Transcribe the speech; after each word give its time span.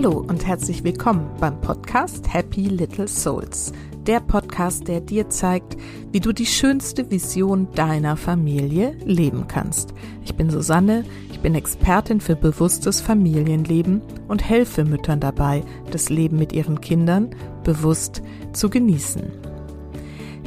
Hallo 0.00 0.24
und 0.28 0.46
herzlich 0.46 0.84
willkommen 0.84 1.28
beim 1.40 1.60
Podcast 1.60 2.32
Happy 2.32 2.68
Little 2.68 3.08
Souls. 3.08 3.72
Der 4.06 4.20
Podcast, 4.20 4.86
der 4.86 5.00
dir 5.00 5.28
zeigt, 5.28 5.76
wie 6.12 6.20
du 6.20 6.32
die 6.32 6.46
schönste 6.46 7.10
Vision 7.10 7.66
deiner 7.74 8.16
Familie 8.16 8.96
leben 9.04 9.48
kannst. 9.48 9.94
Ich 10.24 10.36
bin 10.36 10.50
Susanne, 10.50 11.04
ich 11.32 11.40
bin 11.40 11.56
Expertin 11.56 12.20
für 12.20 12.36
bewusstes 12.36 13.00
Familienleben 13.00 14.00
und 14.28 14.48
helfe 14.48 14.84
Müttern 14.84 15.18
dabei, 15.18 15.64
das 15.90 16.10
Leben 16.10 16.38
mit 16.38 16.52
ihren 16.52 16.80
Kindern 16.80 17.30
bewusst 17.64 18.22
zu 18.52 18.70
genießen. 18.70 19.24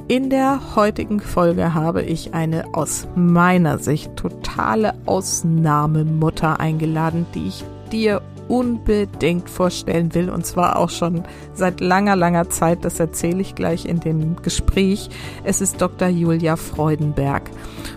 In 0.08 0.30
der 0.30 0.78
heutigen 0.78 1.20
Folge 1.20 1.74
habe 1.74 2.04
ich 2.04 2.34
eine 2.34 2.74
aus 2.74 3.06
meiner 3.16 3.80
Sicht 3.80 4.16
totale 4.16 4.94
Ausnahmemutter 5.06 6.62
eingeladen, 6.62 7.26
die 7.36 7.50
ich 7.50 7.66
dir 7.92 8.22
unbedingt 8.52 9.50
vorstellen 9.50 10.14
will 10.14 10.30
und 10.30 10.46
zwar 10.46 10.76
auch 10.78 10.90
schon 10.90 11.24
seit 11.54 11.80
langer, 11.80 12.18
langer 12.18 12.50
Zeit. 12.50 12.84
Das 12.84 13.00
erzähle 13.00 13.40
ich 13.40 13.56
gleich 13.56 13.86
in 13.86 14.02
dem 14.02 14.36
Gespräch. 14.42 15.10
Es 15.46 15.62
ist 15.62 15.82
Dr. 15.82 16.10
Julia 16.10 16.58
Freudenberg 16.58 17.50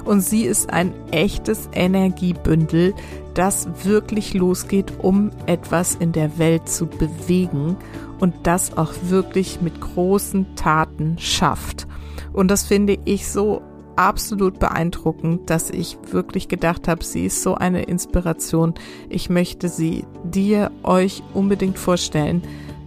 und 0.04 0.20
sie 0.20 0.44
ist 0.44 0.72
ein 0.72 0.92
echtes 1.10 1.68
Energiebündel, 1.72 2.94
das 3.34 3.66
wirklich 3.82 4.32
losgeht, 4.32 4.92
um 4.98 5.32
etwas 5.46 5.96
in 5.96 6.12
der 6.12 6.38
Welt 6.38 6.68
zu 6.68 6.86
bewegen 6.86 7.77
und 8.20 8.32
das 8.44 8.78
auch 8.78 8.92
wirklich 9.02 9.60
mit 9.60 9.80
großen 9.80 10.55
Taten 10.55 11.16
schafft. 11.18 11.88
Und 12.32 12.48
das 12.52 12.62
finde 12.62 12.96
ich 13.05 13.28
so 13.28 13.60
absolut 13.96 14.58
beeindruckend, 14.58 15.48
dass 15.50 15.70
ich 15.70 15.96
wirklich 16.10 16.48
gedacht 16.48 16.88
habe, 16.88 17.04
sie 17.04 17.26
ist 17.26 17.42
so 17.42 17.54
eine 17.54 17.82
Inspiration. 17.82 18.74
Ich 19.08 19.30
möchte 19.30 19.69
sie 19.69 20.05
dir, 20.24 20.70
euch 20.82 21.22
unbedingt 21.32 21.78
vorstellen. 21.78 22.42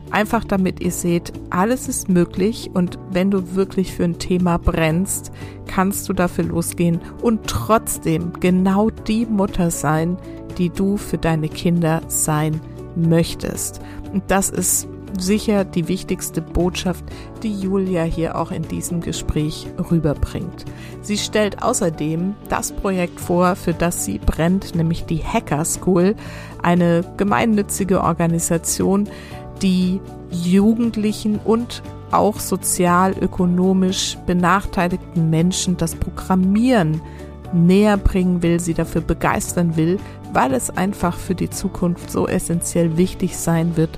Einfach 0.09 0.45
damit 0.45 0.79
ihr 0.79 0.91
seht, 0.91 1.33
alles 1.49 1.89
ist 1.89 2.07
möglich 2.07 2.71
und 2.73 2.97
wenn 3.11 3.29
du 3.29 3.55
wirklich 3.55 3.93
für 3.93 4.05
ein 4.05 4.19
Thema 4.19 4.57
brennst, 4.57 5.31
kannst 5.65 6.07
du 6.07 6.13
dafür 6.13 6.45
losgehen 6.45 7.01
und 7.21 7.45
trotzdem 7.47 8.31
genau 8.39 8.89
die 8.89 9.25
Mutter 9.25 9.69
sein, 9.69 10.17
die 10.57 10.69
du 10.69 10.95
für 10.95 11.17
deine 11.17 11.49
Kinder 11.49 12.01
sein 12.07 12.61
möchtest. 12.95 13.81
Und 14.13 14.23
das 14.27 14.49
ist 14.49 14.87
sicher 15.21 15.65
die 15.65 15.87
wichtigste 15.87 16.41
Botschaft, 16.41 17.03
die 17.43 17.53
Julia 17.53 18.03
hier 18.03 18.37
auch 18.37 18.51
in 18.51 18.63
diesem 18.63 19.01
Gespräch 19.01 19.67
rüberbringt. 19.91 20.65
Sie 21.01 21.17
stellt 21.17 21.63
außerdem 21.63 22.35
das 22.49 22.71
Projekt 22.71 23.19
vor, 23.19 23.55
für 23.55 23.73
das 23.73 24.05
sie 24.05 24.19
brennt, 24.19 24.75
nämlich 24.75 25.05
die 25.05 25.23
Hacker 25.23 25.65
School, 25.65 26.15
eine 26.61 27.03
gemeinnützige 27.17 28.01
Organisation, 28.01 29.09
die 29.61 29.99
Jugendlichen 30.31 31.39
und 31.43 31.81
auch 32.11 32.39
sozial-ökonomisch 32.39 34.17
benachteiligten 34.25 35.29
Menschen 35.29 35.77
das 35.77 35.95
Programmieren 35.95 37.01
näher 37.53 37.97
bringen 37.97 38.41
will, 38.41 38.59
sie 38.59 38.73
dafür 38.73 39.01
begeistern 39.01 39.75
will, 39.77 39.99
weil 40.33 40.53
es 40.53 40.69
einfach 40.69 41.17
für 41.17 41.35
die 41.35 41.49
Zukunft 41.49 42.11
so 42.11 42.27
essentiell 42.27 42.97
wichtig 42.97 43.37
sein 43.37 43.77
wird, 43.77 43.97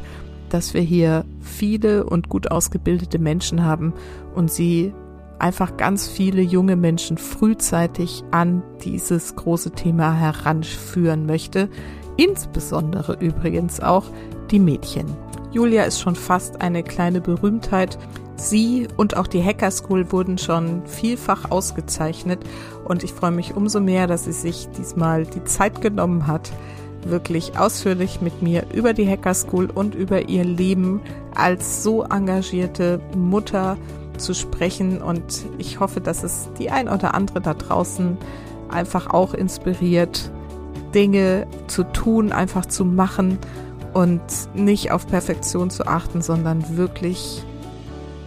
dass 0.50 0.74
wir 0.74 0.82
hier 0.82 1.26
viele 1.42 2.04
und 2.04 2.30
gut 2.30 2.52
ausgebildete 2.52 3.20
Menschen 3.20 3.64
haben 3.64 3.94
und 4.36 4.52
sie 4.52 4.94
einfach 5.40 5.78
ganz 5.78 6.08
viele 6.08 6.42
junge 6.42 6.76
Menschen 6.76 7.18
frühzeitig 7.18 8.24
an 8.32 8.62
dieses 8.84 9.36
große 9.36 9.72
Thema 9.72 10.14
heranführen 10.14 11.26
möchte. 11.26 11.70
Insbesondere 12.18 13.14
übrigens 13.20 13.80
auch 13.80 14.06
die 14.52 14.60
Mädchen. 14.60 15.06
Julia 15.52 15.84
ist 15.84 16.00
schon 16.00 16.16
fast 16.16 16.62
eine 16.62 16.84
kleine 16.84 17.22
Berühmtheit. 17.22 17.98
Sie 18.36 18.88
und 18.98 19.18
auch 19.18 19.28
die 19.28 19.44
Hacker 19.44 19.72
School 19.72 20.12
wurden 20.12 20.38
schon 20.38 20.86
vielfach 20.86 21.50
ausgezeichnet 21.52 22.40
und 22.86 23.04
ich 23.04 23.14
freue 23.14 23.32
mich 23.32 23.56
umso 23.56 23.80
mehr, 23.80 24.08
dass 24.08 24.26
sie 24.26 24.32
sich 24.32 24.70
diesmal 24.78 25.26
die 25.26 25.44
Zeit 25.44 25.82
genommen 25.82 26.28
hat, 26.28 26.52
wirklich 27.06 27.58
ausführlich 27.58 28.22
mit 28.22 28.42
mir 28.42 28.66
über 28.74 28.94
die 28.94 29.08
Hacker 29.08 29.34
School 29.34 29.70
und 29.70 29.96
über 29.96 30.30
ihr 30.30 30.44
Leben 30.44 31.02
als 31.36 31.84
so 31.84 32.04
engagierte 32.04 33.00
Mutter 33.16 33.78
zu 34.18 34.34
sprechen. 34.34 35.02
Und 35.02 35.46
ich 35.58 35.80
hoffe, 35.80 36.02
dass 36.02 36.24
es 36.24 36.50
die 36.60 36.70
ein 36.70 36.90
oder 36.90 37.14
andere 37.14 37.42
da 37.42 37.54
draußen 37.54 38.18
einfach 38.70 39.10
auch 39.10 39.34
inspiriert, 39.34 40.32
Dinge 40.94 41.48
zu 41.68 41.84
tun, 41.84 42.32
einfach 42.32 42.66
zu 42.66 42.86
machen 42.86 43.38
und 43.94 44.22
nicht 44.54 44.92
auf 44.92 45.08
Perfektion 45.08 45.70
zu 45.70 45.88
achten, 45.88 46.22
sondern 46.22 46.78
wirklich 46.78 47.44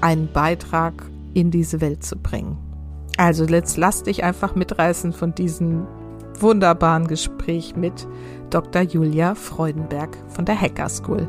einen 0.00 0.31
Beitrag 0.33 0.94
in 1.34 1.50
diese 1.50 1.81
Welt 1.81 2.04
zu 2.04 2.16
bringen. 2.16 2.59
Also 3.16 3.44
jetzt 3.44 3.77
lass 3.77 4.03
dich 4.03 4.25
einfach 4.25 4.54
mitreißen 4.54 5.12
von 5.12 5.34
diesem 5.34 5.87
wunderbaren 6.41 7.06
Gespräch 7.06 7.76
mit 7.76 8.06
Dr. 8.50 8.82
Julia 8.82 9.34
Freudenberg 9.34 10.16
von 10.28 10.44
der 10.44 10.60
Hacker 10.60 10.88
School. 10.88 11.26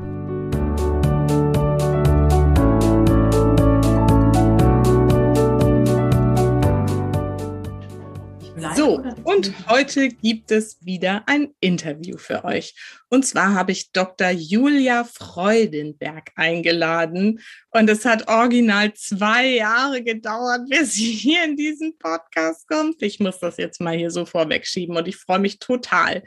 So, 8.83 9.01
und 9.23 9.69
heute 9.69 10.09
gibt 10.09 10.51
es 10.51 10.77
wieder 10.81 11.23
ein 11.25 11.53
Interview 11.61 12.17
für 12.17 12.43
euch. 12.43 12.75
Und 13.07 13.25
zwar 13.25 13.53
habe 13.53 13.71
ich 13.71 13.93
Dr. 13.93 14.31
Julia 14.31 15.05
Freudenberg 15.05 16.31
eingeladen. 16.35 17.39
Und 17.71 17.89
es 17.89 18.03
hat 18.03 18.27
original 18.27 18.93
zwei 18.93 19.45
Jahre 19.51 20.03
gedauert, 20.03 20.67
bis 20.67 20.95
sie 20.95 21.13
hier 21.13 21.45
in 21.45 21.55
diesen 21.55 21.97
Podcast 21.97 22.67
kommt. 22.67 23.01
Ich 23.01 23.21
muss 23.21 23.39
das 23.39 23.55
jetzt 23.55 23.79
mal 23.79 23.95
hier 23.95 24.11
so 24.11 24.25
vorwegschieben 24.25 24.97
und 24.97 25.07
ich 25.07 25.15
freue 25.15 25.39
mich 25.39 25.59
total. 25.59 26.21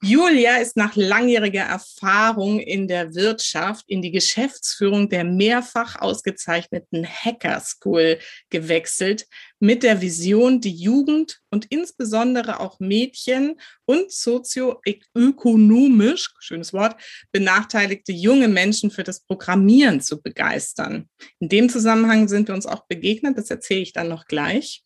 Julia 0.00 0.58
ist 0.58 0.76
nach 0.76 0.94
langjähriger 0.94 1.62
Erfahrung 1.62 2.60
in 2.60 2.86
der 2.86 3.14
Wirtschaft 3.16 3.84
in 3.88 4.00
die 4.00 4.12
Geschäftsführung 4.12 5.08
der 5.08 5.24
mehrfach 5.24 6.00
ausgezeichneten 6.00 7.04
Hacker 7.04 7.60
School 7.60 8.20
gewechselt, 8.48 9.26
mit 9.60 9.82
der 9.82 10.00
Vision, 10.00 10.60
die 10.60 10.74
Jugend 10.74 11.40
und 11.50 11.66
insbesondere 11.70 12.60
auch 12.60 12.80
Mädchen 12.80 13.60
und 13.84 14.12
sozioökonomisch, 14.12 16.30
schönes 16.38 16.72
Wort, 16.72 17.00
benachteiligte 17.32 18.12
junge 18.12 18.48
Menschen 18.48 18.90
für 18.90 19.04
das 19.04 19.20
Programmieren 19.20 20.00
zu 20.00 20.22
begeistern. 20.22 21.08
In 21.40 21.48
dem 21.48 21.68
Zusammenhang 21.68 22.28
sind 22.28 22.48
wir 22.48 22.54
uns 22.54 22.66
auch 22.66 22.86
begegnet, 22.86 23.36
das 23.36 23.50
erzähle 23.50 23.80
ich 23.80 23.92
dann 23.92 24.08
noch 24.08 24.26
gleich. 24.26 24.84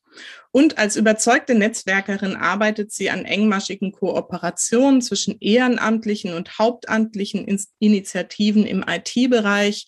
Und 0.50 0.78
als 0.78 0.96
überzeugte 0.96 1.54
Netzwerkerin 1.54 2.36
arbeitet 2.36 2.92
sie 2.92 3.10
an 3.10 3.24
engmaschigen 3.24 3.92
Kooperationen 3.92 5.00
zwischen 5.00 5.38
ehrenamtlichen 5.40 6.34
und 6.34 6.58
hauptamtlichen 6.58 7.46
Initiativen 7.78 8.66
im 8.66 8.84
IT-Bereich, 8.86 9.86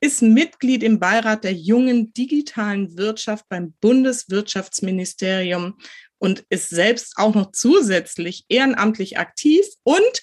ist 0.00 0.22
Mitglied 0.22 0.82
im 0.82 0.98
Beirat 0.98 1.44
der 1.44 1.54
jungen 1.54 2.12
digitalen 2.12 2.96
Wirtschaft 2.96 3.48
beim 3.48 3.72
Bundeswirtschaftsministerium 3.80 5.78
und 6.18 6.44
ist 6.48 6.70
selbst 6.70 7.14
auch 7.16 7.34
noch 7.34 7.52
zusätzlich 7.52 8.44
ehrenamtlich 8.48 9.18
aktiv 9.18 9.64
und 9.82 10.22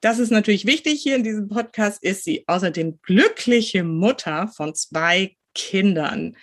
das 0.00 0.18
ist 0.18 0.30
natürlich 0.30 0.64
wichtig 0.64 1.02
hier 1.02 1.16
in 1.16 1.24
diesem 1.24 1.48
Podcast, 1.48 2.02
ist 2.02 2.24
sie 2.24 2.44
außerdem 2.46 3.00
glückliche 3.02 3.82
Mutter 3.82 4.48
von 4.48 4.74
zwei 4.74 5.36
Kindern. 5.54 6.36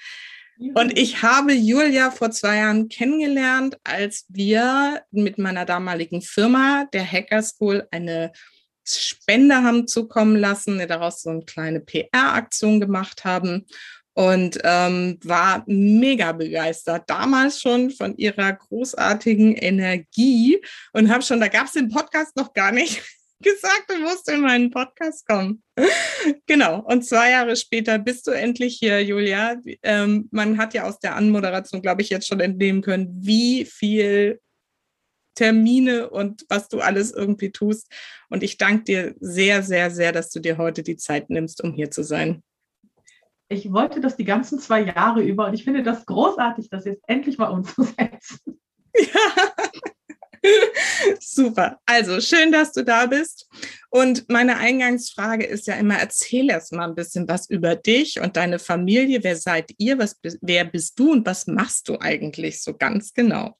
Und 0.74 0.98
ich 0.98 1.22
habe 1.22 1.54
Julia 1.54 2.12
vor 2.12 2.32
zwei 2.32 2.58
Jahren 2.58 2.88
kennengelernt, 2.88 3.78
als 3.84 4.26
wir 4.30 5.04
mit 5.12 5.38
meiner 5.38 5.66
damaligen 5.66 6.22
Firma, 6.22 6.86
der 6.94 7.10
Hacker 7.10 7.44
School, 7.44 7.88
eine 7.92 8.32
Spende 8.86 9.56
haben 9.56 9.88
zukommen 9.88 10.36
lassen, 10.36 10.86
daraus 10.88 11.22
so 11.22 11.30
eine 11.30 11.44
kleine 11.44 11.80
PR-Aktion 11.80 12.80
gemacht 12.80 13.26
haben 13.26 13.66
und 14.16 14.58
ähm, 14.64 15.20
war 15.24 15.64
mega 15.68 16.32
begeistert 16.32 17.10
damals 17.10 17.62
schon 17.62 17.92
von 17.92 18.16
ihrer 18.18 18.54
großartigen 18.54 19.56
Energie 19.56 20.62
und 20.94 21.12
habe 21.12 21.22
schon, 21.22 21.42
da 21.42 21.50
gab 21.50 21.68
es 21.68 21.74
den 21.74 21.90
Podcast 21.90 22.36
noch 22.38 22.54
gar 22.54 22.72
nicht, 22.72 23.04
gesagt, 23.42 23.90
du 23.90 24.00
musst 24.00 24.30
in 24.30 24.40
meinen 24.40 24.72
Podcast 24.72 25.28
kommen. 25.28 25.62
genau. 26.48 26.80
Und 26.86 27.06
zwei 27.06 27.32
Jahre 27.32 27.58
später 27.58 28.00
bist 28.00 28.26
du 28.28 28.32
endlich 28.32 28.78
hier, 28.80 29.04
Julia. 29.04 29.58
Ähm, 29.84 30.30
man 30.32 30.58
hat 30.58 30.74
ja 30.74 30.84
aus 30.84 31.00
der 31.00 31.18
Anmoderation, 31.18 31.82
glaube 31.82 32.02
ich, 32.02 32.10
jetzt 32.10 32.28
schon 32.28 32.40
entnehmen 32.40 32.82
können, 32.82 33.10
wie 33.20 33.66
viel 33.66 34.40
Termine 35.36 36.10
und 36.10 36.46
was 36.50 36.70
du 36.70 36.80
alles 36.80 37.12
irgendwie 37.12 37.52
tust. 37.52 37.92
Und 38.30 38.44
ich 38.44 38.58
danke 38.58 38.84
dir 38.84 39.16
sehr, 39.20 39.64
sehr, 39.64 39.92
sehr, 39.92 40.12
dass 40.12 40.32
du 40.32 40.40
dir 40.40 40.58
heute 40.58 40.84
die 40.84 40.98
Zeit 40.98 41.30
nimmst, 41.30 41.64
um 41.64 41.74
hier 41.74 41.92
zu 41.92 42.04
sein. 42.04 42.44
Ich 43.48 43.72
wollte 43.72 44.00
das 44.02 44.16
die 44.16 44.26
ganzen 44.26 44.60
zwei 44.60 44.82
Jahre 44.82 45.22
über 45.22 45.46
und 45.48 45.54
ich 45.54 45.64
finde 45.64 45.84
das 45.84 46.06
großartig, 46.06 46.70
das 46.70 46.86
jetzt 46.86 47.04
endlich 47.08 47.38
mal 47.38 47.50
umzusetzen. 47.50 48.60
Ja. 48.96 49.20
Super. 51.20 51.80
Also 51.86 52.22
schön, 52.22 52.52
dass 52.52 52.72
du 52.72 52.84
da 52.84 53.06
bist. 53.06 53.48
Und 53.90 54.30
meine 54.30 54.58
Eingangsfrage 54.58 55.46
ist 55.46 55.68
ja 55.68 55.76
immer, 55.76 55.98
erzähl 55.98 56.50
erst 56.50 56.74
mal 56.74 56.88
ein 56.88 56.96
bisschen 56.96 57.28
was 57.28 57.50
über 57.50 57.76
dich 57.76 58.20
und 58.20 58.36
deine 58.38 58.60
Familie. 58.60 59.24
Wer 59.24 59.36
seid 59.36 59.72
ihr? 59.78 59.98
Was, 59.98 60.20
wer 60.42 60.66
bist 60.66 61.00
du 61.00 61.12
und 61.12 61.26
was 61.26 61.48
machst 61.48 61.90
du 61.90 62.00
eigentlich 62.00 62.62
so 62.62 62.76
ganz 62.76 63.14
genau? 63.14 63.58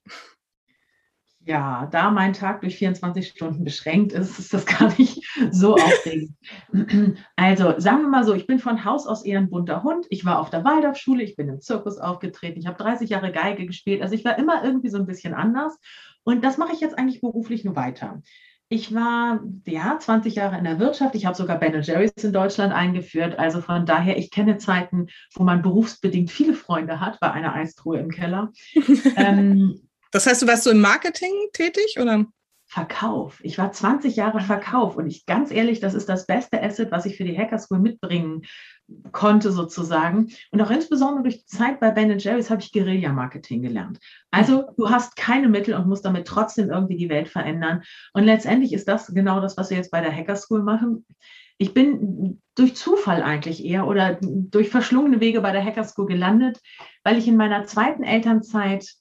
Ja, 1.46 1.86
da 1.92 2.10
mein 2.10 2.32
Tag 2.32 2.62
durch 2.62 2.76
24 2.76 3.28
Stunden 3.28 3.62
beschränkt 3.62 4.12
ist, 4.12 4.36
ist 4.40 4.52
das 4.52 4.66
gar 4.78 4.92
nicht 4.98 5.24
so 5.52 5.74
aufregend. 5.74 6.34
Also 7.36 7.74
sagen 7.78 8.02
wir 8.02 8.08
mal 8.08 8.24
so, 8.24 8.34
ich 8.34 8.48
bin 8.48 8.58
von 8.58 8.84
Haus 8.84 9.06
aus 9.06 9.24
eher 9.24 9.38
ein 9.38 9.48
bunter 9.48 9.84
Hund. 9.84 10.06
Ich 10.10 10.24
war 10.24 10.40
auf 10.40 10.50
der 10.50 10.64
Waldorfschule, 10.64 11.22
ich 11.22 11.36
bin 11.36 11.48
im 11.48 11.60
Zirkus 11.60 11.98
aufgetreten, 11.98 12.58
ich 12.58 12.66
habe 12.66 12.82
30 12.82 13.10
Jahre 13.10 13.30
Geige 13.30 13.64
gespielt. 13.64 14.02
Also 14.02 14.16
ich 14.16 14.24
war 14.24 14.38
immer 14.38 14.64
irgendwie 14.64 14.88
so 14.88 14.98
ein 14.98 15.06
bisschen 15.06 15.34
anders. 15.34 15.78
Und 16.24 16.42
das 16.42 16.58
mache 16.58 16.72
ich 16.72 16.80
jetzt 16.80 16.98
eigentlich 16.98 17.20
beruflich 17.20 17.64
nur 17.64 17.76
weiter. 17.76 18.22
Ich 18.68 18.92
war 18.92 19.40
ja 19.66 19.96
20 20.00 20.34
Jahre 20.34 20.58
in 20.58 20.64
der 20.64 20.80
Wirtschaft. 20.80 21.14
Ich 21.14 21.26
habe 21.26 21.36
sogar 21.36 21.60
Ben 21.60 21.80
Jerry's 21.80 22.24
in 22.24 22.32
Deutschland 22.32 22.72
eingeführt. 22.72 23.38
Also 23.38 23.60
von 23.60 23.86
daher, 23.86 24.18
ich 24.18 24.32
kenne 24.32 24.58
Zeiten, 24.58 25.06
wo 25.34 25.44
man 25.44 25.62
berufsbedingt 25.62 26.32
viele 26.32 26.54
Freunde 26.54 26.98
hat 26.98 27.20
bei 27.20 27.30
einer 27.30 27.54
Eistruhe 27.54 28.00
im 28.00 28.10
Keller. 28.10 28.50
ähm, 29.16 29.85
das 30.10 30.26
heißt, 30.26 30.42
du 30.42 30.46
warst 30.46 30.64
so 30.64 30.70
im 30.70 30.80
Marketing 30.80 31.32
tätig 31.52 31.96
oder? 32.00 32.26
Verkauf. 32.68 33.38
Ich 33.42 33.58
war 33.58 33.70
20 33.70 34.16
Jahre 34.16 34.40
Verkauf 34.40 34.96
und 34.96 35.06
ich 35.06 35.24
ganz 35.24 35.52
ehrlich, 35.52 35.78
das 35.78 35.94
ist 35.94 36.08
das 36.08 36.26
beste 36.26 36.60
Asset, 36.60 36.90
was 36.90 37.06
ich 37.06 37.16
für 37.16 37.24
die 37.24 37.36
Hacker 37.36 37.58
School 37.58 37.78
mitbringen 37.78 38.42
konnte 39.12 39.52
sozusagen. 39.52 40.32
Und 40.50 40.60
auch 40.60 40.70
insbesondere 40.70 41.22
durch 41.22 41.38
die 41.38 41.46
Zeit 41.46 41.78
bei 41.78 41.90
Ben 41.90 42.18
Jerry's 42.18 42.50
habe 42.50 42.60
ich 42.60 42.72
Guerilla-Marketing 42.72 43.62
gelernt. 43.62 43.98
Also 44.32 44.64
du 44.76 44.90
hast 44.90 45.16
keine 45.16 45.48
Mittel 45.48 45.74
und 45.74 45.88
musst 45.88 46.04
damit 46.04 46.26
trotzdem 46.26 46.70
irgendwie 46.70 46.96
die 46.96 47.08
Welt 47.08 47.28
verändern. 47.28 47.82
Und 48.12 48.24
letztendlich 48.24 48.72
ist 48.72 48.88
das 48.88 49.06
genau 49.08 49.40
das, 49.40 49.56
was 49.56 49.70
wir 49.70 49.76
jetzt 49.76 49.92
bei 49.92 50.00
der 50.00 50.14
Hacker 50.14 50.36
School 50.36 50.62
machen. 50.62 51.06
Ich 51.58 51.72
bin 51.72 52.42
durch 52.54 52.74
Zufall 52.74 53.22
eigentlich 53.22 53.64
eher 53.64 53.86
oder 53.86 54.18
durch 54.20 54.68
verschlungene 54.68 55.20
Wege 55.20 55.40
bei 55.40 55.52
der 55.52 55.64
Hacker 55.64 55.84
School 55.84 56.06
gelandet, 56.06 56.60
weil 57.04 57.16
ich 57.16 57.28
in 57.28 57.36
meiner 57.36 57.64
zweiten 57.64 58.02
Elternzeit 58.02 58.92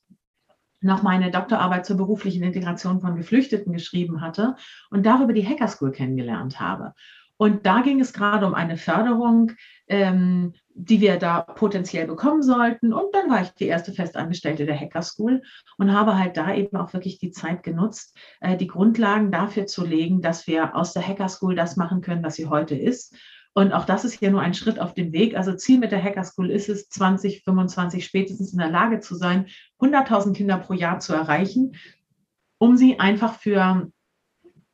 noch 0.85 1.03
meine 1.03 1.31
Doktorarbeit 1.31 1.85
zur 1.85 1.97
beruflichen 1.97 2.43
Integration 2.43 3.01
von 3.01 3.15
Geflüchteten 3.15 3.73
geschrieben 3.73 4.21
hatte 4.21 4.55
und 4.89 5.05
darüber 5.05 5.33
die 5.33 5.45
Hacker 5.45 5.67
School 5.67 5.91
kennengelernt 5.91 6.59
habe. 6.59 6.93
Und 7.37 7.65
da 7.65 7.81
ging 7.81 7.99
es 7.99 8.13
gerade 8.13 8.45
um 8.45 8.53
eine 8.53 8.77
Förderung, 8.77 9.51
ähm, 9.87 10.53
die 10.73 11.01
wir 11.01 11.17
da 11.17 11.41
potenziell 11.41 12.07
bekommen 12.07 12.43
sollten. 12.43 12.93
Und 12.93 13.13
dann 13.13 13.29
war 13.29 13.41
ich 13.41 13.49
die 13.49 13.67
erste 13.67 13.91
Festangestellte 13.91 14.65
der 14.65 14.79
Hacker 14.79 15.01
School 15.01 15.41
und 15.77 15.91
habe 15.91 16.17
halt 16.17 16.37
da 16.37 16.53
eben 16.53 16.77
auch 16.77 16.93
wirklich 16.93 17.19
die 17.19 17.31
Zeit 17.31 17.63
genutzt, 17.63 18.17
äh, 18.39 18.55
die 18.55 18.67
Grundlagen 18.67 19.31
dafür 19.31 19.67
zu 19.67 19.85
legen, 19.85 20.21
dass 20.21 20.47
wir 20.47 20.75
aus 20.75 20.93
der 20.93 21.05
Hacker 21.05 21.27
School 21.27 21.55
das 21.55 21.75
machen 21.75 22.01
können, 22.01 22.23
was 22.23 22.35
sie 22.35 22.47
heute 22.47 22.75
ist. 22.75 23.15
Und 23.57 23.71
auch 23.71 23.85
das 23.85 24.03
ist 24.03 24.19
ja 24.21 24.29
nur 24.29 24.41
ein 24.41 24.53
Schritt 24.53 24.79
auf 24.79 24.93
dem 24.93 25.13
Weg. 25.13 25.37
Also 25.37 25.53
Ziel 25.53 25.79
mit 25.79 25.93
der 25.93 26.03
Hacker 26.03 26.25
School 26.25 26.51
ist 26.51 26.67
es, 26.67 26.89
2025 26.89 28.03
spätestens 28.03 28.51
in 28.51 28.59
der 28.59 28.69
Lage 28.69 28.99
zu 28.99 29.15
sein, 29.15 29.47
100.000 29.79 30.33
Kinder 30.33 30.57
pro 30.57 30.73
Jahr 30.73 30.99
zu 30.99 31.13
erreichen, 31.13 31.77
um 32.57 32.75
sie 32.75 32.99
einfach 32.99 33.39
für, 33.39 33.89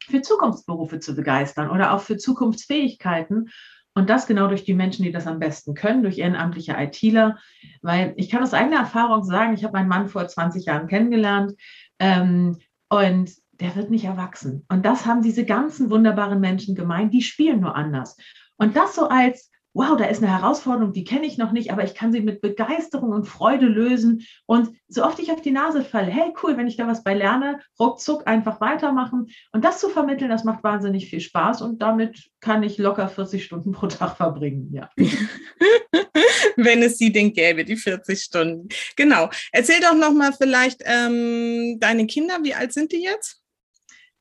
für 0.08 0.24
Zukunftsberufe 0.24 1.00
zu 1.00 1.16
begeistern 1.16 1.70
oder 1.70 1.94
auch 1.94 2.02
für 2.02 2.18
Zukunftsfähigkeiten. 2.18 3.52
Und 3.94 4.10
das 4.10 4.26
genau 4.26 4.48
durch 4.48 4.64
die 4.64 4.74
Menschen, 4.74 5.04
die 5.04 5.12
das 5.12 5.28
am 5.28 5.38
besten 5.38 5.76
können, 5.76 6.02
durch 6.02 6.18
ehrenamtliche 6.18 6.76
ITler. 6.76 7.38
Weil 7.84 8.16
ich 8.18 8.32
kann 8.32 8.42
aus 8.42 8.56
eigener 8.56 8.80
Erfahrung 8.80 9.24
sagen, 9.24 9.54
ich 9.54 9.64
habe 9.64 9.74
meinen 9.74 9.90
Mann 9.90 10.08
vor 10.08 10.28
20 10.28 10.66
Jahren 10.66 10.88
kennengelernt 10.88 11.54
ähm, 12.00 12.58
und 12.90 13.32
der 13.60 13.76
wird 13.76 13.92
nicht 13.92 14.06
erwachsen. 14.06 14.66
Und 14.70 14.88
das 14.88 15.06
haben 15.06 15.22
diese 15.22 15.46
ganzen 15.46 15.92
wunderbaren 15.92 16.40
Menschen 16.40 16.74
gemeint, 16.74 17.14
die 17.14 17.22
spielen 17.22 17.60
nur 17.60 17.76
anders. 17.76 18.18
Und 18.62 18.76
das 18.76 18.94
so 18.94 19.08
als, 19.08 19.50
wow, 19.74 19.98
da 19.98 20.06
ist 20.06 20.22
eine 20.22 20.32
Herausforderung, 20.32 20.94
die 20.94 21.04
kenne 21.04 21.26
ich 21.26 21.40
noch 21.40 21.52
nicht, 21.52 21.72
aber 21.72 21.84
ich 21.84 21.96
kann 21.96 22.12
sie 22.12 22.22
mit 22.22 22.42
Begeisterung 22.42 23.10
und 23.10 23.26
Freude 23.26 23.66
lösen. 23.66 24.24
Und 24.46 24.78
so 24.88 25.04
oft 25.04 25.18
ich 25.18 25.32
auf 25.32 25.42
die 25.42 25.50
Nase 25.50 25.84
falle, 25.84 26.12
hey, 26.12 26.32
cool, 26.44 26.58
wenn 26.58 26.68
ich 26.68 26.78
da 26.78 26.86
was 26.86 27.04
bei 27.04 27.16
lerne, 27.16 27.60
ruckzuck 27.80 28.28
einfach 28.28 28.62
weitermachen. 28.62 29.32
Und 29.52 29.66
das 29.66 29.80
zu 29.80 29.90
vermitteln, 29.90 30.30
das 30.30 30.44
macht 30.44 30.64
wahnsinnig 30.64 31.10
viel 31.10 31.22
Spaß 31.22 31.64
und 31.64 31.82
damit 31.82 32.30
kann 32.40 32.62
ich 32.62 32.78
locker 32.78 33.08
40 33.08 33.44
Stunden 33.44 33.72
pro 33.72 33.88
Tag 33.88 34.16
verbringen, 34.16 34.72
ja. 34.72 34.92
wenn 36.56 36.84
es 36.84 37.00
sie 37.00 37.12
denn 37.12 37.34
gäbe, 37.34 37.66
die 37.66 37.78
40 37.78 38.22
Stunden. 38.22 38.70
Genau. 38.96 39.32
Erzähl 39.52 39.80
doch 39.80 39.96
noch 39.96 40.14
mal 40.14 40.34
vielleicht 40.34 40.84
ähm, 40.86 41.80
deine 41.80 42.06
Kinder, 42.06 42.38
wie 42.44 42.54
alt 42.54 42.74
sind 42.74 42.92
die 42.92 43.02
jetzt? 43.02 43.42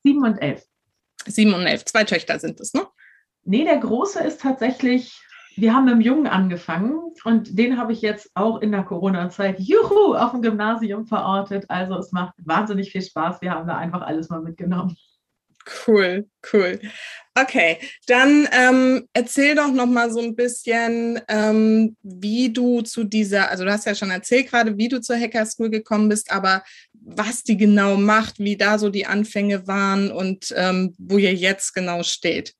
Sieben 0.03 0.23
und 0.23 0.39
elf. 0.39 0.63
Sieben 1.27 1.53
und 1.53 1.67
elf, 1.67 1.85
zwei 1.85 2.05
Töchter 2.05 2.39
sind 2.39 2.59
es, 2.59 2.73
ne? 2.73 2.87
Nee, 3.43 3.63
der 3.63 3.77
Große 3.77 4.19
ist 4.19 4.41
tatsächlich, 4.41 5.19
wir 5.55 5.73
haben 5.73 5.85
mit 5.85 5.95
dem 5.95 6.01
Jungen 6.01 6.27
angefangen 6.27 6.99
und 7.23 7.57
den 7.57 7.77
habe 7.77 7.93
ich 7.93 8.01
jetzt 8.01 8.29
auch 8.35 8.61
in 8.61 8.71
der 8.71 8.83
Corona-Zeit, 8.83 9.59
juhu, 9.59 10.15
auf 10.15 10.31
dem 10.31 10.41
Gymnasium 10.41 11.05
verortet. 11.05 11.65
Also 11.67 11.97
es 11.97 12.11
macht 12.11 12.33
wahnsinnig 12.37 12.91
viel 12.91 13.01
Spaß. 13.01 13.41
Wir 13.41 13.51
haben 13.51 13.67
da 13.67 13.77
einfach 13.77 14.01
alles 14.01 14.29
mal 14.29 14.41
mitgenommen. 14.41 14.95
Cool, 15.85 16.27
cool. 16.53 16.79
Okay, 17.35 17.77
dann 18.07 18.47
ähm, 18.51 19.07
erzähl 19.13 19.55
doch 19.55 19.71
noch 19.71 19.85
mal 19.85 20.11
so 20.11 20.19
ein 20.19 20.35
bisschen, 20.35 21.21
ähm, 21.27 21.95
wie 22.01 22.51
du 22.51 22.81
zu 22.81 23.03
dieser, 23.03 23.49
also 23.49 23.63
du 23.63 23.71
hast 23.71 23.85
ja 23.85 23.95
schon 23.95 24.09
erzählt 24.09 24.49
gerade, 24.49 24.77
wie 24.77 24.89
du 24.89 25.01
zur 25.01 25.17
Hacker 25.17 25.45
School 25.45 25.69
gekommen 25.69 26.09
bist, 26.09 26.31
aber 26.31 26.63
was 26.93 27.43
die 27.43 27.57
genau 27.57 27.95
macht, 27.95 28.39
wie 28.39 28.57
da 28.57 28.77
so 28.77 28.89
die 28.89 29.05
Anfänge 29.05 29.67
waren 29.67 30.11
und 30.11 30.53
ähm, 30.57 30.93
wo 30.97 31.17
ihr 31.17 31.33
jetzt 31.33 31.73
genau 31.73 32.03
steht. 32.03 32.53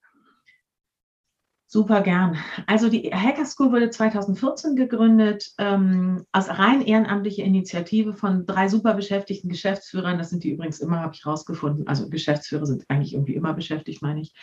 Super 1.73 2.01
gern. 2.01 2.35
Also 2.67 2.89
die 2.89 3.11
Hacker 3.13 3.45
School 3.45 3.71
wurde 3.71 3.89
2014 3.89 4.75
gegründet 4.75 5.51
ähm, 5.57 6.25
als 6.33 6.49
rein 6.49 6.81
ehrenamtliche 6.81 7.43
Initiative 7.43 8.13
von 8.13 8.45
drei 8.45 8.67
super 8.67 8.93
beschäftigten 8.93 9.47
Geschäftsführern. 9.47 10.17
Das 10.17 10.31
sind 10.31 10.43
die 10.43 10.51
übrigens 10.51 10.81
immer, 10.81 10.99
habe 10.99 11.13
ich 11.15 11.25
rausgefunden. 11.25 11.87
Also 11.87 12.09
Geschäftsführer 12.09 12.65
sind 12.65 12.83
eigentlich 12.89 13.13
irgendwie 13.13 13.35
immer 13.35 13.53
beschäftigt, 13.53 14.01
meine 14.01 14.19
ich. 14.19 14.33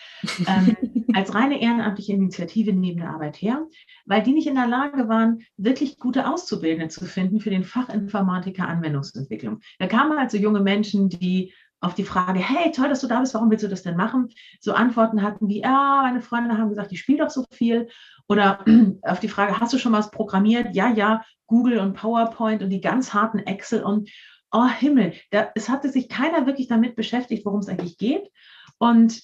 Ähm, 0.46 0.75
als 1.12 1.34
reine 1.34 1.60
ehrenamtliche 1.60 2.14
Initiative 2.14 2.72
neben 2.72 3.00
der 3.00 3.10
Arbeit 3.10 3.36
her, 3.42 3.66
weil 4.06 4.22
die 4.22 4.32
nicht 4.32 4.46
in 4.46 4.54
der 4.54 4.66
Lage 4.66 5.10
waren, 5.10 5.40
wirklich 5.58 5.98
gute 5.98 6.30
Auszubildende 6.32 6.88
zu 6.88 7.04
finden 7.04 7.40
für 7.40 7.50
den 7.50 7.64
Fachinformatiker 7.64 8.66
Anwendungsentwicklung. 8.66 9.60
Da 9.78 9.86
kamen 9.86 10.16
also 10.16 10.38
junge 10.38 10.60
Menschen, 10.60 11.10
die 11.10 11.52
auf 11.80 11.94
die 11.94 12.04
Frage, 12.04 12.40
hey, 12.40 12.73
toll, 12.73 12.88
dass 12.88 13.00
du 13.00 13.06
da 13.06 13.20
bist, 13.20 13.35
warum 13.35 13.50
willst 13.50 13.64
du 13.64 13.68
das 13.68 13.82
denn 13.82 13.97
machen? 13.97 14.28
So 14.61 14.73
Antworten 14.73 15.23
hatten 15.23 15.49
wie, 15.49 15.61
ja, 15.61 16.00
meine 16.02 16.23
Freunde 16.23 16.58
haben 16.58 16.70
gesagt, 16.70 16.92
ich 16.92 17.00
spiele 17.00 17.25
doch 17.25 17.30
so 17.30 17.44
viel. 17.50 17.88
Oder 18.28 18.64
auf 19.02 19.20
die 19.20 19.28
Frage, 19.28 19.61
hast 19.61 19.73
du 19.73 19.78
schon 19.78 19.92
was 19.92 20.11
programmiert? 20.11 20.75
Ja, 20.75 20.92
ja, 20.92 21.23
Google 21.47 21.78
und 21.78 21.94
PowerPoint 21.94 22.62
und 22.62 22.70
die 22.70 22.80
ganz 22.80 23.14
harten 23.14 23.38
Excel 23.38 23.82
und 23.82 24.11
oh 24.50 24.66
Himmel, 24.66 25.14
da, 25.30 25.50
es 25.54 25.68
hatte 25.68 25.90
sich 25.90 26.08
keiner 26.08 26.47
wirklich 26.47 26.68
damit 26.68 26.97
beschäftigt, 26.97 27.44
worum 27.44 27.61
es 27.61 27.68
eigentlich 27.68 27.99
geht. 27.99 28.28
Und 28.78 29.23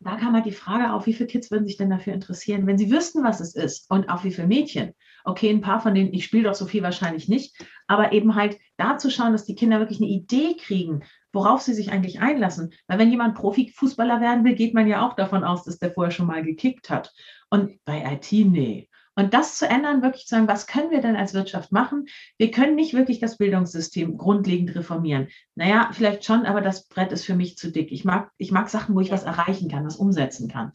da 0.00 0.16
kam 0.16 0.34
halt 0.34 0.46
die 0.46 0.52
Frage 0.52 0.92
auf, 0.92 1.06
wie 1.06 1.12
viele 1.12 1.28
Kids 1.28 1.50
würden 1.50 1.66
sich 1.66 1.76
denn 1.76 1.90
dafür 1.90 2.12
interessieren, 2.12 2.66
wenn 2.66 2.78
sie 2.78 2.90
wüssten, 2.90 3.22
was 3.22 3.40
es 3.40 3.54
ist 3.54 3.88
und 3.90 4.08
auch 4.08 4.24
wie 4.24 4.32
viele 4.32 4.48
Mädchen. 4.48 4.94
Okay, 5.24 5.50
ein 5.50 5.60
paar 5.60 5.80
von 5.80 5.94
denen, 5.94 6.12
ich 6.12 6.24
spiele 6.24 6.44
doch 6.44 6.54
so 6.54 6.66
viel 6.66 6.82
wahrscheinlich 6.82 7.28
nicht, 7.28 7.56
aber 7.86 8.12
eben 8.12 8.34
halt 8.34 8.58
da 8.76 8.98
zu 8.98 9.10
schauen, 9.10 9.32
dass 9.32 9.44
die 9.44 9.54
Kinder 9.54 9.78
wirklich 9.78 10.00
eine 10.00 10.10
Idee 10.10 10.56
kriegen, 10.56 11.04
worauf 11.32 11.62
sie 11.62 11.74
sich 11.74 11.92
eigentlich 11.92 12.20
einlassen. 12.20 12.72
Weil 12.86 12.98
wenn 12.98 13.10
jemand 13.10 13.34
Profifußballer 13.34 14.20
werden 14.20 14.44
will, 14.44 14.54
geht 14.54 14.74
man 14.74 14.86
ja 14.86 15.06
auch 15.06 15.14
davon 15.14 15.44
aus, 15.44 15.64
dass 15.64 15.78
der 15.78 15.92
vorher 15.92 16.10
schon 16.10 16.26
mal 16.26 16.42
gekickt 16.42 16.90
hat. 16.90 17.12
Und 17.50 17.78
bei 17.84 18.02
IT, 18.12 18.32
nee. 18.32 18.88
Und 19.14 19.34
das 19.34 19.58
zu 19.58 19.68
ändern, 19.68 20.02
wirklich 20.02 20.26
zu 20.26 20.34
sagen, 20.34 20.48
was 20.48 20.66
können 20.66 20.90
wir 20.90 21.02
denn 21.02 21.16
als 21.16 21.34
Wirtschaft 21.34 21.70
machen? 21.70 22.06
Wir 22.38 22.50
können 22.50 22.74
nicht 22.74 22.94
wirklich 22.94 23.20
das 23.20 23.36
Bildungssystem 23.36 24.16
grundlegend 24.16 24.74
reformieren. 24.74 25.28
Naja, 25.54 25.90
vielleicht 25.92 26.24
schon, 26.24 26.46
aber 26.46 26.62
das 26.62 26.88
Brett 26.88 27.12
ist 27.12 27.26
für 27.26 27.34
mich 27.34 27.58
zu 27.58 27.70
dick. 27.70 27.92
Ich 27.92 28.04
mag, 28.04 28.30
ich 28.38 28.52
mag 28.52 28.70
Sachen, 28.70 28.94
wo 28.94 29.00
ich 29.00 29.10
was 29.10 29.24
erreichen 29.24 29.70
kann, 29.70 29.84
was 29.84 29.96
umsetzen 29.96 30.48
kann. 30.48 30.72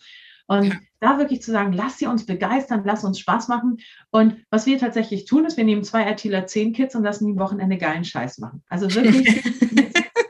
Und 0.47 0.77
da 1.01 1.17
wirklich 1.17 1.41
zu 1.41 1.51
sagen, 1.51 1.73
lass 1.73 1.97
sie 1.97 2.07
uns 2.07 2.25
begeistern, 2.25 2.83
lass 2.85 3.03
uns 3.03 3.19
Spaß 3.19 3.49
machen. 3.49 3.79
Und 4.11 4.37
was 4.49 4.65
wir 4.65 4.79
tatsächlich 4.79 5.25
tun, 5.25 5.45
ist, 5.45 5.57
wir 5.57 5.65
nehmen 5.65 5.83
zwei 5.83 6.09
ITler, 6.09 6.47
zehn 6.47 6.73
Kids 6.73 6.95
und 6.95 7.03
lassen 7.03 7.25
die 7.25 7.33
am 7.33 7.39
Wochenende 7.39 7.77
geilen 7.77 8.05
Scheiß 8.05 8.37
machen. 8.37 8.63
Also 8.69 8.93
wirklich 8.93 9.43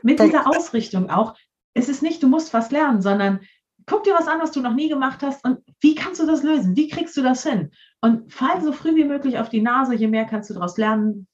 mit 0.08 0.20
dieser 0.20 0.46
Ausrichtung 0.46 1.10
auch. 1.10 1.34
Es 1.74 1.88
ist 1.88 2.02
nicht, 2.02 2.22
du 2.22 2.28
musst 2.28 2.54
was 2.54 2.70
lernen, 2.70 3.02
sondern 3.02 3.40
guck 3.84 4.04
dir 4.04 4.14
was 4.14 4.26
an, 4.26 4.40
was 4.40 4.52
du 4.52 4.60
noch 4.60 4.74
nie 4.74 4.88
gemacht 4.88 5.22
hast 5.22 5.44
und 5.44 5.58
wie 5.80 5.94
kannst 5.94 6.20
du 6.20 6.26
das 6.26 6.42
lösen? 6.42 6.76
Wie 6.76 6.88
kriegst 6.88 7.16
du 7.16 7.22
das 7.22 7.42
hin? 7.42 7.70
Und 8.00 8.32
fall 8.32 8.62
so 8.62 8.72
früh 8.72 8.94
wie 8.94 9.04
möglich 9.04 9.38
auf 9.38 9.50
die 9.50 9.60
Nase, 9.60 9.94
je 9.94 10.08
mehr 10.08 10.24
kannst 10.24 10.48
du 10.48 10.54
daraus 10.54 10.78
lernen. 10.78 11.26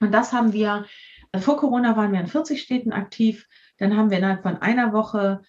Und 0.00 0.12
das 0.12 0.32
haben 0.32 0.52
wir, 0.52 0.84
vor 1.38 1.56
Corona 1.56 1.96
waren 1.96 2.12
wir 2.12 2.20
in 2.20 2.26
40 2.26 2.60
Städten 2.60 2.92
aktiv. 2.92 3.46
Dann 3.78 3.96
haben 3.96 4.10
wir 4.10 4.18
innerhalb 4.18 4.42
von 4.42 4.58
einer 4.58 4.92
Woche 4.92 5.40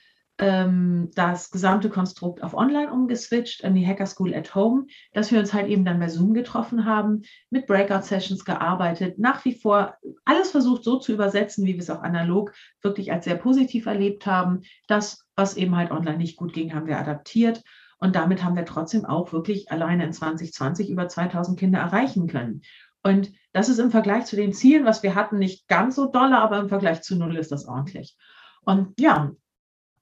ähm, 0.41 1.11
das 1.13 1.51
gesamte 1.51 1.89
Konstrukt 1.89 2.43
auf 2.43 2.55
Online 2.55 2.91
umgeswitcht, 2.91 3.63
an 3.63 3.75
die 3.75 3.85
Hacker 3.85 4.07
School 4.07 4.33
at 4.33 4.55
Home, 4.55 4.87
dass 5.13 5.31
wir 5.31 5.39
uns 5.39 5.53
halt 5.53 5.67
eben 5.67 5.85
dann 5.85 5.99
bei 5.99 6.09
Zoom 6.09 6.33
getroffen 6.33 6.83
haben, 6.83 7.21
mit 7.51 7.67
Breakout-Sessions 7.67 8.43
gearbeitet, 8.43 9.19
nach 9.19 9.45
wie 9.45 9.53
vor 9.53 9.95
alles 10.25 10.49
versucht 10.49 10.83
so 10.83 10.97
zu 10.97 11.13
übersetzen, 11.13 11.65
wie 11.65 11.75
wir 11.75 11.79
es 11.79 11.91
auch 11.91 12.01
analog 12.01 12.53
wirklich 12.81 13.11
als 13.11 13.25
sehr 13.25 13.35
positiv 13.35 13.85
erlebt 13.85 14.25
haben. 14.25 14.61
Das, 14.87 15.25
was 15.35 15.57
eben 15.57 15.75
halt 15.77 15.91
online 15.91 16.17
nicht 16.17 16.37
gut 16.37 16.53
ging, 16.53 16.73
haben 16.73 16.87
wir 16.87 16.99
adaptiert. 16.99 17.63
Und 17.99 18.15
damit 18.15 18.43
haben 18.43 18.55
wir 18.55 18.65
trotzdem 18.65 19.05
auch 19.05 19.31
wirklich 19.31 19.71
alleine 19.71 20.05
in 20.05 20.11
2020 20.11 20.89
über 20.89 21.07
2000 21.07 21.59
Kinder 21.59 21.79
erreichen 21.79 22.25
können. 22.25 22.63
Und 23.03 23.31
das 23.53 23.69
ist 23.69 23.77
im 23.77 23.91
Vergleich 23.91 24.25
zu 24.25 24.35
den 24.35 24.53
Zielen, 24.53 24.85
was 24.85 25.03
wir 25.03 25.13
hatten, 25.13 25.37
nicht 25.37 25.67
ganz 25.67 25.95
so 25.95 26.07
dolle, 26.07 26.39
aber 26.39 26.57
im 26.57 26.69
Vergleich 26.69 27.03
zu 27.03 27.15
null 27.15 27.37
ist 27.37 27.51
das 27.51 27.67
ordentlich. 27.67 28.17
Und 28.63 28.99
ja, 28.99 29.31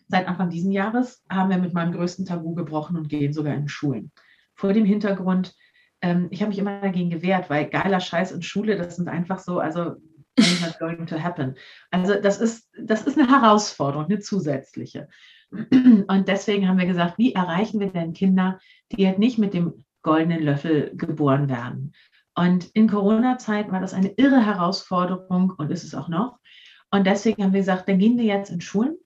Seit 0.10 0.28
Anfang 0.28 0.50
dieses 0.50 0.74
Jahres 0.74 1.24
haben 1.30 1.52
wir 1.52 1.60
mit 1.60 1.74
meinem 1.74 1.94
größten 1.94 2.26
Tabu 2.26 2.56
gebrochen 2.56 2.98
und 2.98 3.10
gehen 3.10 3.32
sogar 3.32 3.54
in 3.54 3.70
Schulen. 3.70 4.12
Vor 4.56 4.74
dem 4.74 4.84
Hintergrund, 4.84 5.56
ähm, 6.02 6.28
ich 6.32 6.42
habe 6.42 6.50
mich 6.50 6.58
immer 6.58 6.82
dagegen 6.82 7.12
gewehrt, 7.12 7.50
weil 7.50 7.70
geiler 7.70 8.00
Scheiß 8.00 8.32
in 8.32 8.42
Schule, 8.42 8.76
das 8.76 8.96
sind 8.96 9.08
einfach 9.08 9.40
so, 9.40 9.60
also 9.60 9.96
not 10.62 10.80
going 10.80 11.06
to 11.06 11.22
happen. 11.22 11.56
Also 11.92 12.16
das 12.20 12.42
ist, 12.42 12.70
das 12.82 13.04
ist 13.04 13.20
eine 13.20 13.30
Herausforderung, 13.30 14.06
eine 14.06 14.20
zusätzliche. 14.20 15.08
Und 15.52 16.28
deswegen 16.28 16.68
haben 16.68 16.80
wir 16.80 16.86
gesagt, 16.86 17.18
wie 17.18 17.34
erreichen 17.34 17.80
wir 17.80 17.92
denn 17.92 18.14
Kinder, 18.14 18.60
die 18.92 19.08
halt 19.08 19.20
nicht 19.20 19.38
mit 19.38 19.54
dem 19.54 19.86
goldenen 20.02 20.44
Löffel 20.44 20.92
geboren 20.96 21.50
werden? 21.50 21.94
Und 22.36 22.66
in 22.74 22.88
Corona-Zeit 22.88 23.72
war 23.72 23.80
das 23.80 23.94
eine 23.94 24.10
irre 24.10 24.46
Herausforderung 24.46 25.54
und 25.58 25.72
ist 25.72 25.84
es 25.84 25.94
auch 25.94 26.08
noch. 26.08 26.40
Und 26.90 27.06
deswegen 27.06 27.44
haben 27.44 27.54
wir 27.54 27.60
gesagt, 27.60 27.88
dann 27.88 28.00
gehen 28.00 28.18
wir 28.18 28.26
jetzt 28.26 28.50
in 28.50 28.62
Schulen 28.62 28.98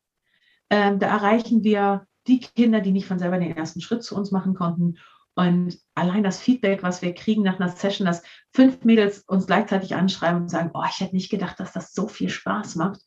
ähm, 0.70 1.00
da 1.00 1.08
erreichen 1.08 1.64
wir 1.64 2.08
die 2.28 2.40
Kinder, 2.40 2.82
die 2.82 2.92
nicht 2.92 3.08
von 3.08 3.20
selber 3.20 3.38
den 3.38 3.56
ersten 3.56 3.82
Schritt 3.82 4.04
zu 4.04 4.16
uns 4.16 4.32
machen 4.32 4.54
konnten. 4.54 4.98
Und 5.36 5.78
allein 5.96 6.24
das 6.24 6.40
Feedback, 6.40 6.84
was 6.84 7.02
wir 7.02 7.14
kriegen 7.14 7.42
nach 7.42 7.60
einer 7.60 7.70
Session, 7.70 8.06
dass 8.06 8.24
fünf 8.54 8.84
Mädels 8.84 9.24
uns 9.28 9.48
gleichzeitig 9.48 9.96
anschreiben 9.96 10.44
und 10.44 10.50
sagen, 10.50 10.72
oh, 10.74 10.84
ich 10.88 11.00
hätte 11.00 11.16
nicht 11.16 11.32
gedacht, 11.32 11.60
dass 11.60 11.74
das 11.74 11.94
so 11.94 12.08
viel 12.08 12.30
Spaß 12.30 12.76
macht. 12.76 13.02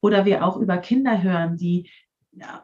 Oder 0.00 0.24
wir 0.24 0.44
auch 0.44 0.56
über 0.56 0.78
Kinder 0.78 1.22
hören, 1.22 1.56
die 1.56 1.90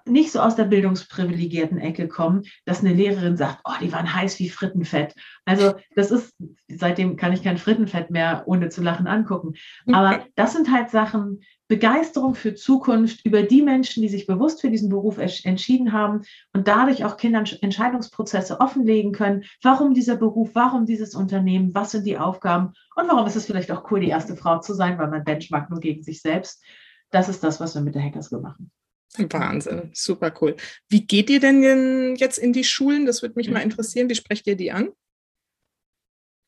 nicht 0.07 0.33
so 0.33 0.41
aus 0.41 0.57
der 0.57 0.65
bildungsprivilegierten 0.65 1.79
Ecke 1.79 2.09
kommen, 2.09 2.43
dass 2.65 2.81
eine 2.81 2.95
Lehrerin 2.95 3.37
sagt, 3.37 3.61
oh, 3.65 3.75
die 3.81 3.93
waren 3.93 4.15
heiß 4.15 4.39
wie 4.39 4.49
Frittenfett. 4.49 5.15
Also 5.45 5.75
das 5.95 6.11
ist, 6.11 6.35
seitdem 6.69 7.17
kann 7.17 7.35
ich 7.35 7.43
kein 7.43 7.59
Frittenfett 7.59 8.11
mehr 8.11 8.45
ohne 8.47 8.71
zu 8.71 8.83
lachen 8.83 9.07
angucken. 9.07 9.55
Aber 9.93 10.25
das 10.37 10.55
sind 10.55 10.73
halt 10.73 10.91
Sachen, 10.91 11.43
Begeisterung 11.69 12.35
für 12.35 12.55
Zukunft 12.55 13.27
über 13.27 13.43
die 13.43 13.61
Menschen, 13.61 14.01
die 14.01 14.09
sich 14.09 14.27
bewusst 14.27 14.63
für 14.63 14.71
diesen 14.71 14.89
Beruf 14.89 15.19
entschieden 15.19 15.93
haben 15.93 16.23
und 16.55 16.67
dadurch 16.67 17.05
auch 17.05 17.19
Kindern 17.19 17.45
Entscheidungsprozesse 17.61 18.61
offenlegen 18.61 19.13
können. 19.13 19.45
Warum 19.63 19.93
dieser 19.93 20.17
Beruf? 20.17 20.55
Warum 20.55 20.87
dieses 20.87 21.15
Unternehmen? 21.15 21.75
Was 21.75 21.91
sind 21.91 22.07
die 22.07 22.17
Aufgaben? 22.17 22.73
Und 22.97 23.09
warum 23.09 23.27
ist 23.27 23.37
es 23.37 23.45
vielleicht 23.45 23.71
auch 23.71 23.91
cool, 23.91 24.01
die 24.01 24.09
erste 24.09 24.35
Frau 24.35 24.61
zu 24.61 24.73
sein, 24.73 24.97
weil 24.99 25.09
man 25.09 25.25
benchmarkt 25.25 25.69
nur 25.69 25.81
gegen 25.81 26.03
sich 26.03 26.23
selbst? 26.23 26.65
Das 27.11 27.29
ist 27.29 27.45
das, 27.45 27.61
was 27.61 27.75
wir 27.75 27.83
mit 27.83 27.95
der 27.95 28.03
Hackers 28.03 28.31
machen. 28.31 28.71
Wahnsinn, 29.17 29.91
super 29.95 30.33
cool. 30.41 30.57
Wie 30.89 31.07
geht 31.07 31.31
ihr 31.31 31.41
denn 31.41 32.15
jetzt 32.17 32.39
in 32.39 32.53
die 32.53 32.65
Schulen? 32.65 33.07
Das 33.07 33.23
würde 33.23 33.35
mich 33.37 33.51
mal 33.51 33.61
interessieren. 33.61 34.09
Wie 34.09 34.15
sprecht 34.15 34.47
ihr 34.47 34.57
die 34.57 34.71
an? 34.71 34.91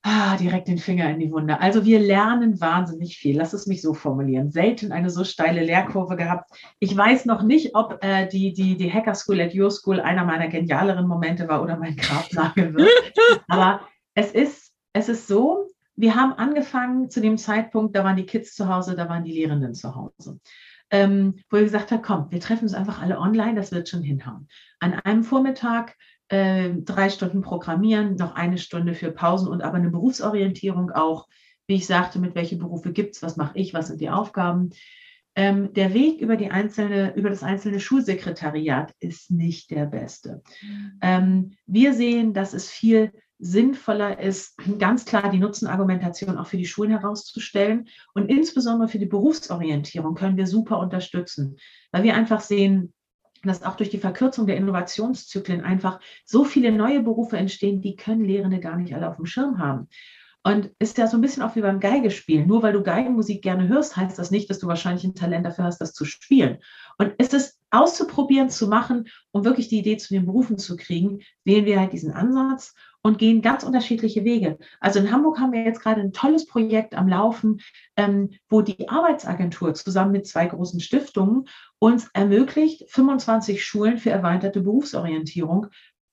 Ah, 0.03 0.39
direkt 0.39 0.69
den 0.69 0.79
Finger 0.79 1.11
in 1.11 1.19
die 1.19 1.31
Wunde. 1.31 1.61
Also 1.61 1.85
wir 1.85 2.01
lernen 2.01 2.59
wahnsinnig 2.59 3.19
viel. 3.19 3.37
Lass 3.37 3.53
es 3.53 3.67
mich 3.67 3.83
so 3.83 3.93
formulieren. 3.93 4.51
Selten 4.51 4.93
eine 4.93 5.11
so 5.11 5.25
steile 5.25 5.63
Lehrkurve 5.63 6.17
gehabt. 6.17 6.51
Ich 6.79 6.97
weiß 6.97 7.27
noch 7.27 7.43
nicht, 7.43 7.75
ob 7.75 8.03
äh, 8.03 8.27
die, 8.27 8.55
die, 8.55 8.79
die 8.79 8.91
Hacker 8.91 9.15
School 9.15 9.43
at 9.43 9.55
Your 9.55 9.71
School 9.71 10.01
einer 10.01 10.25
meiner 10.25 10.49
genialeren 10.49 11.07
Momente 11.07 11.49
war 11.49 11.63
oder 11.63 11.77
mein 11.77 11.97
Grabnagel 11.97 12.75
wird. 12.75 13.13
Aber 13.47 13.83
es 14.15 14.33
ist, 14.33 14.73
es 14.95 15.11
ist 15.11 15.27
so, 15.27 15.69
wir 15.97 16.15
haben 16.15 16.33
angefangen 16.33 17.11
zu 17.11 17.21
dem 17.21 17.37
Zeitpunkt, 17.37 17.95
da 17.95 18.03
waren 18.03 18.17
die 18.17 18.25
Kids 18.25 18.55
zu 18.55 18.69
Hause, 18.69 18.97
da 18.97 19.07
waren 19.11 19.25
die 19.25 19.33
Lehrenden 19.33 19.75
zu 19.75 19.95
Hause. 19.95 20.41
Ähm, 20.91 21.37
wo 21.49 21.57
wir 21.57 21.65
gesagt 21.65 21.93
haben, 21.93 22.03
komm, 22.03 22.27
wir 22.31 22.41
treffen 22.41 22.65
uns 22.65 22.75
einfach 22.75 23.01
alle 23.01 23.19
online, 23.19 23.55
das 23.55 23.71
wird 23.71 23.89
schon 23.89 24.03
hinhauen. 24.03 24.49
An 24.81 24.95
einem 24.95 25.23
Vormittag 25.23 25.97
äh, 26.29 26.71
drei 26.85 27.11
Stunden 27.11 27.43
Programmieren, 27.43 28.17
noch 28.17 28.35
eine 28.35 28.59
Stunde 28.59 28.95
für 28.95 29.11
Pausen 29.11 29.49
und 29.49 29.63
aber 29.63 29.77
eine 29.77 29.91
Berufsorientierung 29.91 30.91
auch. 30.91 31.29
Wie 31.67 31.77
ich 31.77 31.87
sagte, 31.87 32.19
mit 32.19 32.35
welche 32.35 32.57
Berufe 32.57 32.93
gibt 32.93 33.15
es, 33.15 33.23
was 33.23 33.37
mache 33.37 33.57
ich, 33.57 33.75
was 33.75 33.89
sind 33.89 34.01
die 34.01 34.11
Aufgaben. 34.11 34.71
Ähm, 35.37 35.73
der 35.73 35.95
Weg 35.95 36.21
über, 36.21 36.37
die 36.37 36.51
einzelne, 36.51 37.15
über 37.15 37.31
das 37.31 37.45
einzelne 37.45 37.79
Schulsekretariat 37.79 38.93
ist 38.99 39.31
nicht 39.31 39.71
der 39.71 39.87
beste. 39.87 40.43
Mhm. 40.61 40.99
Ähm, 41.01 41.57
wir 41.67 41.95
sehen, 41.95 42.35
dass 42.35 42.53
es 42.53 42.69
viel 42.69 43.13
sinnvoller 43.41 44.21
ist, 44.21 44.57
ganz 44.79 45.07
klar 45.07 45.31
die 45.31 45.39
Nutzenargumentation 45.39 46.37
auch 46.37 46.47
für 46.47 46.59
die 46.59 46.67
Schulen 46.67 46.91
herauszustellen. 46.91 47.89
Und 48.15 48.29
insbesondere 48.29 48.89
für 48.89 48.99
die 48.99 49.07
Berufsorientierung 49.07 50.15
können 50.15 50.37
wir 50.37 50.47
super 50.47 50.79
unterstützen, 50.79 51.57
weil 51.91 52.03
wir 52.03 52.15
einfach 52.15 52.41
sehen, 52.41 52.93
dass 53.43 53.63
auch 53.63 53.77
durch 53.77 53.89
die 53.89 53.99
Verkürzung 53.99 54.47
der 54.47 54.59
Innovationszyklen 54.59 55.63
einfach 55.63 56.01
so 56.27 56.45
viele 56.45 56.71
neue 56.73 57.03
Berufe 57.03 57.39
entstehen, 57.39 57.81
die 57.81 57.97
können 57.97 58.25
Lehrende 58.25 58.61
gar 58.61 58.77
nicht 58.77 58.95
alle 58.95 59.09
auf 59.09 59.17
dem 59.17 59.25
Schirm 59.25 59.59
haben. 59.59 59.89
Und 60.43 60.71
ist 60.79 60.97
ja 60.97 61.07
so 61.07 61.19
ein 61.19 61.21
bisschen 61.21 61.43
auch 61.43 61.55
wie 61.55 61.61
beim 61.61 61.81
Geigespielen. 61.81 62.47
Nur 62.47 62.63
weil 62.63 62.73
du 62.73 62.83
Geigenmusik 62.83 63.43
gerne 63.43 63.69
hörst, 63.69 63.97
heißt 63.97 64.19
das 64.19 64.31
nicht, 64.31 64.49
dass 64.49 64.59
du 64.59 64.67
wahrscheinlich 64.69 65.05
ein 65.05 65.15
Talent 65.15 65.45
dafür 65.45 65.65
hast, 65.65 65.81
das 65.81 65.93
zu 65.93 66.07
spielen. 66.07 66.59
Und 66.97 67.13
ist 67.19 67.35
es 67.35 67.61
auszuprobieren, 67.71 68.49
zu 68.49 68.67
machen, 68.67 69.09
um 69.33 69.45
wirklich 69.45 69.69
die 69.69 69.79
Idee 69.79 69.99
zu 69.99 70.15
den 70.15 70.27
Berufen 70.27 70.59
zu 70.59 70.77
kriegen, 70.77 71.21
wählen 71.45 71.67
wir 71.67 71.79
halt 71.79 71.93
diesen 71.93 72.13
Ansatz 72.13 72.75
und 73.03 73.19
gehen 73.19 73.43
ganz 73.43 73.65
unterschiedliche 73.65 74.25
Wege. 74.25 74.59
Also 74.81 74.99
in 74.99 75.11
Hamburg 75.11 75.39
haben 75.39 75.53
wir 75.53 75.63
jetzt 75.63 75.81
gerade 75.81 76.01
ein 76.01 76.13
tolles 76.13 76.47
Projekt 76.47 76.95
am 76.95 77.09
Laufen, 77.09 77.61
ähm, 77.97 78.31
wo 78.49 78.63
die 78.63 78.89
Arbeitsagentur 78.89 79.75
zusammen 79.75 80.13
mit 80.13 80.27
zwei 80.27 80.47
großen 80.47 80.81
Stiftungen 80.81 81.47
uns 81.79 82.09
ermöglicht, 82.13 82.91
25 82.91 83.65
Schulen 83.65 83.99
für 83.99 84.11
erweiterte 84.11 84.61
Berufsorientierung 84.61 85.69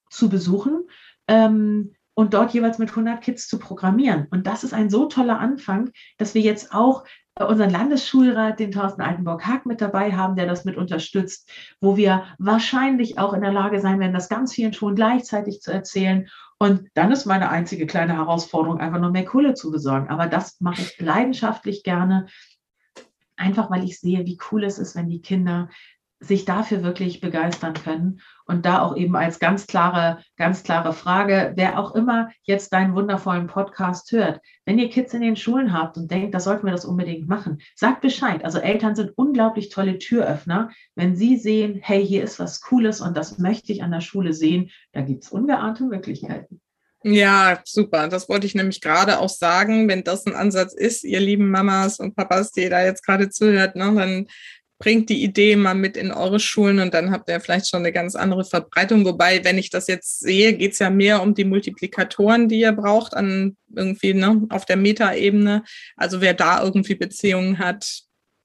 zu 0.10 0.30
besuchen. 0.30 0.88
Ähm, 1.28 1.94
und 2.18 2.34
dort 2.34 2.52
jeweils 2.52 2.80
mit 2.80 2.90
100 2.90 3.22
Kids 3.22 3.48
zu 3.48 3.60
programmieren. 3.60 4.26
Und 4.32 4.48
das 4.48 4.64
ist 4.64 4.74
ein 4.74 4.90
so 4.90 5.06
toller 5.06 5.40
Anfang, 5.40 5.92
dass 6.18 6.34
wir 6.34 6.42
jetzt 6.42 6.74
auch 6.74 7.04
unseren 7.40 7.70
Landesschulrat, 7.70 8.60
den 8.60 8.72
Thorsten 8.72 9.04
Altenburg-Haag, 9.04 9.68
mit 9.68 9.82
dabei 9.82 10.14
haben, 10.14 10.36
der 10.36 10.48
das 10.48 10.66
mit 10.66 10.78
unterstützt, 10.78 11.48
wo 11.80 11.96
wir 11.96 12.24
wahrscheinlich 12.40 13.20
auch 13.20 13.34
in 13.34 13.42
der 13.42 13.54
Lage 13.54 13.80
sein 13.82 14.00
werden, 14.00 14.14
das 14.14 14.30
ganz 14.30 14.52
vielen 14.52 14.74
Schulen 14.74 14.96
gleichzeitig 14.96 15.62
zu 15.62 15.72
erzählen. 15.72 16.28
Und 16.58 16.90
dann 16.96 17.12
ist 17.12 17.28
meine 17.28 17.50
einzige 17.50 17.86
kleine 17.86 18.16
Herausforderung, 18.16 18.80
einfach 18.80 19.00
nur 19.00 19.12
mehr 19.12 19.26
Kohle 19.26 19.54
zu 19.54 19.70
besorgen. 19.70 20.10
Aber 20.10 20.26
das 20.26 20.60
mache 20.60 20.82
ich 20.82 21.00
leidenschaftlich 21.00 21.84
gerne, 21.84 22.26
einfach 23.36 23.70
weil 23.70 23.84
ich 23.84 24.00
sehe, 24.00 24.26
wie 24.26 24.40
cool 24.52 24.64
es 24.64 24.80
ist, 24.80 24.96
wenn 24.96 25.08
die 25.08 25.22
Kinder 25.22 25.70
sich 26.20 26.46
dafür 26.46 26.82
wirklich 26.82 27.22
begeistern 27.22 27.76
können. 27.76 28.22
Und 28.48 28.66
da 28.66 28.82
auch 28.82 28.96
eben 28.96 29.16
als 29.16 29.40
ganz 29.40 29.68
klare, 29.68 30.24
ganz 30.38 30.64
klare 30.64 30.94
Frage, 30.94 31.54
wer 31.56 31.78
auch 31.78 31.94
immer 31.96 32.32
jetzt 32.44 32.72
deinen 32.72 32.96
wundervollen 32.96 33.48
Podcast 33.48 34.12
hört, 34.14 34.40
wenn 34.66 34.80
ihr 34.80 34.90
Kids 34.90 35.14
in 35.14 35.22
den 35.22 35.36
Schulen 35.36 35.74
habt 35.74 35.98
und 35.98 36.10
denkt, 36.10 36.34
da 36.34 36.40
sollten 36.40 36.66
wir 36.66 36.72
das 36.72 36.86
unbedingt 36.86 37.28
machen, 37.28 37.60
sagt 37.76 38.02
Bescheid. 38.02 38.46
Also 38.46 38.60
Eltern 38.60 38.96
sind 38.96 39.12
unglaublich 39.18 39.70
tolle 39.70 40.00
Türöffner. 40.00 40.70
Wenn 40.96 41.16
sie 41.16 41.38
sehen, 41.38 41.80
hey, 41.82 42.06
hier 42.06 42.24
ist 42.24 42.40
was 42.40 42.62
Cooles 42.62 43.02
und 43.02 43.18
das 43.18 43.38
möchte 43.38 43.74
ich 43.74 43.84
an 43.84 43.92
der 43.92 44.02
Schule 44.02 44.34
sehen, 44.34 44.72
da 44.94 45.02
gibt 45.02 45.26
es 45.26 45.30
ungeahnte 45.30 45.84
Möglichkeiten. 45.84 46.62
Ja, 47.04 47.62
super. 47.64 48.08
Das 48.08 48.28
wollte 48.28 48.48
ich 48.48 48.56
nämlich 48.56 48.82
gerade 48.82 49.20
auch 49.20 49.30
sagen. 49.30 49.88
Wenn 49.88 50.04
das 50.04 50.26
ein 50.26 50.36
Ansatz 50.36 50.74
ist, 50.74 51.04
ihr 51.04 51.20
lieben 51.20 51.50
Mamas 51.52 52.00
und 52.00 52.16
Papas, 52.16 52.52
die 52.52 52.68
da 52.70 52.84
jetzt 52.84 53.06
gerade 53.06 53.30
zuhört, 53.30 53.76
ne, 53.76 53.94
dann 53.96 54.28
bringt 54.80 55.10
die 55.10 55.24
Idee 55.24 55.56
mal 55.56 55.74
mit 55.74 55.98
in 55.98 56.12
eure 56.12 56.40
Schulen 56.40 56.80
und 56.80 56.94
dann 56.94 57.12
habt 57.12 57.30
ihr 57.30 57.40
vielleicht 57.40 57.68
schon 57.70 57.80
eine 57.80 57.92
ganz 57.92 58.16
andere 58.16 58.46
Verbreitung. 58.46 59.06
Wobei, 59.06 59.44
wenn 59.44 59.58
ich 59.58 59.70
das 59.70 59.88
jetzt 59.88 60.20
sehe, 60.20 60.54
geht 60.54 60.74
es 60.74 60.80
ja 60.80 60.90
mehr 60.90 61.22
um 61.22 61.34
die 61.34 61.46
Multiplikatoren, 61.46 62.48
die 62.48 62.60
ihr 62.60 62.74
braucht, 62.74 63.16
an 63.16 63.58
irgendwie 63.76 64.14
ne, 64.14 64.46
auf 64.50 64.66
der 64.66 64.78
Metaebene. 64.78 65.64
Also 65.96 66.22
wer 66.22 66.34
da 66.34 66.64
irgendwie 66.64 66.96
Beziehungen 66.96 67.58
hat, 67.58 68.02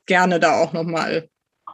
gerne 0.06 0.40
da 0.40 0.60
auch 0.60 0.72
nochmal 0.72 1.28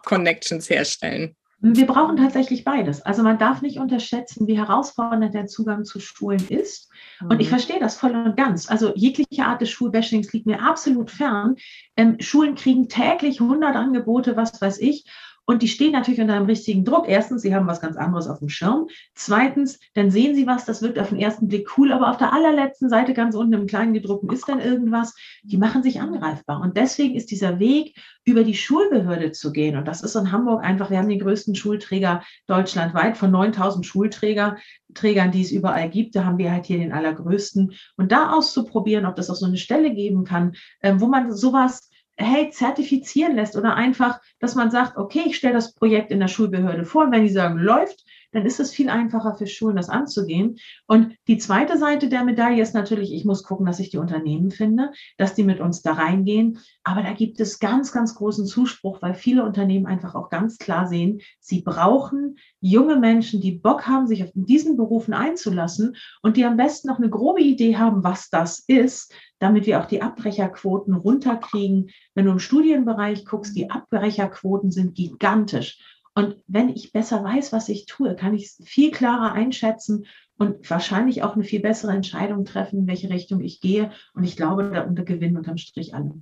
Connections 0.04 0.68
herstellen. 0.68 1.36
Wir 1.60 1.86
brauchen 1.86 2.16
tatsächlich 2.16 2.62
beides. 2.62 3.02
Also 3.02 3.24
man 3.24 3.38
darf 3.38 3.62
nicht 3.62 3.78
unterschätzen, 3.78 4.46
wie 4.46 4.56
herausfordernd 4.56 5.34
der 5.34 5.46
Zugang 5.46 5.84
zu 5.84 5.98
Schulen 5.98 6.46
ist. 6.48 6.88
Und 7.20 7.40
ich 7.40 7.48
mhm. 7.48 7.50
verstehe 7.50 7.80
das 7.80 7.98
voll 7.98 8.14
und 8.14 8.36
ganz. 8.36 8.70
Also 8.70 8.92
jegliche 8.94 9.44
Art 9.44 9.60
des 9.60 9.70
Schulbashings 9.70 10.32
liegt 10.32 10.46
mir 10.46 10.62
absolut 10.62 11.10
fern. 11.10 11.56
Ähm, 11.96 12.20
Schulen 12.20 12.54
kriegen 12.54 12.88
täglich 12.88 13.40
100 13.40 13.74
Angebote, 13.74 14.36
was 14.36 14.60
weiß 14.60 14.78
ich. 14.78 15.04
Und 15.48 15.62
die 15.62 15.68
stehen 15.68 15.92
natürlich 15.92 16.20
unter 16.20 16.34
einem 16.34 16.44
richtigen 16.44 16.84
Druck. 16.84 17.08
Erstens, 17.08 17.40
sie 17.40 17.54
haben 17.54 17.66
was 17.66 17.80
ganz 17.80 17.96
anderes 17.96 18.28
auf 18.28 18.38
dem 18.38 18.50
Schirm. 18.50 18.86
Zweitens, 19.14 19.80
dann 19.94 20.10
sehen 20.10 20.34
sie 20.34 20.46
was, 20.46 20.66
das 20.66 20.82
wirkt 20.82 20.98
auf 20.98 21.08
den 21.08 21.18
ersten 21.18 21.48
Blick 21.48 21.78
cool, 21.78 21.90
aber 21.90 22.10
auf 22.10 22.18
der 22.18 22.34
allerletzten 22.34 22.90
Seite 22.90 23.14
ganz 23.14 23.34
unten 23.34 23.54
im 23.54 23.66
kleinen 23.66 23.94
gedruckten 23.94 24.30
ist 24.30 24.46
dann 24.46 24.60
irgendwas. 24.60 25.14
Die 25.42 25.56
machen 25.56 25.82
sich 25.82 26.02
angreifbar. 26.02 26.60
Und 26.60 26.76
deswegen 26.76 27.14
ist 27.14 27.30
dieser 27.30 27.58
Weg, 27.58 27.96
über 28.26 28.44
die 28.44 28.54
Schulbehörde 28.54 29.32
zu 29.32 29.50
gehen, 29.50 29.78
und 29.78 29.88
das 29.88 30.02
ist 30.02 30.16
in 30.16 30.32
Hamburg 30.32 30.62
einfach, 30.62 30.90
wir 30.90 30.98
haben 30.98 31.08
den 31.08 31.18
größten 31.18 31.54
Schulträger 31.54 32.22
deutschlandweit 32.46 33.16
von 33.16 33.30
9000 33.30 33.86
Schulträgern, 33.86 34.58
Trägern, 34.92 35.30
die 35.30 35.40
es 35.40 35.50
überall 35.50 35.88
gibt. 35.88 36.14
Da 36.14 36.24
haben 36.24 36.36
wir 36.36 36.52
halt 36.52 36.66
hier 36.66 36.76
den 36.76 36.92
allergrößten. 36.92 37.72
Und 37.96 38.12
da 38.12 38.32
auszuprobieren, 38.32 39.06
ob 39.06 39.16
das 39.16 39.30
auch 39.30 39.34
so 39.34 39.46
eine 39.46 39.56
Stelle 39.56 39.94
geben 39.94 40.24
kann, 40.24 40.52
äh, 40.80 40.94
wo 40.98 41.06
man 41.06 41.32
sowas 41.32 41.88
hey, 42.18 42.50
zertifizieren 42.50 43.36
lässt 43.36 43.56
oder 43.56 43.74
einfach, 43.74 44.20
dass 44.40 44.54
man 44.54 44.70
sagt, 44.70 44.96
okay, 44.96 45.22
ich 45.26 45.36
stelle 45.36 45.54
das 45.54 45.74
Projekt 45.74 46.10
in 46.10 46.20
der 46.20 46.28
Schulbehörde 46.28 46.84
vor 46.84 47.04
und 47.04 47.12
wenn 47.12 47.22
die 47.22 47.28
sagen, 47.28 47.58
läuft, 47.58 48.04
dann 48.32 48.44
ist 48.44 48.60
es 48.60 48.72
viel 48.72 48.90
einfacher 48.90 49.34
für 49.34 49.46
Schulen, 49.46 49.76
das 49.76 49.88
anzugehen. 49.88 50.58
Und 50.86 51.14
die 51.28 51.38
zweite 51.38 51.78
Seite 51.78 52.08
der 52.08 52.24
Medaille 52.24 52.62
ist 52.62 52.74
natürlich, 52.74 53.12
ich 53.12 53.24
muss 53.24 53.42
gucken, 53.42 53.64
dass 53.64 53.80
ich 53.80 53.90
die 53.90 53.98
Unternehmen 53.98 54.50
finde, 54.50 54.90
dass 55.16 55.34
die 55.34 55.44
mit 55.44 55.60
uns 55.60 55.80
da 55.80 55.92
reingehen. 55.92 56.58
Aber 56.84 57.02
da 57.02 57.12
gibt 57.12 57.40
es 57.40 57.58
ganz, 57.58 57.92
ganz 57.92 58.14
großen 58.14 58.46
Zuspruch, 58.46 59.00
weil 59.00 59.14
viele 59.14 59.44
Unternehmen 59.44 59.86
einfach 59.86 60.14
auch 60.14 60.28
ganz 60.28 60.58
klar 60.58 60.86
sehen, 60.86 61.20
sie 61.40 61.62
brauchen 61.62 62.36
junge 62.60 62.96
Menschen, 62.96 63.40
die 63.40 63.52
Bock 63.52 63.86
haben, 63.86 64.06
sich 64.06 64.22
auf 64.22 64.30
diesen 64.34 64.76
Berufen 64.76 65.14
einzulassen 65.14 65.96
und 66.22 66.36
die 66.36 66.44
am 66.44 66.56
besten 66.56 66.88
noch 66.88 66.98
eine 66.98 67.10
grobe 67.10 67.40
Idee 67.40 67.76
haben, 67.76 68.04
was 68.04 68.28
das 68.28 68.62
ist, 68.66 69.14
damit 69.38 69.66
wir 69.66 69.80
auch 69.80 69.86
die 69.86 70.02
Abbrecherquoten 70.02 70.94
runterkriegen. 70.94 71.90
Wenn 72.14 72.26
du 72.26 72.32
im 72.32 72.38
Studienbereich 72.38 73.24
guckst, 73.24 73.56
die 73.56 73.70
Abbrecherquoten 73.70 74.70
sind 74.70 74.94
gigantisch. 74.94 75.78
Und 76.14 76.36
wenn 76.46 76.68
ich 76.68 76.92
besser 76.92 77.22
weiß, 77.22 77.52
was 77.52 77.68
ich 77.68 77.86
tue, 77.86 78.16
kann 78.16 78.34
ich 78.34 78.46
es 78.46 78.62
viel 78.64 78.90
klarer 78.90 79.32
einschätzen 79.32 80.06
und 80.36 80.68
wahrscheinlich 80.68 81.22
auch 81.22 81.34
eine 81.34 81.44
viel 81.44 81.60
bessere 81.60 81.92
Entscheidung 81.92 82.44
treffen, 82.44 82.80
in 82.80 82.86
welche 82.86 83.10
Richtung 83.10 83.40
ich 83.40 83.60
gehe. 83.60 83.92
Und 84.14 84.24
ich 84.24 84.36
glaube, 84.36 84.70
da 84.72 85.02
gewinnen 85.02 85.36
unterm 85.36 85.58
Strich 85.58 85.94
alle. 85.94 86.14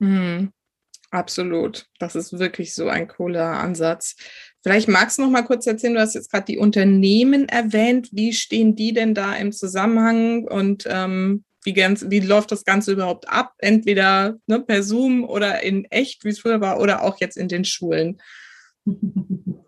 Mhm. 0.00 0.50
Absolut. 1.10 1.86
Das 2.00 2.16
ist 2.16 2.36
wirklich 2.40 2.74
so 2.74 2.88
ein 2.88 3.06
cooler 3.06 3.60
Ansatz. 3.60 4.16
Vielleicht 4.64 4.88
magst 4.88 5.18
du 5.18 5.22
noch 5.22 5.30
mal 5.30 5.42
kurz 5.42 5.64
erzählen, 5.64 5.94
du 5.94 6.00
hast 6.00 6.14
jetzt 6.14 6.32
gerade 6.32 6.46
die 6.46 6.58
Unternehmen 6.58 7.48
erwähnt. 7.48 8.08
Wie 8.10 8.32
stehen 8.32 8.74
die 8.74 8.92
denn 8.92 9.14
da 9.14 9.32
im 9.36 9.52
Zusammenhang 9.52 10.48
und 10.48 10.88
ähm, 10.90 11.44
wie, 11.64 11.72
ganz, 11.72 12.06
wie 12.08 12.20
läuft 12.20 12.52
das 12.52 12.64
Ganze 12.64 12.92
überhaupt 12.92 13.28
ab? 13.28 13.54
Entweder 13.58 14.36
ne, 14.46 14.60
per 14.60 14.82
Zoom 14.82 15.24
oder 15.24 15.62
in 15.62 15.84
echt, 15.86 16.24
wie 16.24 16.28
es 16.28 16.38
früher 16.38 16.60
war, 16.60 16.80
oder 16.80 17.02
auch 17.02 17.18
jetzt 17.20 17.36
in 17.36 17.48
den 17.48 17.64
Schulen. 17.64 18.20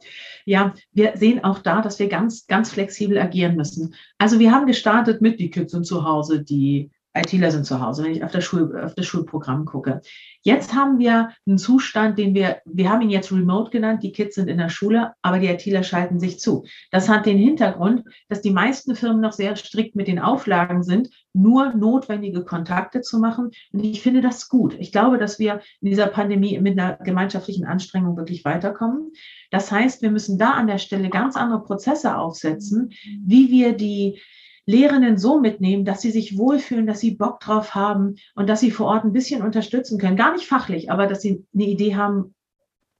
Ja, 0.48 0.74
wir 0.92 1.16
sehen 1.16 1.42
auch 1.42 1.58
da, 1.58 1.82
dass 1.82 1.98
wir 1.98 2.08
ganz, 2.08 2.46
ganz 2.46 2.70
flexibel 2.70 3.18
agieren 3.18 3.56
müssen. 3.56 3.96
Also 4.16 4.38
wir 4.38 4.52
haben 4.52 4.66
gestartet 4.66 5.20
mit, 5.20 5.40
die 5.40 5.50
Kids 5.50 5.72
sind 5.72 5.84
zu 5.84 6.04
Hause, 6.04 6.40
die 6.40 6.92
ITler 7.16 7.50
sind 7.50 7.64
zu 7.64 7.80
Hause, 7.80 8.04
wenn 8.04 8.12
ich 8.12 8.22
auf 8.22 8.30
das, 8.30 8.44
Schul, 8.44 8.78
auf 8.78 8.94
das 8.94 9.06
Schulprogramm 9.06 9.64
gucke. 9.64 10.02
Jetzt 10.42 10.74
haben 10.74 10.98
wir 10.98 11.30
einen 11.46 11.58
Zustand, 11.58 12.18
den 12.18 12.34
wir, 12.34 12.60
wir 12.64 12.90
haben 12.90 13.02
ihn 13.02 13.10
jetzt 13.10 13.32
Remote 13.32 13.70
genannt, 13.70 14.02
die 14.02 14.12
Kids 14.12 14.34
sind 14.34 14.48
in 14.48 14.58
der 14.58 14.68
Schule, 14.68 15.12
aber 15.22 15.38
die 15.38 15.48
ITler 15.48 15.82
schalten 15.82 16.20
sich 16.20 16.38
zu. 16.38 16.64
Das 16.90 17.08
hat 17.08 17.26
den 17.26 17.38
Hintergrund, 17.38 18.04
dass 18.28 18.42
die 18.42 18.50
meisten 18.50 18.94
Firmen 18.94 19.20
noch 19.20 19.32
sehr 19.32 19.56
strikt 19.56 19.96
mit 19.96 20.08
den 20.08 20.18
Auflagen 20.18 20.82
sind, 20.82 21.08
nur 21.36 21.74
notwendige 21.74 22.44
Kontakte 22.44 23.02
zu 23.02 23.18
machen. 23.18 23.50
Und 23.72 23.84
ich 23.84 24.02
finde 24.02 24.20
das 24.20 24.48
gut. 24.48 24.74
Ich 24.78 24.90
glaube, 24.90 25.18
dass 25.18 25.38
wir 25.38 25.60
in 25.80 25.90
dieser 25.90 26.06
Pandemie 26.06 26.58
mit 26.58 26.78
einer 26.78 26.96
gemeinschaftlichen 26.96 27.66
Anstrengung 27.66 28.16
wirklich 28.16 28.44
weiterkommen. 28.44 29.12
Das 29.50 29.70
heißt, 29.70 30.02
wir 30.02 30.10
müssen 30.10 30.38
da 30.38 30.52
an 30.52 30.66
der 30.66 30.78
Stelle 30.78 31.10
ganz 31.10 31.36
andere 31.36 31.62
Prozesse 31.62 32.16
aufsetzen, 32.16 32.90
wie 33.24 33.50
wir 33.50 33.76
die 33.76 34.20
Lehrenden 34.66 35.16
so 35.16 35.38
mitnehmen, 35.38 35.84
dass 35.84 36.02
sie 36.02 36.10
sich 36.10 36.36
wohlfühlen, 36.36 36.86
dass 36.86 36.98
sie 36.98 37.12
Bock 37.12 37.38
drauf 37.38 37.76
haben 37.76 38.16
und 38.34 38.48
dass 38.48 38.60
sie 38.60 38.72
vor 38.72 38.86
Ort 38.86 39.04
ein 39.04 39.12
bisschen 39.12 39.42
unterstützen 39.42 39.98
können. 39.98 40.16
Gar 40.16 40.32
nicht 40.32 40.46
fachlich, 40.46 40.90
aber 40.90 41.06
dass 41.06 41.22
sie 41.22 41.44
eine 41.54 41.64
Idee 41.64 41.94
haben, 41.94 42.34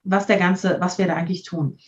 was 0.05 0.27
der 0.27 0.39
ganze, 0.39 0.77
was 0.79 0.99
wir 0.99 1.09
da 1.09 1.15
eigentlich 1.15 1.43
tun. 1.43 1.79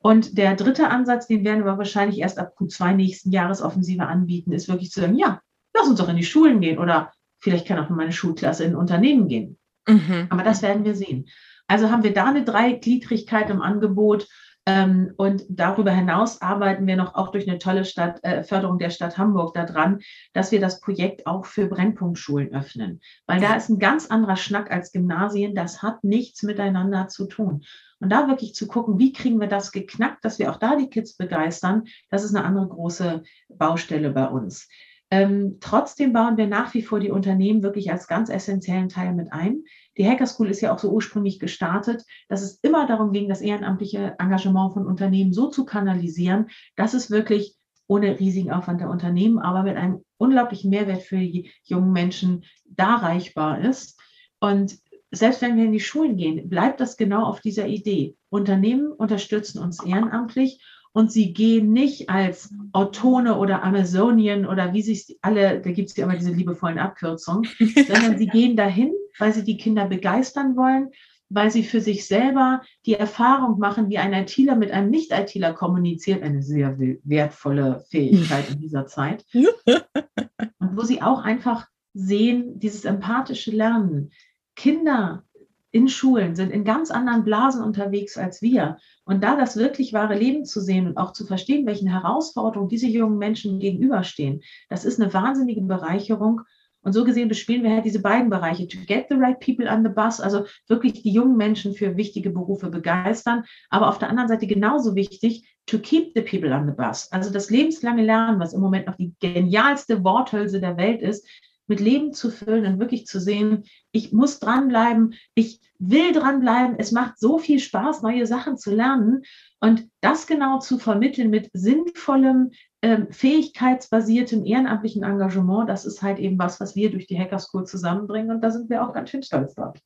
Und 0.00 0.38
der 0.38 0.56
dritte 0.56 0.88
Ansatz, 0.88 1.26
den 1.26 1.44
werden 1.44 1.64
wir 1.64 1.78
wahrscheinlich 1.78 2.18
erst 2.18 2.38
ab 2.38 2.54
Q2 2.58 2.94
nächsten 2.94 3.30
Jahres 3.30 3.62
offensive 3.62 4.06
anbieten, 4.06 4.52
ist 4.52 4.68
wirklich 4.68 4.90
zu 4.90 5.00
sagen, 5.00 5.16
ja, 5.16 5.40
lass 5.74 5.88
uns 5.88 5.98
doch 5.98 6.08
in 6.08 6.16
die 6.16 6.24
Schulen 6.24 6.60
gehen 6.60 6.78
oder 6.78 7.12
vielleicht 7.38 7.66
kann 7.66 7.78
auch 7.78 7.88
meine 7.90 8.12
Schulklasse 8.12 8.64
in 8.64 8.72
ein 8.72 8.76
Unternehmen 8.76 9.28
gehen. 9.28 9.58
Mhm. 9.86 10.26
Aber 10.30 10.42
das 10.42 10.62
werden 10.62 10.84
wir 10.84 10.94
sehen. 10.94 11.28
Also 11.66 11.90
haben 11.90 12.02
wir 12.02 12.14
da 12.14 12.26
eine 12.26 12.44
Dreigliedrigkeit 12.44 13.50
im 13.50 13.60
Angebot 13.62 14.26
ähm, 14.68 15.14
und 15.16 15.44
darüber 15.48 15.92
hinaus 15.92 16.42
arbeiten 16.42 16.86
wir 16.86 16.96
noch 16.96 17.14
auch 17.14 17.30
durch 17.30 17.48
eine 17.48 17.58
tolle 17.58 17.86
Stadt, 17.86 18.22
äh, 18.22 18.44
Förderung 18.44 18.78
der 18.78 18.90
Stadt 18.90 19.16
Hamburg 19.16 19.54
daran, 19.54 20.00
dass 20.34 20.52
wir 20.52 20.60
das 20.60 20.80
Projekt 20.80 21.26
auch 21.26 21.46
für 21.46 21.66
Brennpunktschulen 21.66 22.54
öffnen. 22.54 23.00
Weil 23.26 23.40
da 23.40 23.54
ist 23.54 23.70
ein 23.70 23.78
ganz 23.78 24.06
anderer 24.06 24.36
Schnack 24.36 24.70
als 24.70 24.92
Gymnasien. 24.92 25.54
Das 25.54 25.82
hat 25.82 26.04
nichts 26.04 26.42
miteinander 26.42 27.08
zu 27.08 27.26
tun. 27.26 27.64
Und 28.00 28.10
da 28.10 28.28
wirklich 28.28 28.54
zu 28.54 28.66
gucken, 28.66 28.98
wie 28.98 29.12
kriegen 29.12 29.40
wir 29.40 29.48
das 29.48 29.72
geknackt, 29.72 30.22
dass 30.22 30.38
wir 30.38 30.50
auch 30.50 30.58
da 30.58 30.76
die 30.76 30.90
Kids 30.90 31.16
begeistern, 31.16 31.84
das 32.10 32.22
ist 32.22 32.34
eine 32.34 32.44
andere 32.44 32.68
große 32.68 33.22
Baustelle 33.48 34.10
bei 34.10 34.26
uns. 34.26 34.68
Ähm, 35.10 35.56
trotzdem 35.60 36.12
bauen 36.12 36.36
wir 36.36 36.46
nach 36.46 36.74
wie 36.74 36.82
vor 36.82 37.00
die 37.00 37.10
Unternehmen 37.10 37.62
wirklich 37.62 37.90
als 37.90 38.08
ganz 38.08 38.28
essentiellen 38.28 38.90
Teil 38.90 39.14
mit 39.14 39.32
ein. 39.32 39.62
Die 39.96 40.06
Hacker 40.06 40.26
School 40.26 40.50
ist 40.50 40.60
ja 40.60 40.72
auch 40.72 40.78
so 40.78 40.90
ursprünglich 40.90 41.38
gestartet, 41.38 42.04
dass 42.28 42.42
es 42.42 42.58
immer 42.62 42.86
darum 42.86 43.12
ging, 43.12 43.28
das 43.28 43.40
ehrenamtliche 43.40 44.16
Engagement 44.18 44.74
von 44.74 44.86
Unternehmen 44.86 45.32
so 45.32 45.48
zu 45.48 45.64
kanalisieren, 45.64 46.48
dass 46.76 46.92
es 46.92 47.10
wirklich 47.10 47.56
ohne 47.86 48.20
riesigen 48.20 48.52
Aufwand 48.52 48.82
der 48.82 48.90
Unternehmen, 48.90 49.38
aber 49.38 49.62
mit 49.62 49.76
einem 49.76 50.04
unglaublichen 50.18 50.68
Mehrwert 50.70 51.02
für 51.02 51.16
die 51.16 51.50
jungen 51.64 51.92
Menschen 51.92 52.44
darreichbar 52.66 53.60
ist. 53.62 53.98
Und 54.40 54.78
selbst 55.10 55.40
wenn 55.40 55.56
wir 55.56 55.64
in 55.64 55.72
die 55.72 55.80
Schulen 55.80 56.18
gehen, 56.18 56.50
bleibt 56.50 56.80
das 56.80 56.98
genau 56.98 57.24
auf 57.24 57.40
dieser 57.40 57.66
Idee. 57.66 58.14
Unternehmen 58.28 58.92
unterstützen 58.92 59.58
uns 59.58 59.82
ehrenamtlich 59.82 60.62
und 60.92 61.12
sie 61.12 61.32
gehen 61.32 61.72
nicht 61.72 62.10
als 62.10 62.54
Autone 62.72 63.38
oder 63.38 63.62
Amazonien 63.62 64.46
oder 64.46 64.72
wie 64.72 64.82
sich 64.82 65.18
alle, 65.22 65.60
da 65.60 65.70
gibt 65.70 65.90
es 65.90 65.96
ja 65.96 66.04
immer 66.04 66.16
diese 66.16 66.32
liebevollen 66.32 66.78
Abkürzungen, 66.78 67.48
sondern 67.86 68.18
sie 68.18 68.26
gehen 68.26 68.56
dahin, 68.56 68.92
weil 69.18 69.32
sie 69.32 69.44
die 69.44 69.56
Kinder 69.56 69.86
begeistern 69.86 70.56
wollen, 70.56 70.90
weil 71.28 71.50
sie 71.50 71.62
für 71.62 71.80
sich 71.80 72.06
selber 72.06 72.62
die 72.86 72.94
Erfahrung 72.94 73.58
machen, 73.58 73.88
wie 73.90 73.98
ein 73.98 74.12
ITler 74.12 74.56
mit 74.56 74.70
einem 74.70 74.90
Nicht-ITler 74.90 75.52
kommuniziert, 75.52 76.22
eine 76.22 76.42
sehr 76.42 76.78
wertvolle 76.78 77.84
Fähigkeit 77.90 78.50
in 78.50 78.60
dieser 78.60 78.86
Zeit. 78.86 79.24
Und 79.34 80.76
wo 80.76 80.82
sie 80.82 81.02
auch 81.02 81.22
einfach 81.22 81.66
sehen, 81.94 82.58
dieses 82.58 82.84
empathische 82.84 83.50
Lernen. 83.50 84.10
Kinder 84.56 85.24
in 85.70 85.88
Schulen 85.88 86.34
sind 86.34 86.50
in 86.50 86.64
ganz 86.64 86.90
anderen 86.90 87.24
Blasen 87.24 87.62
unterwegs 87.62 88.16
als 88.16 88.40
wir. 88.40 88.78
Und 89.04 89.22
da 89.22 89.36
das 89.36 89.56
wirklich 89.56 89.92
wahre 89.92 90.16
Leben 90.18 90.44
zu 90.44 90.60
sehen 90.60 90.86
und 90.86 90.96
auch 90.96 91.12
zu 91.12 91.26
verstehen, 91.26 91.66
welchen 91.66 91.88
Herausforderungen 91.88 92.68
diese 92.68 92.86
jungen 92.86 93.18
Menschen 93.18 93.60
gegenüberstehen, 93.60 94.40
das 94.68 94.84
ist 94.84 95.00
eine 95.00 95.12
wahnsinnige 95.12 95.60
Bereicherung. 95.62 96.42
Und 96.82 96.92
so 96.92 97.04
gesehen 97.04 97.28
bespielen 97.28 97.64
wir 97.64 97.72
halt 97.72 97.84
diese 97.84 98.00
beiden 98.00 98.30
Bereiche, 98.30 98.68
to 98.68 98.78
get 98.86 99.06
the 99.10 99.16
right 99.16 99.38
people 99.40 99.68
on 99.68 99.82
the 99.82 99.90
bus, 99.90 100.20
also 100.20 100.44
wirklich 100.68 101.02
die 101.02 101.10
jungen 101.10 101.36
Menschen 101.36 101.74
für 101.74 101.96
wichtige 101.96 102.30
Berufe 102.30 102.70
begeistern, 102.70 103.44
aber 103.68 103.88
auf 103.88 103.98
der 103.98 104.08
anderen 104.08 104.28
Seite 104.28 104.46
genauso 104.46 104.94
wichtig, 104.94 105.54
to 105.66 105.78
keep 105.78 106.12
the 106.14 106.22
people 106.22 106.54
on 106.54 106.66
the 106.66 106.72
bus, 106.72 107.10
also 107.12 107.30
das 107.30 107.50
lebenslange 107.50 108.04
Lernen, 108.04 108.40
was 108.40 108.54
im 108.54 108.60
Moment 108.60 108.86
noch 108.86 108.96
die 108.96 109.12
genialste 109.20 110.02
Worthülse 110.02 110.60
der 110.60 110.76
Welt 110.76 111.02
ist, 111.02 111.26
mit 111.68 111.80
Leben 111.80 112.12
zu 112.12 112.30
füllen 112.30 112.66
und 112.66 112.80
wirklich 112.80 113.06
zu 113.06 113.20
sehen, 113.20 113.64
ich 113.92 114.12
muss 114.12 114.40
dranbleiben, 114.40 115.14
ich 115.34 115.60
will 115.78 116.12
dranbleiben, 116.12 116.76
es 116.78 116.90
macht 116.90 117.18
so 117.18 117.38
viel 117.38 117.60
Spaß, 117.60 118.02
neue 118.02 118.26
Sachen 118.26 118.58
zu 118.58 118.74
lernen 118.74 119.22
und 119.60 119.88
das 120.00 120.26
genau 120.26 120.58
zu 120.58 120.78
vermitteln 120.78 121.30
mit 121.30 121.50
sinnvollem, 121.52 122.50
ähm, 122.82 123.08
fähigkeitsbasiertem 123.10 124.44
ehrenamtlichen 124.44 125.02
Engagement, 125.02 125.68
das 125.68 125.84
ist 125.84 126.02
halt 126.02 126.18
eben 126.18 126.38
was, 126.38 126.58
was 126.60 126.74
wir 126.74 126.90
durch 126.90 127.06
die 127.06 127.18
Hacker 127.18 127.38
School 127.38 127.64
zusammenbringen 127.64 128.30
und 128.30 128.40
da 128.40 128.50
sind 128.50 128.70
wir 128.70 128.82
auch 128.82 128.92
ganz 128.92 129.10
schön 129.10 129.22
stolz 129.22 129.54
drauf. 129.54 129.76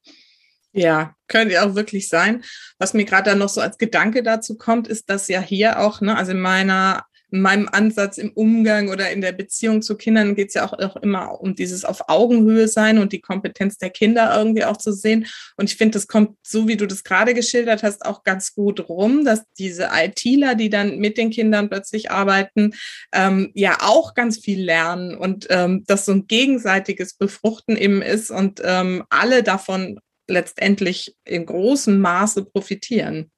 Ja, 0.75 1.15
könnte 1.29 1.63
auch 1.63 1.75
wirklich 1.75 2.09
sein. 2.09 2.43
Was 2.79 2.95
mir 2.95 3.05
gerade 3.05 3.31
dann 3.31 3.39
noch 3.39 3.51
so 3.51 3.61
als 3.61 3.77
Gedanke 3.77 4.23
dazu 4.23 4.57
kommt, 4.57 4.89
ist, 4.89 5.11
dass 5.11 5.29
ja 5.29 5.41
hier 5.41 5.81
auch, 5.81 6.01
ne, 6.01 6.17
also 6.17 6.33
in 6.33 6.41
meiner 6.41 7.05
in 7.05 7.12
meinem 7.33 7.69
Ansatz 7.71 8.19
im 8.19 8.31
Umgang 8.33 8.89
oder 8.89 9.11
in 9.11 9.21
der 9.21 9.33
Beziehung 9.33 9.83
zu 9.83 9.97
Kindern 9.97 10.35
geht 10.35 10.49
es 10.49 10.55
ja 10.55 10.67
auch, 10.67 10.73
auch, 10.75 10.97
immer 10.97 11.41
um 11.41 11.55
dieses 11.55 11.85
auf 11.85 12.09
Augenhöhe 12.09 12.69
sein 12.69 12.99
und 12.99 13.13
die 13.13 13.21
Kompetenz 13.21 13.79
der 13.79 13.91
Kinder 13.91 14.35
irgendwie 14.37 14.65
auch 14.65 14.77
zu 14.77 14.93
sehen. 14.93 15.27
Und 15.57 15.71
ich 15.71 15.77
finde, 15.77 15.95
das 15.95 16.07
kommt, 16.07 16.37
so 16.43 16.69
wie 16.69 16.77
du 16.77 16.87
das 16.87 17.05
gerade 17.05 17.35
geschildert 17.35 17.83
hast, 17.83 18.05
auch 18.05 18.23
ganz 18.23 18.55
gut 18.55 18.89
rum, 18.89 19.25
dass 19.25 19.45
diese 19.59 19.89
ITler, 19.93 20.55
die 20.55 20.69
dann 20.69 20.99
mit 20.99 21.17
den 21.17 21.31
Kindern 21.31 21.71
plötzlich 21.71 22.11
arbeiten, 22.11 22.75
ähm, 23.13 23.51
ja 23.55 23.79
auch 23.81 24.15
ganz 24.15 24.39
viel 24.39 24.63
lernen 24.63 25.17
und 25.17 25.47
ähm, 25.51 25.85
dass 25.87 26.05
so 26.05 26.13
ein 26.13 26.27
gegenseitiges 26.27 27.15
Befruchten 27.15 27.77
eben 27.77 28.03
ist 28.03 28.31
und 28.31 28.61
ähm, 28.65 29.05
alle 29.09 29.43
davon 29.43 29.99
letztendlich 30.29 31.17
in 31.25 31.47
großem 31.47 31.99
Maße 31.99 32.45
profitieren. 32.45 33.31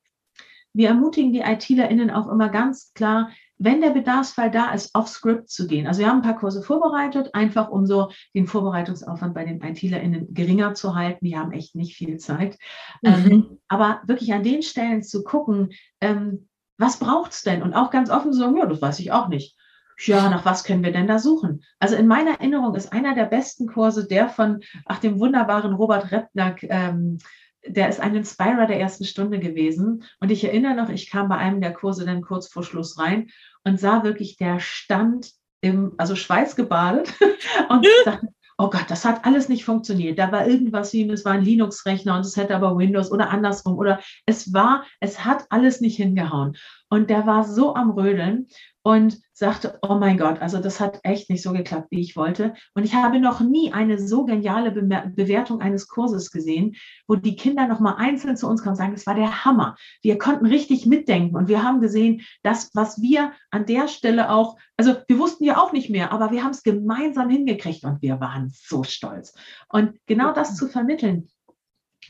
wir 0.73 0.89
ermutigen 0.89 1.33
die 1.33 1.41
ITlerInnen 1.41 2.11
auch 2.11 2.29
immer 2.29 2.49
ganz 2.49 2.93
klar, 2.95 3.31
wenn 3.59 3.81
der 3.81 3.91
Bedarfsfall 3.91 4.51
da 4.51 4.73
ist, 4.73 4.95
auf 4.95 5.09
Script 5.09 5.49
zu 5.49 5.67
gehen. 5.67 5.87
Also 5.87 6.01
wir 6.01 6.09
haben 6.09 6.19
ein 6.19 6.23
paar 6.23 6.39
Kurse 6.39 6.63
vorbereitet, 6.63 7.35
einfach 7.35 7.71
um 7.71 7.87
so 7.87 8.11
den 8.35 8.47
Vorbereitungsaufwand 8.47 9.35
bei 9.35 9.45
den 9.45 9.63
ITlerInnen 9.63 10.35
geringer 10.35 10.75
zu 10.75 10.95
halten. 10.95 11.25
Die 11.25 11.37
haben 11.37 11.53
echt 11.53 11.75
nicht 11.75 11.97
viel 11.97 12.19
Zeit. 12.19 12.59
Ähm, 13.03 13.23
mhm. 13.23 13.31
Ähm, 13.31 13.59
aber 13.69 14.01
wirklich 14.07 14.33
an 14.33 14.43
den 14.43 14.63
Stellen 14.63 15.03
zu 15.03 15.23
gucken, 15.23 15.73
ähm, 16.01 16.49
was 16.79 16.99
braucht 16.99 17.33
es 17.33 17.43
denn? 17.43 17.63
Und 17.63 17.75
auch 17.75 17.91
ganz 17.91 18.11
offen 18.11 18.33
zu 18.33 18.39
sagen, 18.39 18.57
ja, 18.57 18.67
das 18.67 18.83
weiß 18.83 18.99
ich 18.99 19.13
auch 19.13 19.29
nicht. 19.29 19.57
Ja, 19.99 20.29
nach 20.29 20.45
was 20.45 20.65
können 20.65 20.83
wir 20.83 20.93
denn 20.93 21.07
da 21.07 21.21
suchen? 21.21 21.63
Also 21.79 21.95
in 21.95 22.09
meiner 22.09 22.33
Erinnerung 22.33 22.75
ist 22.75 22.93
einer 22.93 23.15
der 23.15 23.27
besten 23.27 23.69
Kurse 23.69 24.09
der 24.09 24.29
von, 24.29 24.61
ach, 24.87 24.99
dem 24.99 25.21
wunderbaren 25.21 25.75
Robert 25.75 26.11
Repnack, 26.11 26.65
ähm, 26.65 27.19
der 27.67 27.89
ist 27.89 28.01
ein 28.01 28.15
Inspirer 28.15 28.67
der 28.67 28.81
ersten 28.81 29.05
Stunde 29.05 29.39
gewesen. 29.39 30.05
Und 30.21 30.31
ich 30.31 30.45
erinnere 30.45 30.75
noch, 30.75 30.89
ich 30.89 31.11
kam 31.11 31.29
bei 31.29 31.37
einem 31.37 31.61
der 31.61 31.73
Kurse 31.73 32.05
dann 32.05 32.23
kurz 32.23 32.49
vor 32.49 32.63
Schluss 32.63 32.99
rein 32.99 33.29
und 33.65 33.81
sah 33.81 34.05
wirklich, 34.05 34.37
der 34.37 34.61
stand 34.61 35.31
im, 35.61 35.95
also 35.97 36.15
schweißgebadet 36.15 37.15
und 37.69 37.87
dachte, 38.05 38.29
oh 38.59 38.71
Gott, 38.71 38.85
das 38.89 39.05
hat 39.05 39.25
alles 39.25 39.49
nicht 39.49 39.65
funktioniert. 39.65 40.19
Da 40.19 40.31
war 40.31 40.47
irgendwas 40.47 40.93
wie, 40.93 41.09
es 41.09 41.25
war 41.25 41.33
ein 41.33 41.45
Linux-Rechner 41.45 42.15
und 42.15 42.21
es 42.21 42.37
hätte 42.37 42.55
aber 42.55 42.77
Windows 42.77 43.11
oder 43.11 43.31
andersrum 43.31 43.77
oder 43.77 44.01
es 44.27 44.53
war, 44.53 44.85
es 45.01 45.25
hat 45.25 45.47
alles 45.51 45.81
nicht 45.81 45.97
hingehauen. 45.97 46.57
Und 46.95 47.11
der 47.11 47.27
war 47.27 47.43
so 47.43 47.75
am 47.75 47.91
Rödeln 47.91 48.47
und 48.85 49.21
sagte, 49.33 49.81
oh 49.83 49.97
mein 49.97 50.17
Gott, 50.17 50.41
also 50.41 50.61
das 50.61 50.79
hat 50.79 51.01
echt 51.03 51.29
nicht 51.29 51.43
so 51.43 51.53
geklappt, 51.53 51.89
wie 51.91 51.99
ich 51.99 52.15
wollte. 52.15 52.55
Und 52.75 52.85
ich 52.85 52.95
habe 52.95 53.19
noch 53.19 53.41
nie 53.41 53.73
eine 53.73 53.99
so 53.99 54.25
geniale 54.25 54.71
Be 54.71 55.13
Bewertung 55.17 55.61
eines 55.61 55.89
Kurses 55.89 56.31
gesehen, 56.31 56.77
wo 57.09 57.17
die 57.17 57.35
Kinder 57.35 57.67
nochmal 57.67 57.97
einzeln 57.97 58.37
zu 58.37 58.47
uns 58.47 58.63
kommen 58.63 58.75
und 58.75 58.77
sagen, 58.77 58.93
das 58.93 59.09
war 59.09 59.17
der 59.17 59.45
Hammer. 59.45 59.75
Wir 60.03 60.19
konnten 60.19 60.47
richtig 60.47 60.87
mitdenken 60.87 61.35
und 61.35 61.49
wir 61.49 61.65
haben 61.65 61.81
gesehen, 61.81 62.21
dass 62.45 62.71
was 62.75 63.03
wir 63.03 63.33
an 63.51 63.67
der 63.67 63.89
Stelle 63.89 64.31
auch, 64.31 64.57
also 64.77 64.95
wir 65.09 65.19
wussten 65.19 65.43
ja 65.43 65.61
auch 65.61 65.73
nicht 65.73 65.91
mehr, 65.91 66.13
aber 66.13 66.31
wir 66.31 66.45
haben 66.45 66.53
es 66.53 66.63
gemeinsam 66.63 67.29
hingekriegt 67.29 67.83
und 67.83 68.03
wir 68.03 68.21
waren 68.21 68.53
so 68.55 68.85
stolz. 68.85 69.35
Und 69.69 69.99
genau 70.07 70.33
das 70.33 70.55
zu 70.55 70.69
vermitteln, 70.69 71.29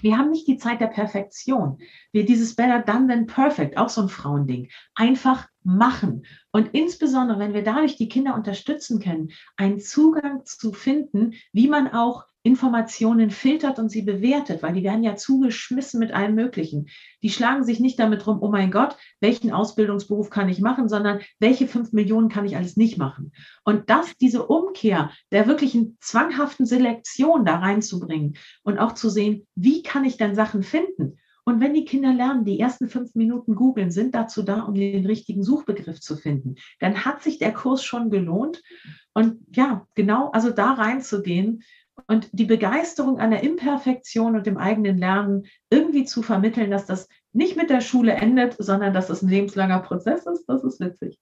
wir 0.00 0.18
haben 0.18 0.30
nicht 0.30 0.46
die 0.48 0.56
Zeit 0.56 0.80
der 0.80 0.88
Perfektion. 0.88 1.78
Wir 2.12 2.24
dieses 2.24 2.54
Better 2.54 2.80
Done 2.80 3.08
Than 3.08 3.26
Perfect, 3.26 3.76
auch 3.76 3.88
so 3.88 4.02
ein 4.02 4.08
Frauending, 4.08 4.68
einfach 4.94 5.48
machen. 5.62 6.26
Und 6.52 6.70
insbesondere, 6.72 7.38
wenn 7.38 7.54
wir 7.54 7.64
dadurch 7.64 7.96
die 7.96 8.08
Kinder 8.08 8.34
unterstützen 8.34 9.00
können, 9.00 9.30
einen 9.56 9.80
Zugang 9.80 10.44
zu 10.44 10.72
finden, 10.72 11.34
wie 11.52 11.68
man 11.68 11.88
auch 11.88 12.24
Informationen 12.46 13.30
filtert 13.30 13.78
und 13.78 13.88
sie 13.88 14.02
bewertet, 14.02 14.62
weil 14.62 14.74
die 14.74 14.84
werden 14.84 15.02
ja 15.02 15.16
zugeschmissen 15.16 15.98
mit 15.98 16.12
allem 16.12 16.34
Möglichen. 16.34 16.88
Die 17.22 17.30
schlagen 17.30 17.64
sich 17.64 17.80
nicht 17.80 17.98
damit 17.98 18.26
rum, 18.26 18.38
oh 18.42 18.50
mein 18.50 18.70
Gott, 18.70 18.98
welchen 19.20 19.50
Ausbildungsberuf 19.50 20.28
kann 20.28 20.50
ich 20.50 20.60
machen, 20.60 20.90
sondern 20.90 21.20
welche 21.40 21.66
fünf 21.66 21.92
Millionen 21.92 22.28
kann 22.28 22.44
ich 22.44 22.54
alles 22.54 22.76
nicht 22.76 22.98
machen. 22.98 23.32
Und 23.64 23.88
das, 23.88 24.14
diese 24.18 24.46
Umkehr 24.46 25.10
der 25.32 25.46
wirklichen 25.48 25.96
zwanghaften 26.00 26.66
Selektion 26.66 27.46
da 27.46 27.56
reinzubringen 27.56 28.36
und 28.62 28.78
auch 28.78 28.92
zu 28.92 29.08
sehen, 29.08 29.46
wie 29.54 29.82
kann 29.82 30.04
ich 30.04 30.18
denn 30.18 30.34
Sachen 30.34 30.62
finden? 30.62 31.18
Und 31.46 31.60
wenn 31.60 31.74
die 31.74 31.84
Kinder 31.84 32.12
lernen, 32.12 32.44
die 32.44 32.58
ersten 32.60 32.88
fünf 32.88 33.14
Minuten 33.14 33.54
googeln 33.54 33.90
sind 33.90 34.14
dazu 34.14 34.42
da, 34.42 34.62
um 34.62 34.74
den 34.74 35.06
richtigen 35.06 35.42
Suchbegriff 35.42 36.00
zu 36.00 36.16
finden, 36.16 36.56
dann 36.80 37.04
hat 37.04 37.22
sich 37.22 37.38
der 37.38 37.52
Kurs 37.52 37.84
schon 37.84 38.10
gelohnt. 38.10 38.62
Und 39.12 39.40
ja, 39.54 39.86
genau, 39.94 40.30
also 40.30 40.50
da 40.50 40.72
reinzugehen 40.72 41.62
und 42.06 42.28
die 42.32 42.44
Begeisterung 42.44 43.18
an 43.18 43.30
der 43.30 43.42
Imperfektion 43.42 44.36
und 44.36 44.46
dem 44.46 44.58
eigenen 44.58 44.98
Lernen 44.98 45.46
irgendwie 45.70 46.04
zu 46.04 46.22
vermitteln, 46.22 46.70
dass 46.70 46.86
das 46.86 47.08
nicht 47.32 47.56
mit 47.56 47.68
der 47.68 47.80
Schule 47.80 48.12
endet, 48.12 48.54
sondern 48.58 48.94
dass 48.94 49.10
es 49.10 49.22
ein 49.22 49.28
lebenslanger 49.28 49.80
Prozess 49.80 50.24
ist, 50.26 50.44
das 50.46 50.62
ist 50.62 50.80
witzig. 50.80 51.18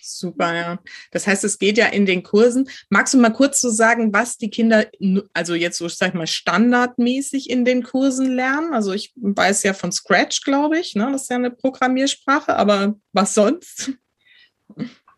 Super, 0.00 0.54
ja. 0.54 0.78
Das 1.10 1.26
heißt, 1.26 1.42
es 1.42 1.58
geht 1.58 1.76
ja 1.76 1.86
in 1.86 2.06
den 2.06 2.22
Kursen. 2.22 2.68
Magst 2.88 3.14
du 3.14 3.18
mal 3.18 3.32
kurz 3.32 3.60
so 3.60 3.70
sagen, 3.70 4.12
was 4.12 4.36
die 4.36 4.50
Kinder, 4.50 4.86
also 5.34 5.54
jetzt 5.54 5.78
so, 5.78 5.88
sag 5.88 6.10
ich 6.10 6.14
mal, 6.14 6.28
standardmäßig 6.28 7.50
in 7.50 7.64
den 7.64 7.82
Kursen 7.82 8.32
lernen? 8.32 8.74
Also 8.74 8.92
ich 8.92 9.12
weiß 9.16 9.64
ja 9.64 9.74
von 9.74 9.90
Scratch, 9.90 10.42
glaube 10.42 10.78
ich, 10.78 10.94
ne? 10.94 11.08
das 11.10 11.22
ist 11.22 11.30
ja 11.30 11.36
eine 11.36 11.50
Programmiersprache, 11.50 12.54
aber 12.54 12.94
was 13.12 13.34
sonst? 13.34 13.92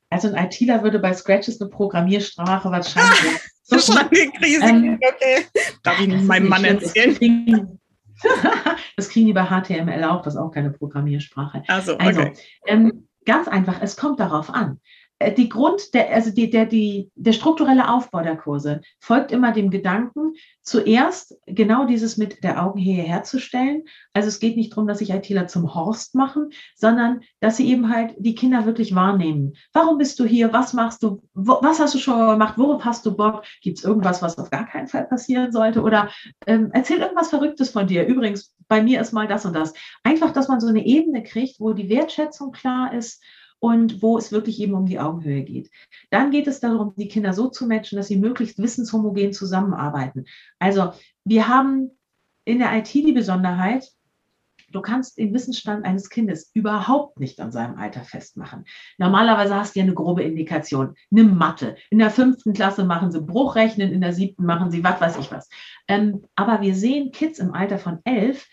Also 0.09 0.29
ein 0.29 0.47
ITler 0.47 0.83
würde 0.83 0.99
bei 0.99 1.13
Scratch 1.13 1.49
ist 1.49 1.61
eine 1.61 1.71
Programmiersprache 1.71 2.71
wahrscheinlich 2.71 3.41
so 3.69 3.93
die 4.11 4.31
Krise. 4.39 4.65
Ähm, 4.65 4.99
okay. 5.03 5.47
Darf 5.83 6.01
ich 6.01 6.09
meinem 6.23 6.49
Mann 6.49 6.65
erzählen? 6.65 7.79
Das 8.97 9.09
kriegen 9.11 9.27
die 9.27 9.33
bei 9.33 9.45
HTML 9.45 10.05
auch, 10.05 10.23
das 10.23 10.35
ist 10.35 10.41
auch 10.41 10.51
keine 10.51 10.71
Programmiersprache. 10.71 11.63
Also, 11.69 11.95
okay. 11.95 12.07
also 12.07 12.23
ähm, 12.67 13.09
ganz 13.25 13.47
einfach, 13.49 13.81
es 13.81 13.97
kommt 13.97 14.21
darauf 14.21 14.51
an. 14.51 14.81
Äh, 15.19 15.33
die 15.33 15.49
Grund, 15.49 15.95
der, 15.95 16.13
also 16.13 16.31
die, 16.31 16.51
der, 16.51 16.67
die, 16.67 17.11
der 17.15 17.33
strukturelle 17.33 17.91
Aufbau 17.91 18.23
der 18.23 18.37
Kurse 18.37 18.81
folgt 19.01 19.33
immer 19.33 19.53
dem 19.53 19.71
Gedanken, 19.71 20.35
zuerst 20.63 21.37
genau 21.47 21.87
dieses 21.87 22.17
mit 22.17 22.45
der 22.45 22.63
Augenhöhe 22.63 23.03
herzustellen. 23.03 23.85
Also 24.13 24.29
es 24.29 24.41
geht 24.41 24.57
nicht 24.57 24.73
darum, 24.73 24.87
dass 24.87 24.99
sich 24.99 25.11
ITler 25.11 25.47
zum 25.49 25.75
Horst 25.75 26.15
machen, 26.15 26.51
sondern 26.77 27.21
dass 27.41 27.57
sie 27.57 27.69
eben 27.69 27.93
halt 27.93 28.15
die 28.19 28.35
Kinder 28.35 28.67
wirklich 28.67 28.95
wahrnehmen. 28.95 29.55
Warum 29.73 29.99
bist 29.99 30.19
du 30.21 30.25
hier? 30.25 30.53
Was 30.53 30.73
machst 30.73 31.03
du? 31.03 31.23
Wo, 31.35 31.59
was 31.63 31.81
hast 31.81 31.95
du 31.95 31.99
schon 31.99 32.19
gemacht? 32.19 32.55
Worauf 32.57 32.85
hast 32.85 33.05
du 33.07 33.17
Bock? 33.17 33.45
Gibt 33.63 33.79
es 33.79 33.85
irgendwas, 33.85 34.23
was 34.23 34.39
auf 34.39 34.51
gar 34.51 34.67
keinen 34.67 34.89
Fall 34.89 35.07
passieren 35.07 35.53
sollte? 35.53 35.83
Oder 35.83 36.11
ähm, 36.47 36.71
erzähl 36.73 36.99
irgendwas 36.99 37.31
Verrücktes 37.31 37.71
von 37.71 37.87
dir. 37.87 38.07
Übrigens, 38.07 38.55
bei 38.69 38.83
mir 38.83 39.01
ist 39.01 39.13
mal 39.13 39.27
das 39.27 39.47
und 39.47 39.55
das. 39.55 39.73
Einfach, 40.03 40.33
dass 40.33 40.49
man 40.49 40.61
so 40.61 40.69
eine 40.69 40.85
Ebene 40.85 41.23
kriegt, 41.23 41.59
wo 41.61 41.73
die 41.73 41.89
Wertschätzung 41.89 42.53
klar 42.53 42.93
ist 42.93 43.23
und 43.61 44.03
wo 44.03 44.19
es 44.19 44.33
wirklich 44.33 44.61
eben 44.61 44.75
um 44.75 44.87
die 44.87 44.99
Augenhöhe 44.99 45.43
geht. 45.43 45.71
Dann 46.11 46.31
geht 46.31 46.47
es 46.47 46.61
darum, 46.61 46.95
die 46.97 47.09
Kinder 47.09 47.33
so 47.33 47.49
zu 47.49 47.67
matchen, 47.67 47.97
dass 47.97 48.09
sie 48.09 48.19
möglichst 48.19 48.59
wissenshomogen 48.59 49.33
zusammenarbeiten. 49.33 50.27
Also 50.59 50.93
wir 51.25 51.49
haben 51.49 51.91
in 52.45 52.59
der 52.59 52.77
IT 52.77 52.95
die 52.95 53.13
Besonderheit, 53.13 53.91
Du 54.71 54.83
kannst 54.83 55.17
den 55.17 55.33
Wissensstand 55.33 55.87
eines 55.87 56.11
Kindes 56.11 56.51
überhaupt 56.53 57.19
nicht 57.19 57.41
an 57.41 57.51
seinem 57.51 57.79
Alter 57.79 58.03
festmachen. 58.03 58.67
Normalerweise 58.99 59.55
hast 59.55 59.75
du 59.75 59.81
ja 59.81 59.85
eine 59.85 59.95
grobe 59.95 60.23
Indikation. 60.23 60.95
Nimm 61.09 61.39
Mathe. 61.39 61.77
In 61.89 61.99
der 61.99 62.11
fünften 62.11 62.53
Klasse 62.53 62.85
machen 62.85 63.11
sie 63.11 63.23
Bruchrechnen, 63.23 63.93
in 63.93 64.03
der 64.03 64.13
siebten 64.13 64.45
machen 64.45 64.71
sie 64.71 64.85
was 64.85 65.01
weiß 65.01 65.19
ich 65.19 65.33
was. 65.33 65.49
Ähm, 65.89 66.23
aber 66.35 66.61
wir 66.61 66.75
sehen 66.75 67.13
Kids 67.13 67.39
im 67.39 67.55
Alter 67.55 67.79
von 67.79 68.01
elf, 68.05 68.47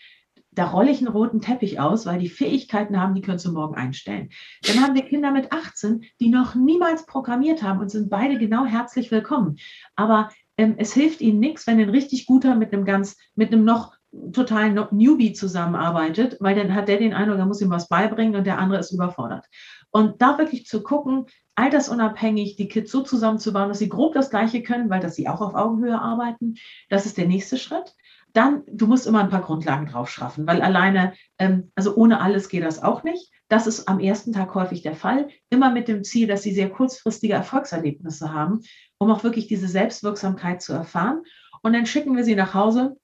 da 0.56 0.66
rolle 0.66 0.90
ich 0.90 0.98
einen 0.98 1.08
roten 1.08 1.40
Teppich 1.40 1.78
aus, 1.78 2.06
weil 2.06 2.18
die 2.18 2.28
Fähigkeiten 2.28 2.98
haben, 2.98 3.14
die 3.14 3.20
können 3.20 3.38
du 3.38 3.52
morgen 3.52 3.76
einstellen. 3.76 4.30
Dann 4.62 4.82
haben 4.82 4.94
wir 4.94 5.02
Kinder 5.02 5.30
mit 5.30 5.52
18, 5.52 6.04
die 6.18 6.30
noch 6.30 6.54
niemals 6.54 7.06
programmiert 7.06 7.62
haben 7.62 7.78
und 7.80 7.90
sind 7.90 8.10
beide 8.10 8.38
genau 8.38 8.64
herzlich 8.64 9.10
willkommen. 9.10 9.58
Aber 9.94 10.30
ähm, 10.56 10.74
es 10.78 10.94
hilft 10.94 11.20
ihnen 11.20 11.40
nichts, 11.40 11.66
wenn 11.66 11.78
ein 11.78 11.90
richtig 11.90 12.26
guter 12.26 12.56
mit 12.56 12.72
einem 12.72 12.86
ganz, 12.86 13.16
mit 13.34 13.52
einem 13.52 13.64
noch 13.64 13.94
totalen 14.32 14.80
Newbie 14.92 15.34
zusammenarbeitet, 15.34 16.38
weil 16.40 16.56
dann 16.56 16.74
hat 16.74 16.88
der 16.88 16.96
den 16.96 17.12
Eindruck, 17.12 17.38
er 17.38 17.44
muss 17.44 17.60
ihm 17.60 17.68
was 17.68 17.88
beibringen 17.88 18.34
und 18.34 18.46
der 18.46 18.58
andere 18.58 18.80
ist 18.80 18.92
überfordert. 18.92 19.44
Und 19.90 20.22
da 20.22 20.38
wirklich 20.38 20.64
zu 20.66 20.82
gucken, 20.82 21.26
altersunabhängig 21.54 22.56
die 22.56 22.68
Kids 22.68 22.90
so 22.90 23.02
zusammenzubauen, 23.02 23.68
dass 23.68 23.78
sie 23.78 23.90
grob 23.90 24.14
das 24.14 24.30
Gleiche 24.30 24.62
können, 24.62 24.88
weil 24.88 25.00
dass 25.00 25.16
sie 25.16 25.28
auch 25.28 25.42
auf 25.42 25.54
Augenhöhe 25.54 26.00
arbeiten, 26.00 26.54
das 26.88 27.04
ist 27.04 27.18
der 27.18 27.26
nächste 27.26 27.58
Schritt. 27.58 27.94
Dann, 28.36 28.64
du 28.66 28.86
musst 28.86 29.06
immer 29.06 29.20
ein 29.20 29.30
paar 29.30 29.40
Grundlagen 29.40 29.86
drauf 29.86 30.10
schaffen, 30.10 30.46
weil 30.46 30.60
alleine, 30.60 31.14
ähm, 31.38 31.72
also 31.74 31.96
ohne 31.96 32.20
alles 32.20 32.50
geht 32.50 32.64
das 32.64 32.82
auch 32.82 33.02
nicht. 33.02 33.32
Das 33.48 33.66
ist 33.66 33.88
am 33.88 33.98
ersten 33.98 34.34
Tag 34.34 34.54
häufig 34.54 34.82
der 34.82 34.94
Fall, 34.94 35.28
immer 35.48 35.70
mit 35.70 35.88
dem 35.88 36.04
Ziel, 36.04 36.26
dass 36.26 36.42
sie 36.42 36.52
sehr 36.52 36.68
kurzfristige 36.68 37.32
Erfolgserlebnisse 37.32 38.34
haben, 38.34 38.60
um 38.98 39.10
auch 39.10 39.24
wirklich 39.24 39.46
diese 39.46 39.68
Selbstwirksamkeit 39.68 40.60
zu 40.60 40.74
erfahren. 40.74 41.22
Und 41.62 41.72
dann 41.72 41.86
schicken 41.86 42.14
wir 42.14 42.24
sie 42.24 42.34
nach 42.34 42.52
Hause 42.52 42.96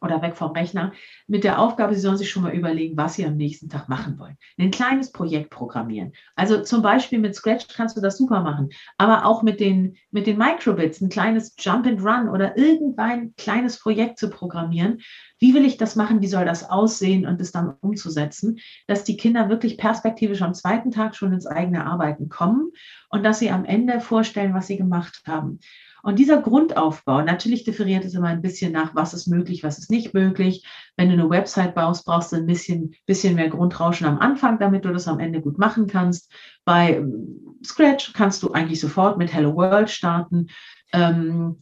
oder 0.00 0.22
weg 0.22 0.36
vom 0.36 0.52
Rechner 0.52 0.92
mit 1.26 1.44
der 1.44 1.60
Aufgabe, 1.60 1.94
Sie 1.94 2.00
sollen 2.00 2.16
sich 2.16 2.30
schon 2.30 2.42
mal 2.42 2.54
überlegen, 2.54 2.96
was 2.96 3.14
Sie 3.14 3.24
am 3.24 3.36
nächsten 3.36 3.68
Tag 3.68 3.88
machen 3.88 4.18
wollen. 4.18 4.36
Ein 4.58 4.70
kleines 4.70 5.12
Projekt 5.12 5.50
programmieren. 5.50 6.12
Also 6.36 6.62
zum 6.62 6.82
Beispiel 6.82 7.18
mit 7.18 7.34
Scratch 7.34 7.66
kannst 7.68 7.96
du 7.96 8.00
das 8.00 8.18
super 8.18 8.40
machen, 8.40 8.70
aber 8.96 9.26
auch 9.26 9.42
mit 9.42 9.60
den, 9.60 9.96
mit 10.10 10.26
den 10.26 10.38
Microbits, 10.38 11.00
ein 11.00 11.08
kleines 11.08 11.54
Jump 11.58 11.86
and 11.86 12.00
Run 12.02 12.28
oder 12.28 12.56
irgendein 12.56 13.34
kleines 13.36 13.78
Projekt 13.78 14.18
zu 14.18 14.30
programmieren. 14.30 15.00
Wie 15.40 15.54
will 15.54 15.64
ich 15.64 15.76
das 15.76 15.96
machen? 15.96 16.20
Wie 16.20 16.26
soll 16.26 16.44
das 16.44 16.68
aussehen 16.68 17.26
und 17.26 17.40
es 17.40 17.52
dann 17.52 17.74
umzusetzen, 17.80 18.58
dass 18.86 19.04
die 19.04 19.16
Kinder 19.16 19.48
wirklich 19.48 19.78
perspektivisch 19.78 20.42
am 20.42 20.54
zweiten 20.54 20.90
Tag 20.90 21.14
schon 21.14 21.32
ins 21.32 21.46
eigene 21.46 21.86
Arbeiten 21.86 22.28
kommen 22.28 22.72
und 23.08 23.22
dass 23.24 23.38
sie 23.38 23.50
am 23.50 23.64
Ende 23.64 24.00
vorstellen, 24.00 24.54
was 24.54 24.66
sie 24.66 24.76
gemacht 24.76 25.22
haben. 25.26 25.60
Und 26.02 26.18
dieser 26.18 26.40
Grundaufbau, 26.40 27.22
natürlich 27.22 27.64
differiert 27.64 28.04
es 28.04 28.14
immer 28.14 28.28
ein 28.28 28.42
bisschen 28.42 28.72
nach, 28.72 28.94
was 28.94 29.14
ist 29.14 29.26
möglich, 29.26 29.62
was 29.62 29.78
ist 29.78 29.90
nicht 29.90 30.14
möglich. 30.14 30.64
Wenn 30.96 31.08
du 31.08 31.14
eine 31.14 31.30
Website 31.30 31.74
baust, 31.74 32.04
brauchst 32.06 32.32
du 32.32 32.36
ein 32.36 32.46
bisschen, 32.46 32.94
bisschen 33.06 33.34
mehr 33.34 33.48
Grundrauschen 33.48 34.06
am 34.06 34.18
Anfang, 34.18 34.58
damit 34.58 34.84
du 34.84 34.92
das 34.92 35.08
am 35.08 35.20
Ende 35.20 35.40
gut 35.40 35.58
machen 35.58 35.86
kannst. 35.86 36.30
Bei 36.64 36.96
ähm, 36.96 37.56
Scratch 37.64 38.12
kannst 38.12 38.42
du 38.42 38.52
eigentlich 38.52 38.80
sofort 38.80 39.18
mit 39.18 39.32
Hello 39.32 39.54
World 39.56 39.90
starten. 39.90 40.48
Ähm, 40.92 41.58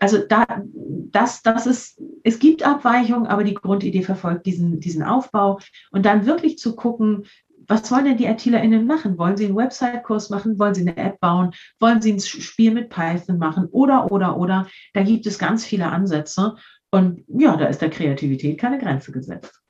also 0.00 0.18
da, 0.18 0.46
das, 0.64 1.42
das 1.42 1.66
ist, 1.66 2.00
es 2.24 2.38
gibt 2.38 2.62
Abweichungen, 2.62 3.26
aber 3.26 3.44
die 3.44 3.54
Grundidee 3.54 4.02
verfolgt 4.02 4.46
diesen, 4.46 4.80
diesen 4.80 5.02
Aufbau 5.02 5.60
und 5.90 6.06
dann 6.06 6.24
wirklich 6.24 6.58
zu 6.58 6.74
gucken, 6.74 7.26
was 7.70 7.88
wollen 7.92 8.04
denn 8.04 8.16
die 8.16 8.26
ITlerInnen 8.26 8.84
machen? 8.84 9.16
Wollen 9.16 9.36
sie 9.36 9.46
einen 9.46 9.56
Website-Kurs 9.56 10.28
machen? 10.28 10.58
Wollen 10.58 10.74
sie 10.74 10.80
eine 10.80 10.96
App 10.96 11.20
bauen? 11.20 11.54
Wollen 11.78 12.02
sie 12.02 12.12
ein 12.12 12.20
Spiel 12.20 12.72
mit 12.72 12.90
Python 12.90 13.38
machen? 13.38 13.68
Oder, 13.70 14.10
oder, 14.10 14.36
oder. 14.36 14.68
Da 14.92 15.04
gibt 15.04 15.24
es 15.24 15.38
ganz 15.38 15.64
viele 15.64 15.86
Ansätze. 15.86 16.56
Und 16.90 17.24
ja, 17.28 17.56
da 17.56 17.66
ist 17.66 17.80
der 17.80 17.90
Kreativität 17.90 18.58
keine 18.58 18.78
Grenze 18.78 19.12
gesetzt. 19.12 19.62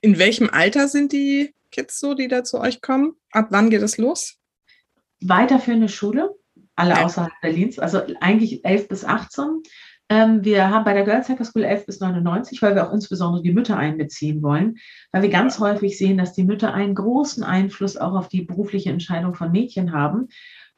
In 0.00 0.18
welchem 0.18 0.50
Alter 0.50 0.88
sind 0.88 1.12
die 1.12 1.54
Kids 1.70 2.00
so, 2.00 2.14
die 2.14 2.26
da 2.26 2.42
zu 2.42 2.58
euch 2.58 2.80
kommen? 2.80 3.14
Ab 3.30 3.46
wann 3.50 3.70
geht 3.70 3.82
es 3.82 3.98
los? 3.98 4.38
Weiterführende 5.20 5.88
Schule, 5.88 6.34
alle 6.74 7.04
außerhalb 7.04 7.32
Berlins, 7.40 7.78
also 7.78 8.02
eigentlich 8.20 8.64
11 8.64 8.88
bis 8.88 9.04
18. 9.04 9.62
Ähm, 10.12 10.44
wir 10.44 10.68
haben 10.68 10.84
bei 10.84 10.92
der 10.92 11.04
Girls 11.04 11.30
Hacker 11.30 11.46
School 11.46 11.64
11 11.64 11.86
bis 11.86 12.00
99, 12.00 12.60
weil 12.60 12.74
wir 12.74 12.86
auch 12.86 12.92
insbesondere 12.92 13.42
die 13.42 13.54
Mütter 13.54 13.78
einbeziehen 13.78 14.42
wollen, 14.42 14.76
weil 15.10 15.22
wir 15.22 15.30
ganz 15.30 15.58
häufig 15.58 15.96
sehen, 15.96 16.18
dass 16.18 16.34
die 16.34 16.44
Mütter 16.44 16.74
einen 16.74 16.94
großen 16.94 17.42
Einfluss 17.42 17.96
auch 17.96 18.12
auf 18.12 18.28
die 18.28 18.42
berufliche 18.42 18.90
Entscheidung 18.90 19.34
von 19.34 19.50
Mädchen 19.50 19.92
haben. 19.92 20.28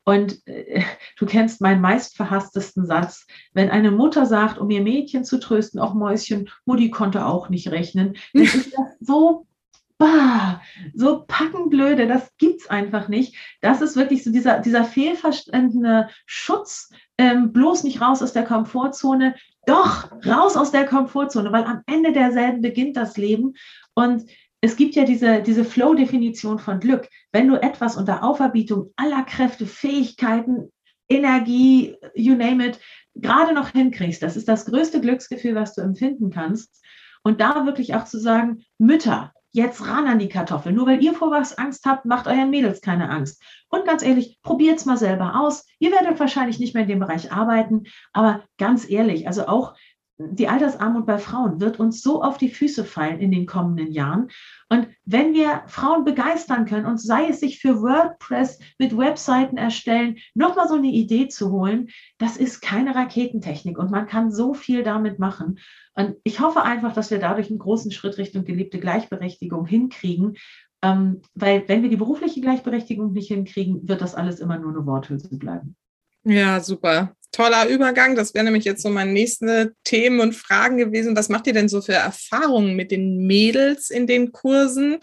Und 0.05 0.47
äh, 0.47 0.83
du 1.19 1.27
kennst 1.27 1.61
meinen 1.61 1.81
meistverhasstesten 1.81 2.87
Satz, 2.87 3.27
wenn 3.55 3.71
eine 3.71 3.91
Mutter 3.91 4.25
sagt, 4.25 4.59
um 4.59 4.71
ihr 4.71 4.83
Mädchen 4.83 5.25
zu 5.25 5.41
trösten, 5.41 5.81
auch 5.81 5.95
Mäuschen, 5.95 6.49
Mutti 6.65 6.91
konnte 6.91 7.27
auch 7.27 7.49
nicht 7.49 7.73
rechnen, 7.73 8.17
dann 8.35 8.43
ist 8.45 8.73
das 8.73 8.87
so 9.01 9.49
bah, 9.99 10.61
so 10.95 11.25
packenblöde, 11.27 12.07
das 12.07 12.31
gibt's 12.37 12.69
einfach 12.69 13.09
nicht. 13.09 13.37
Das 13.61 13.81
ist 13.81 13.97
wirklich 13.97 14.25
so 14.25 14.33
dieser, 14.33 14.61
dieser 14.61 14.85
fehlverstandene 14.85 16.09
Schutz, 16.27 16.91
ähm, 17.19 17.53
bloß 17.53 17.85
nicht 17.85 18.01
raus 18.01 18.23
aus 18.23 18.33
der 18.33 18.45
Komfortzone, 18.45 19.35
doch 19.67 20.11
raus 20.27 20.57
aus 20.57 20.73
der 20.73 20.87
Komfortzone, 20.87 21.53
weil 21.53 21.65
am 21.65 21.83
Ende 21.87 22.13
derselben 22.13 22.61
beginnt 22.61 22.97
das 22.97 23.17
Leben. 23.17 23.55
Und 23.95 24.25
es 24.61 24.77
gibt 24.77 24.95
ja 24.95 25.05
diese, 25.05 25.43
diese 25.43 25.65
Flow-Definition 25.65 26.59
von 26.59 26.81
Glück. 26.81 27.09
Wenn 27.33 27.49
du 27.49 27.61
etwas 27.61 27.97
unter 27.97 28.25
Auferbietung 28.25 28.93
aller 28.97 29.23
Kräfte, 29.23 29.67
Fähigkeiten, 29.67 30.73
Energie, 31.09 31.97
you 32.15 32.35
name 32.35 32.67
it, 32.67 32.81
gerade 33.15 33.53
noch 33.53 33.69
hinkriegst, 33.69 34.23
das 34.23 34.37
ist 34.37 34.49
das 34.49 34.65
größte 34.65 35.01
Glücksgefühl, 35.01 35.55
was 35.55 35.75
du 35.75 35.83
empfinden 35.83 36.31
kannst. 36.31 36.83
Und 37.23 37.41
da 37.41 37.67
wirklich 37.67 37.95
auch 37.95 38.05
zu 38.05 38.19
sagen, 38.19 38.65
Mütter, 38.79 39.33
jetzt 39.55 39.87
ran 39.87 40.09
an 40.09 40.19
die 40.19 40.29
Kartoffel. 40.29 40.73
Nur 40.73 40.87
weil 40.87 41.03
ihr 41.03 41.15
vor 41.15 41.31
was 41.31 41.57
Angst 41.57 41.87
habt, 41.87 42.05
macht 42.05 42.27
euren 42.27 42.51
Mädels 42.51 42.81
keine 42.81 43.09
Angst. 43.09 43.41
Und 43.69 43.87
ganz 43.87 44.03
ehrlich, 44.03 44.39
probiert 44.43 44.79
es 44.79 44.85
mal 44.85 44.97
selber 44.97 45.41
aus. 45.41 45.65
Ihr 45.79 45.93
werdet 45.93 46.19
wahrscheinlich 46.19 46.59
nicht 46.59 46.75
mehr 46.75 46.83
in 46.83 46.89
dem 46.89 46.99
Bereich 46.99 47.33
arbeiten, 47.33 47.85
aber 48.13 48.43
ganz 48.59 48.89
ehrlich, 48.91 49.29
also 49.29 49.47
auch 49.47 49.75
die 50.19 50.47
Altersarmut 50.47 51.07
bei 51.07 51.19
Frauen 51.19 51.61
wird 51.61 51.81
uns 51.81 52.01
so 52.01 52.23
auf 52.23 52.39
die 52.39 52.49
Füße 52.49 52.85
fallen 52.85 53.19
in 53.19 53.33
den 53.33 53.47
kommenden 53.47 53.91
Jahren. 53.91 54.29
Und 54.69 54.89
wenn 55.05 55.35
wir 55.35 55.65
Frauen 55.67 56.05
begeistern 56.05 56.67
können 56.67 56.87
und 56.87 57.01
sei 57.01 57.29
es 57.29 57.41
sich 57.41 57.59
für 57.59 57.83
WordPress 57.83 58.61
mit 58.79 58.97
Webseiten 58.97 59.57
erstellen, 59.57 60.17
nochmal 60.35 60.69
so 60.69 60.75
eine 60.75 60.89
Idee 60.89 61.29
zu 61.29 61.51
holen, 61.51 61.89
das 62.19 62.37
ist 62.37 62.61
keine 62.61 62.95
Raketentechnik 62.95 63.77
und 63.77 63.91
man 63.91 64.07
kann 64.07 64.31
so 64.31 64.55
viel 64.55 64.85
damit 64.85 65.19
machen. 65.19 65.59
Und 65.95 66.17
ich 66.23 66.41
hoffe 66.41 66.63
einfach, 66.63 66.93
dass 66.93 67.11
wir 67.11 67.19
dadurch 67.19 67.51
einen 67.51 67.59
großen 67.59 67.91
Schritt 67.91 68.17
Richtung 68.17 68.45
gelebte 68.45 68.79
Gleichberechtigung 68.79 69.67
hinkriegen. 69.67 70.37
Ähm, 70.83 71.23
weil 71.35 71.67
wenn 71.67 71.83
wir 71.83 71.91
die 71.91 71.97
berufliche 71.97 72.41
Gleichberechtigung 72.41 73.13
nicht 73.13 73.29
hinkriegen, 73.29 73.89
wird 73.89 74.01
das 74.01 74.15
alles 74.15 74.39
immer 74.39 74.59
nur 74.59 74.71
eine 74.71 74.87
Worthülse 74.87 75.37
bleiben. 75.39 75.77
Ja, 76.25 76.61
super. 76.61 77.15
Toller 77.35 77.69
Übergang. 77.69 78.15
Das 78.15 78.33
wäre 78.33 78.45
nämlich 78.45 78.65
jetzt 78.65 78.83
so 78.83 78.89
meine 78.91 79.13
nächsten 79.13 79.73
Themen 79.83 80.21
und 80.21 80.37
Fragen 80.37 80.77
gewesen. 80.77 81.17
Was 81.17 81.29
macht 81.29 81.49
ihr 81.49 81.53
denn 81.53 81.69
so 81.69 81.83
für 81.83 81.95
Erfahrungen 81.95 82.77
mit 82.77 82.93
den 82.93 83.27
Mädels 83.27 83.91
in 83.91 84.07
den 84.07 84.31
Kursen? 84.31 84.99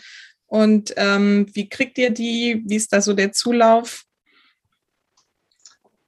Und 0.46 0.94
ähm, 0.96 1.48
wie 1.54 1.68
kriegt 1.68 1.98
ihr 1.98 2.10
die? 2.10 2.64
Wie 2.66 2.78
ist 2.78 2.94
da 2.94 3.02
so 3.02 3.14
der 3.14 3.34
Zulauf? 3.34 4.06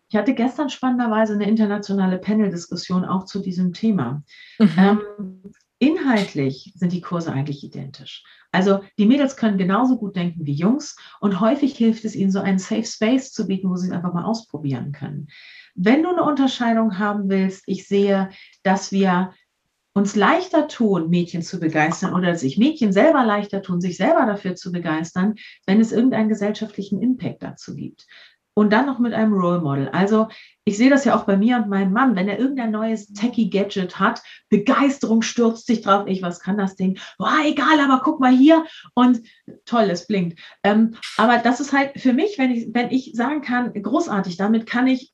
Ich 0.08 0.16
hatte 0.16 0.34
gestern 0.34 0.70
spannenderweise 0.70 1.34
eine 1.34 1.50
internationale 1.50 2.20
Panel-Diskussion 2.20 3.04
auch 3.04 3.26
zu 3.26 3.40
diesem 3.40 3.74
Thema. 3.74 4.24
Mhm. 4.60 4.70
Ähm, 4.78 5.54
inhaltlich 5.80 6.72
sind 6.76 6.94
die 6.94 7.02
Kurse 7.02 7.34
eigentlich 7.34 7.66
identisch. 7.66 8.24
Also 8.54 8.82
die 8.98 9.08
Mädels 9.08 9.36
können 9.36 9.58
genauso 9.58 9.98
gut 9.98 10.16
denken 10.16 10.46
wie 10.46 10.54
Jungs 10.54 10.96
und 11.20 11.42
häufig 11.42 11.76
hilft 11.76 12.06
es 12.06 12.16
ihnen, 12.16 12.32
so 12.32 12.40
einen 12.40 12.60
Safe 12.60 12.86
Space 12.86 13.34
zu 13.34 13.48
bieten, 13.48 13.70
wo 13.70 13.76
sie 13.76 13.88
es 13.88 13.94
einfach 13.94 14.14
mal 14.14 14.24
ausprobieren 14.24 14.94
können. 14.94 15.28
Wenn 15.76 16.04
du 16.04 16.10
eine 16.10 16.24
Unterscheidung 16.24 17.00
haben 17.00 17.30
willst, 17.30 17.64
ich 17.66 17.88
sehe, 17.88 18.30
dass 18.64 18.92
wir 18.92 19.34
uns 19.94 20.16
leichter 20.16 20.68
tun, 20.68 21.10
Mädchen 21.10 21.42
zu 21.44 21.60
begeistern 21.60 22.14
oder 22.14 22.36
sich 22.36 22.58
Mädchen 22.58 22.92
selber 22.92 23.24
leichter 23.24 23.62
tun, 23.62 23.80
sich 23.80 23.98
selber 23.98 24.26
dafür 24.26 24.56
zu 24.56 24.72
begeistern, 24.72 25.36
wenn 25.68 25.80
es 25.80 25.92
irgendeinen 25.92 26.30
gesellschaftlichen 26.30 27.02
Impact 27.02 27.44
dazu 27.44 27.76
gibt. 27.76 28.08
Und 28.56 28.72
dann 28.72 28.86
noch 28.86 29.00
mit 29.00 29.14
einem 29.14 29.34
Role 29.34 29.62
Model. 29.62 29.90
Also 29.90 30.28
ich 30.64 30.78
sehe 30.78 30.92
das 30.92 31.06
ja 31.06 31.16
auch 31.16 31.24
bei 31.24 31.38
mir 31.38 31.58
und 31.58 31.70
meinem 31.70 31.92
Mann, 31.92 32.16
wenn 32.16 32.30
er 32.30 32.38
irgendein 32.38 32.70
neues 32.70 33.08
Techie-Gadget 33.08 34.00
hat, 34.00 34.22
Begeisterung 34.50 35.24
stürzt 35.24 35.66
sich 35.66 35.82
drauf, 35.82 36.06
ich, 36.06 36.22
was 36.22 36.40
kann 36.40 36.58
das 36.58 36.76
Ding? 36.76 37.00
Boah, 37.18 37.40
egal, 37.44 37.80
aber 37.80 38.02
guck 38.04 38.20
mal 38.20 38.32
hier 38.32 38.64
und 38.94 39.22
toll, 39.66 39.90
es 39.90 40.06
blinkt. 40.06 40.40
Ähm, 40.64 40.96
aber 41.18 41.40
das 41.40 41.62
ist 41.62 41.74
halt 41.74 42.00
für 42.00 42.14
mich, 42.14 42.38
wenn 42.38 42.52
ich, 42.52 42.68
wenn 42.74 42.92
ich 42.92 43.14
sagen 43.16 43.42
kann, 43.42 43.74
großartig, 43.74 44.38
damit 44.38 44.68
kann 44.68 44.86
ich 44.86 45.13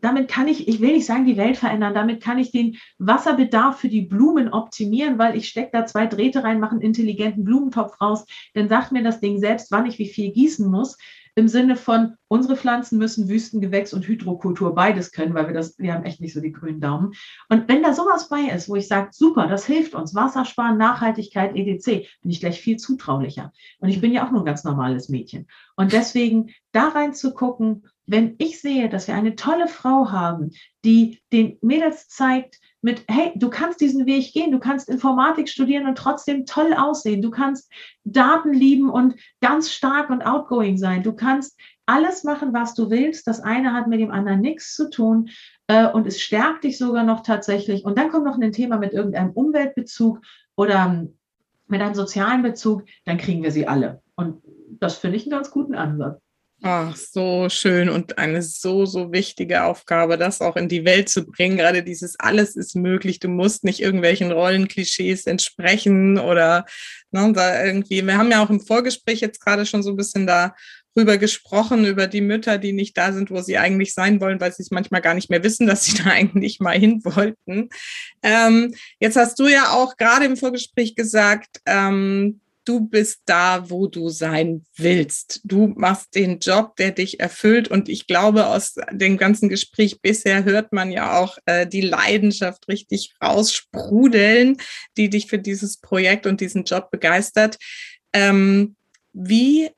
damit 0.00 0.28
kann 0.28 0.46
ich, 0.46 0.68
ich 0.68 0.80
will 0.80 0.92
nicht 0.92 1.06
sagen, 1.06 1.26
die 1.26 1.36
Welt 1.36 1.56
verändern, 1.56 1.94
damit 1.94 2.22
kann 2.22 2.38
ich 2.38 2.52
den 2.52 2.76
Wasserbedarf 2.98 3.80
für 3.80 3.88
die 3.88 4.02
Blumen 4.02 4.52
optimieren, 4.52 5.18
weil 5.18 5.36
ich 5.36 5.48
stecke 5.48 5.70
da 5.72 5.86
zwei 5.86 6.06
Drähte 6.06 6.44
rein, 6.44 6.60
mache 6.60 6.72
einen 6.72 6.82
intelligenten 6.82 7.44
Blumentopf 7.44 8.00
raus, 8.00 8.24
dann 8.54 8.68
sagt 8.68 8.92
mir 8.92 9.02
das 9.02 9.20
Ding 9.20 9.40
selbst, 9.40 9.72
wann 9.72 9.86
ich 9.86 9.98
wie 9.98 10.08
viel 10.08 10.30
gießen 10.32 10.70
muss. 10.70 10.96
Im 11.34 11.48
Sinne 11.48 11.76
von, 11.76 12.14
unsere 12.28 12.56
Pflanzen 12.56 12.98
müssen 12.98 13.28
Wüstengewächs 13.28 13.94
und 13.94 14.06
Hydrokultur 14.06 14.74
beides 14.74 15.12
können, 15.12 15.32
weil 15.32 15.46
wir 15.46 15.54
das, 15.54 15.78
wir 15.78 15.94
haben 15.94 16.04
echt 16.04 16.20
nicht 16.20 16.34
so 16.34 16.40
die 16.40 16.52
grünen 16.52 16.80
Daumen. 16.80 17.14
Und 17.48 17.68
wenn 17.68 17.82
da 17.82 17.94
sowas 17.94 18.28
bei 18.28 18.54
ist, 18.54 18.68
wo 18.68 18.76
ich 18.76 18.86
sage, 18.86 19.08
super, 19.12 19.46
das 19.46 19.64
hilft 19.64 19.94
uns, 19.94 20.14
Wassersparen, 20.14 20.76
Nachhaltigkeit, 20.76 21.56
EDC, 21.56 22.06
bin 22.20 22.30
ich 22.30 22.40
gleich 22.40 22.60
viel 22.60 22.76
zutraulicher. 22.76 23.50
Und 23.78 23.88
ich 23.88 24.02
bin 24.02 24.12
ja 24.12 24.26
auch 24.26 24.30
nur 24.30 24.42
ein 24.42 24.46
ganz 24.46 24.62
normales 24.62 25.08
Mädchen. 25.08 25.46
Und 25.74 25.94
deswegen 25.94 26.50
da 26.72 26.88
rein 26.88 27.14
zu 27.14 27.32
gucken, 27.32 27.84
wenn 28.12 28.34
ich 28.36 28.60
sehe, 28.60 28.90
dass 28.90 29.08
wir 29.08 29.14
eine 29.14 29.36
tolle 29.36 29.68
Frau 29.68 30.12
haben, 30.12 30.50
die 30.84 31.22
den 31.32 31.56
Mädels 31.62 32.08
zeigt, 32.08 32.60
mit, 32.82 33.04
hey, 33.08 33.32
du 33.36 33.48
kannst 33.48 33.80
diesen 33.80 34.04
Weg 34.04 34.34
gehen, 34.34 34.52
du 34.52 34.58
kannst 34.58 34.90
Informatik 34.90 35.48
studieren 35.48 35.86
und 35.86 35.96
trotzdem 35.96 36.44
toll 36.44 36.74
aussehen, 36.74 37.22
du 37.22 37.30
kannst 37.30 37.72
Daten 38.04 38.52
lieben 38.52 38.90
und 38.90 39.14
ganz 39.40 39.72
stark 39.72 40.10
und 40.10 40.26
outgoing 40.26 40.76
sein, 40.76 41.02
du 41.02 41.14
kannst 41.14 41.58
alles 41.86 42.22
machen, 42.22 42.52
was 42.52 42.74
du 42.74 42.90
willst, 42.90 43.26
das 43.26 43.40
eine 43.40 43.72
hat 43.72 43.86
mit 43.86 44.00
dem 44.00 44.10
anderen 44.10 44.40
nichts 44.40 44.74
zu 44.74 44.90
tun 44.90 45.30
äh, 45.68 45.86
und 45.86 46.06
es 46.06 46.20
stärkt 46.20 46.64
dich 46.64 46.76
sogar 46.76 47.04
noch 47.04 47.22
tatsächlich. 47.22 47.84
Und 47.84 47.98
dann 47.98 48.10
kommt 48.10 48.26
noch 48.26 48.38
ein 48.38 48.52
Thema 48.52 48.76
mit 48.76 48.92
irgendeinem 48.92 49.30
Umweltbezug 49.30 50.20
oder 50.54 51.06
mit 51.66 51.80
einem 51.80 51.94
sozialen 51.94 52.42
Bezug, 52.42 52.84
dann 53.06 53.16
kriegen 53.16 53.42
wir 53.42 53.52
sie 53.52 53.66
alle. 53.66 54.02
Und 54.16 54.42
das 54.68 54.98
finde 54.98 55.16
ich 55.16 55.24
einen 55.24 55.32
ganz 55.32 55.50
guten 55.50 55.74
Ansatz. 55.74 56.21
Ach, 56.64 56.94
so 56.94 57.48
schön 57.48 57.88
und 57.88 58.18
eine 58.18 58.40
so, 58.40 58.86
so 58.86 59.10
wichtige 59.10 59.64
Aufgabe, 59.64 60.16
das 60.16 60.40
auch 60.40 60.54
in 60.54 60.68
die 60.68 60.84
Welt 60.84 61.08
zu 61.08 61.24
bringen. 61.26 61.56
Gerade 61.56 61.82
dieses 61.82 62.20
alles 62.20 62.54
ist 62.54 62.76
möglich. 62.76 63.18
Du 63.18 63.26
musst 63.26 63.64
nicht 63.64 63.80
irgendwelchen 63.80 64.30
Rollenklischees 64.30 65.26
entsprechen 65.26 66.20
oder 66.20 66.64
ne, 67.10 67.32
da 67.32 67.64
irgendwie. 67.64 68.06
Wir 68.06 68.16
haben 68.16 68.30
ja 68.30 68.44
auch 68.44 68.50
im 68.50 68.60
Vorgespräch 68.60 69.20
jetzt 69.20 69.40
gerade 69.40 69.66
schon 69.66 69.82
so 69.82 69.90
ein 69.90 69.96
bisschen 69.96 70.24
darüber 70.24 71.18
gesprochen, 71.18 71.84
über 71.84 72.06
die 72.06 72.20
Mütter, 72.20 72.58
die 72.58 72.72
nicht 72.72 72.96
da 72.96 73.12
sind, 73.12 73.32
wo 73.32 73.40
sie 73.40 73.58
eigentlich 73.58 73.92
sein 73.92 74.20
wollen, 74.20 74.40
weil 74.40 74.52
sie 74.52 74.62
es 74.62 74.70
manchmal 74.70 75.00
gar 75.00 75.14
nicht 75.14 75.30
mehr 75.30 75.42
wissen, 75.42 75.66
dass 75.66 75.84
sie 75.84 75.94
da 76.04 76.10
eigentlich 76.10 76.60
mal 76.60 76.78
hin 76.78 77.04
wollten. 77.04 77.70
Ähm, 78.22 78.72
jetzt 79.00 79.16
hast 79.16 79.36
du 79.40 79.48
ja 79.48 79.70
auch 79.72 79.96
gerade 79.96 80.26
im 80.26 80.36
Vorgespräch 80.36 80.94
gesagt, 80.94 81.60
ähm, 81.66 82.40
du 82.64 82.80
bist 82.80 83.22
da, 83.26 83.70
wo 83.70 83.86
du 83.86 84.08
sein 84.08 84.64
willst. 84.76 85.40
Du 85.44 85.68
machst 85.76 86.14
den 86.14 86.38
Job, 86.38 86.76
der 86.76 86.92
dich 86.92 87.20
erfüllt. 87.20 87.68
Und 87.68 87.88
ich 87.88 88.06
glaube, 88.06 88.46
aus 88.46 88.76
dem 88.90 89.16
ganzen 89.16 89.48
Gespräch 89.48 90.00
bisher 90.00 90.44
hört 90.44 90.72
man 90.72 90.90
ja 90.90 91.18
auch 91.18 91.38
äh, 91.46 91.66
die 91.66 91.80
Leidenschaft 91.80 92.68
richtig 92.68 93.14
raussprudeln, 93.22 94.58
die 94.96 95.10
dich 95.10 95.26
für 95.26 95.38
dieses 95.38 95.78
Projekt 95.78 96.26
und 96.26 96.40
diesen 96.40 96.64
Job 96.64 96.90
begeistert. 96.90 97.58
Ähm, 98.12 98.76
wie 99.12 99.70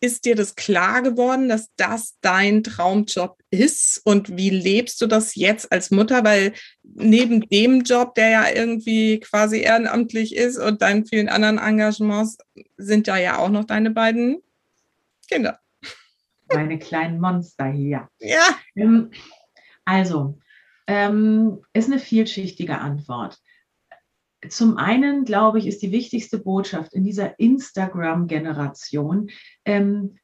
ist 0.00 0.24
dir 0.24 0.34
das 0.34 0.56
klar 0.56 1.02
geworden, 1.02 1.48
dass 1.48 1.68
das 1.76 2.16
dein 2.20 2.62
Traumjob 2.62 3.38
ist? 3.50 4.00
Und 4.04 4.36
wie 4.36 4.50
lebst 4.50 5.00
du 5.00 5.06
das 5.06 5.34
jetzt 5.34 5.70
als 5.70 5.90
Mutter? 5.90 6.24
Weil 6.24 6.54
neben 6.82 7.42
dem 7.48 7.82
Job, 7.82 8.14
der 8.14 8.30
ja 8.30 8.44
irgendwie 8.50 9.20
quasi 9.20 9.60
ehrenamtlich 9.60 10.34
ist 10.34 10.58
und 10.58 10.82
deinen 10.82 11.06
vielen 11.06 11.28
anderen 11.28 11.58
Engagements, 11.58 12.38
sind 12.76 13.06
ja 13.06 13.18
ja 13.18 13.38
auch 13.38 13.50
noch 13.50 13.64
deine 13.64 13.90
beiden 13.90 14.42
Kinder. 15.28 15.60
Meine 16.52 16.78
kleinen 16.78 17.20
Monster 17.20 17.66
hier. 17.66 18.08
Ja. 18.18 18.56
Ähm, 18.74 19.10
also, 19.84 20.38
ähm, 20.86 21.62
ist 21.72 21.88
eine 21.88 22.00
vielschichtige 22.00 22.78
Antwort. 22.78 23.38
Zum 24.48 24.78
einen, 24.78 25.24
glaube 25.24 25.58
ich, 25.58 25.66
ist 25.66 25.82
die 25.82 25.92
wichtigste 25.92 26.38
Botschaft 26.38 26.94
in 26.94 27.04
dieser 27.04 27.38
Instagram-Generation, 27.38 29.30
ähm, 29.64 30.18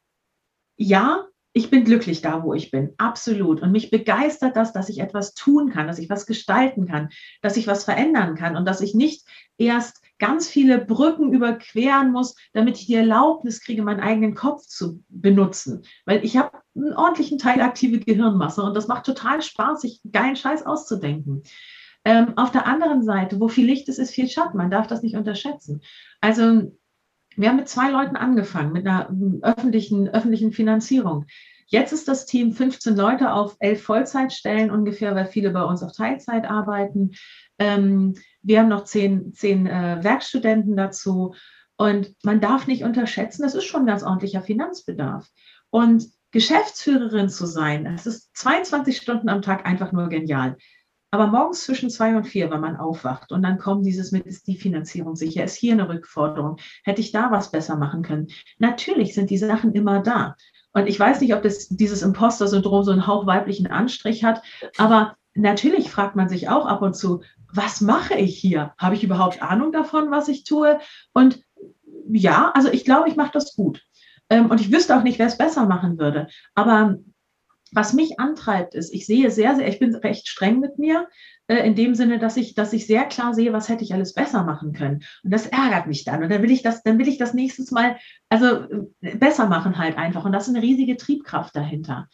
ja, 0.79 1.27
ich 1.57 1.71
bin 1.71 1.85
glücklich 1.85 2.21
da, 2.21 2.43
wo 2.43 2.53
ich 2.53 2.71
bin, 2.71 2.93
absolut. 2.99 3.63
Und 3.63 3.73
mich 3.73 3.91
begeistert 3.91 4.57
das, 4.57 4.75
dass 4.75 4.91
ich 4.91 5.01
etwas 5.01 5.33
tun 5.33 5.71
kann, 5.71 5.87
dass 5.87 5.99
ich 5.99 6.11
was 6.11 6.27
gestalten 6.27 6.87
kann, 6.87 7.09
dass 7.41 7.57
ich 7.57 7.67
was 7.67 7.85
verändern 7.85 8.35
kann 8.35 8.57
und 8.57 8.67
dass 8.67 8.83
ich 8.83 8.95
nicht 8.95 9.27
erst 9.57 10.03
ganz 10.19 10.49
viele 10.49 10.85
Brücken 10.85 11.33
überqueren 11.33 12.13
muss, 12.13 12.37
damit 12.53 12.79
ich 12.79 12.87
die 12.87 12.95
Erlaubnis 12.95 13.63
kriege, 13.63 13.83
meinen 13.83 14.01
eigenen 14.01 14.35
Kopf 14.35 14.67
zu 14.67 15.03
benutzen. 15.09 15.83
Weil 16.05 16.23
ich 16.27 16.37
habe 16.37 16.59
einen 16.75 16.93
ordentlichen 16.93 17.39
Teil 17.39 17.63
aktive 17.63 18.01
Gehirnmasse 18.01 18.63
und 18.63 18.75
das 18.75 18.87
macht 18.87 19.07
total 19.07 19.41
Spaß, 19.41 19.81
sich 19.81 20.03
geilen 20.13 20.37
Scheiß 20.37 20.67
auszudenken. 20.67 21.43
Ähm, 22.07 22.39
auf 22.39 22.53
der 22.53 22.69
anderen 22.69 23.03
Seite, 23.03 23.41
wo 23.41 23.49
viel 23.49 23.67
Licht 23.67 23.89
ist, 23.89 23.99
ist 23.99 24.13
viel 24.13 24.29
Schatten. 24.29 24.57
Man 24.57 24.71
darf 24.71 24.87
das 24.87 25.03
nicht 25.03 25.17
unterschätzen. 25.17 25.83
Also 26.21 26.73
wir 27.35 27.49
haben 27.49 27.57
mit 27.57 27.69
zwei 27.69 27.91
Leuten 27.91 28.15
angefangen, 28.15 28.73
mit 28.73 28.87
einer 28.87 29.09
ähm, 29.11 29.41
öffentlichen, 29.43 30.09
öffentlichen 30.09 30.53
Finanzierung. 30.53 31.27
Jetzt 31.67 31.93
ist 31.93 32.07
das 32.07 32.25
Team 32.25 32.53
15 32.53 32.95
Leute 32.95 33.33
auf 33.33 33.57
elf 33.59 33.83
Vollzeitstellen 33.83 34.71
ungefähr, 34.71 35.17
weil 35.17 35.27
viele 35.27 35.51
bei 35.51 35.65
uns 35.65 35.83
auf 35.83 35.97
Teilzeit 35.97 36.49
arbeiten. 36.49 37.11
Ähm, 37.59 38.15
wir 38.41 38.61
haben 38.61 38.69
noch 38.69 38.85
zehn, 38.85 39.35
zehn 39.35 39.67
äh, 39.67 39.99
Werkstudenten 40.01 40.77
dazu. 40.77 41.35
Und 41.77 42.15
man 42.23 42.41
darf 42.41 42.69
nicht 42.69 42.85
unterschätzen, 42.85 43.43
das 43.43 43.57
ist 43.57 43.65
schon 43.65 43.85
ganz 43.85 44.05
ordentlicher 44.05 44.43
Finanzbedarf. 44.43 45.29
Und 45.71 46.07
Geschäftsführerin 46.31 47.31
zu 47.31 47.47
sein, 47.47 47.85
das 47.85 48.07
ist 48.07 48.37
22 48.37 48.97
Stunden 48.97 49.29
am 49.29 49.43
Tag 49.43 49.67
einfach 49.67 49.91
nur 49.91 50.09
genial. 50.09 50.57
Aber 51.17 51.29
morgens 51.29 51.65
zwischen 51.65 51.89
zwei 51.89 52.15
und 52.15 52.25
vier, 52.25 52.51
wenn 52.51 52.61
man 52.61 52.77
aufwacht 52.77 53.33
und 53.33 53.41
dann 53.41 53.57
kommt 53.57 53.87
dieses 53.87 54.13
mit, 54.13 54.27
ist 54.27 54.47
die 54.47 54.59
Finanzierung 54.59 55.17
sicher, 55.17 55.45
ist 55.45 55.57
hier 55.57 55.73
eine 55.73 55.89
Rückforderung, 55.89 56.59
hätte 56.85 57.01
ich 57.01 57.11
da 57.11 57.31
was 57.31 57.51
besser 57.51 57.75
machen 57.77 58.03
können. 58.03 58.27
Natürlich 58.59 59.15
sind 59.15 59.31
die 59.31 59.39
Sachen 59.39 59.73
immer 59.73 60.01
da. 60.01 60.37
Und 60.75 60.89
ich 60.89 61.01
weiß 61.01 61.23
nicht, 61.23 61.33
ob 61.33 61.43
das, 61.43 61.69
dieses 61.69 62.03
Imposter-Syndrom 62.03 62.85
so 62.85 62.93
einen 62.93 63.07
Hauch 63.07 63.27
weiblichen 63.27 63.67
Anstrich 63.67 64.25
hat, 64.25 64.43
aber 64.77 65.17
natürlich 65.35 65.91
fragt 65.91 66.17
man 66.17 66.29
sich 66.29 66.51
auch 66.51 66.67
ab 66.67 66.83
und 66.83 66.95
zu, 66.95 67.23
was 67.51 67.81
mache 67.81 68.13
ich 68.13 68.37
hier? 68.37 68.75
Habe 68.77 68.95
ich 68.95 69.03
überhaupt 69.03 69.41
Ahnung 69.41 69.73
davon, 69.73 70.11
was 70.11 70.29
ich 70.29 70.45
tue? 70.45 70.81
Und 71.15 71.41
ja, 72.11 72.51
also 72.55 72.69
ich 72.69 72.85
glaube, 72.85 73.09
ich 73.09 73.17
mache 73.17 73.33
das 73.33 73.57
gut. 73.57 73.83
Ähm, 74.29 74.51
und 74.51 74.61
ich 74.61 74.71
wüsste 74.71 74.95
auch 74.95 75.03
nicht, 75.03 75.19
wer 75.19 75.29
es 75.29 75.39
besser 75.39 75.65
machen 75.65 75.99
würde. 75.99 76.29
Aber 76.55 76.99
was 77.73 77.93
mich 77.93 78.21
antreibt, 78.21 78.75
ist, 78.75 78.93
ich 78.95 79.07
sehe 79.07 79.31
sehr, 79.31 79.57
sehr, 79.57 79.69
ich 79.69 79.79
bin 79.79 79.95
recht 79.95 80.29
streng 80.29 80.61
mit 80.61 80.79
mir, 80.79 81.09
äh, 81.49 81.67
in 81.67 81.75
dem 81.75 81.95
Sinne, 81.95 82.19
dass 82.19 82.37
ich, 82.37 82.55
dass 82.55 82.73
ich 82.73 82.87
sehr 82.87 83.05
klar 83.05 83.35
sehe, 83.35 83.53
was 83.53 83.69
hätte 83.69 83.85
ich 83.85 83.95
alles 83.95 84.15
besser 84.15 84.45
machen 84.45 84.73
können. 84.73 85.05
Und 85.23 85.31
das 85.33 85.47
ärgert 85.47 85.87
mich 85.87 86.05
dann. 86.05 86.23
Und 86.23 86.31
dann 86.31 86.43
will 86.43 86.51
ich 86.51 86.63
das, 86.63 86.83
dann 86.83 86.99
will 86.99 87.09
ich 87.09 87.19
das 87.19 87.35
nächstes 87.35 87.71
Mal, 87.71 87.97
also 88.29 88.47
äh, 89.01 89.17
besser 89.17 89.47
machen 89.47 89.79
halt 89.79 89.99
einfach. 89.99 90.25
Und 90.25 90.33
das 90.33 90.49
ist 90.49 90.55
eine 90.55 90.65
riesige 90.65 90.97
Triebkraft 90.97 91.55
dahinter. 91.55 92.09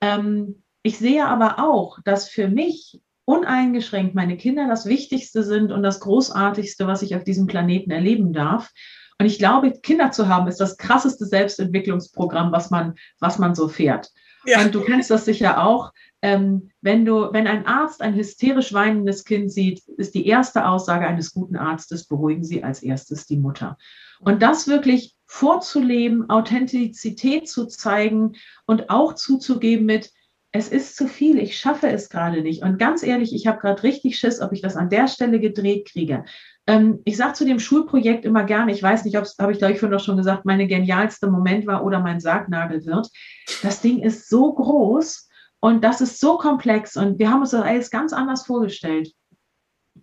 Ähm, 0.00 0.62
ich 0.82 0.98
sehe 0.98 1.26
aber 1.26 1.58
auch, 1.58 1.98
dass 2.04 2.28
für 2.28 2.48
mich 2.48 3.00
uneingeschränkt 3.24 4.14
meine 4.14 4.36
Kinder 4.36 4.66
das 4.66 4.86
Wichtigste 4.86 5.42
sind 5.44 5.70
und 5.70 5.82
das 5.82 6.00
Großartigste, 6.00 6.86
was 6.86 7.02
ich 7.02 7.14
auf 7.14 7.22
diesem 7.22 7.46
Planeten 7.46 7.90
erleben 7.90 8.32
darf. 8.32 8.72
Und 9.20 9.26
ich 9.26 9.38
glaube, 9.38 9.72
Kinder 9.82 10.10
zu 10.12 10.28
haben, 10.28 10.48
ist 10.48 10.60
das 10.60 10.78
krasseste 10.78 11.26
Selbstentwicklungsprogramm, 11.26 12.52
was 12.52 12.70
man, 12.70 12.94
was 13.18 13.38
man 13.38 13.54
so 13.54 13.68
fährt. 13.68 14.10
Ja. 14.46 14.62
Und 14.62 14.74
du 14.74 14.80
kennst 14.80 15.10
das 15.10 15.26
sicher 15.26 15.62
auch. 15.62 15.92
Ähm, 16.22 16.70
wenn 16.80 17.04
du, 17.04 17.30
wenn 17.30 17.46
ein 17.46 17.66
Arzt 17.66 18.00
ein 18.00 18.14
hysterisch 18.14 18.72
weinendes 18.72 19.26
Kind 19.26 19.52
sieht, 19.52 19.86
ist 19.98 20.14
die 20.14 20.26
erste 20.26 20.66
Aussage 20.66 21.06
eines 21.06 21.34
guten 21.34 21.56
Arztes, 21.56 22.06
beruhigen 22.06 22.44
Sie 22.44 22.64
als 22.64 22.82
erstes 22.82 23.26
die 23.26 23.36
Mutter. 23.36 23.76
Und 24.20 24.40
das 24.40 24.68
wirklich 24.68 25.14
vorzuleben, 25.26 26.30
Authentizität 26.30 27.46
zu 27.46 27.66
zeigen 27.66 28.32
und 28.64 28.88
auch 28.88 29.14
zuzugeben 29.14 29.84
mit, 29.84 30.12
es 30.52 30.68
ist 30.68 30.96
zu 30.96 31.06
viel, 31.06 31.38
ich 31.38 31.58
schaffe 31.58 31.88
es 31.88 32.08
gerade 32.08 32.40
nicht. 32.40 32.62
Und 32.62 32.78
ganz 32.78 33.02
ehrlich, 33.02 33.34
ich 33.34 33.46
habe 33.46 33.60
gerade 33.60 33.82
richtig 33.82 34.18
Schiss, 34.18 34.40
ob 34.40 34.52
ich 34.52 34.62
das 34.62 34.76
an 34.76 34.88
der 34.88 35.08
Stelle 35.08 35.40
gedreht 35.40 35.88
kriege. 35.88 36.24
Ähm, 36.70 37.00
ich 37.04 37.16
sage 37.16 37.32
zu 37.32 37.44
dem 37.44 37.58
Schulprojekt 37.58 38.24
immer 38.24 38.44
gerne, 38.44 38.70
ich 38.70 38.80
weiß 38.80 39.04
nicht, 39.04 39.18
ob 39.18 39.24
es, 39.24 39.36
habe 39.40 39.50
ich 39.50 39.58
glaube 39.58 39.74
ich 39.74 39.80
vorhin 39.80 39.98
doch 39.98 40.04
schon 40.04 40.16
gesagt, 40.16 40.44
meine 40.44 40.68
genialste 40.68 41.28
Moment 41.28 41.66
war 41.66 41.84
oder 41.84 41.98
mein 41.98 42.20
Sargnagel 42.20 42.86
wird. 42.86 43.10
Das 43.64 43.80
Ding 43.80 43.98
ist 43.98 44.28
so 44.28 44.52
groß 44.52 45.28
und 45.58 45.82
das 45.82 46.00
ist 46.00 46.20
so 46.20 46.38
komplex 46.38 46.96
und 46.96 47.18
wir 47.18 47.28
haben 47.28 47.40
uns 47.40 47.50
das 47.50 47.64
alles 47.64 47.90
ganz 47.90 48.12
anders 48.12 48.46
vorgestellt. 48.46 49.12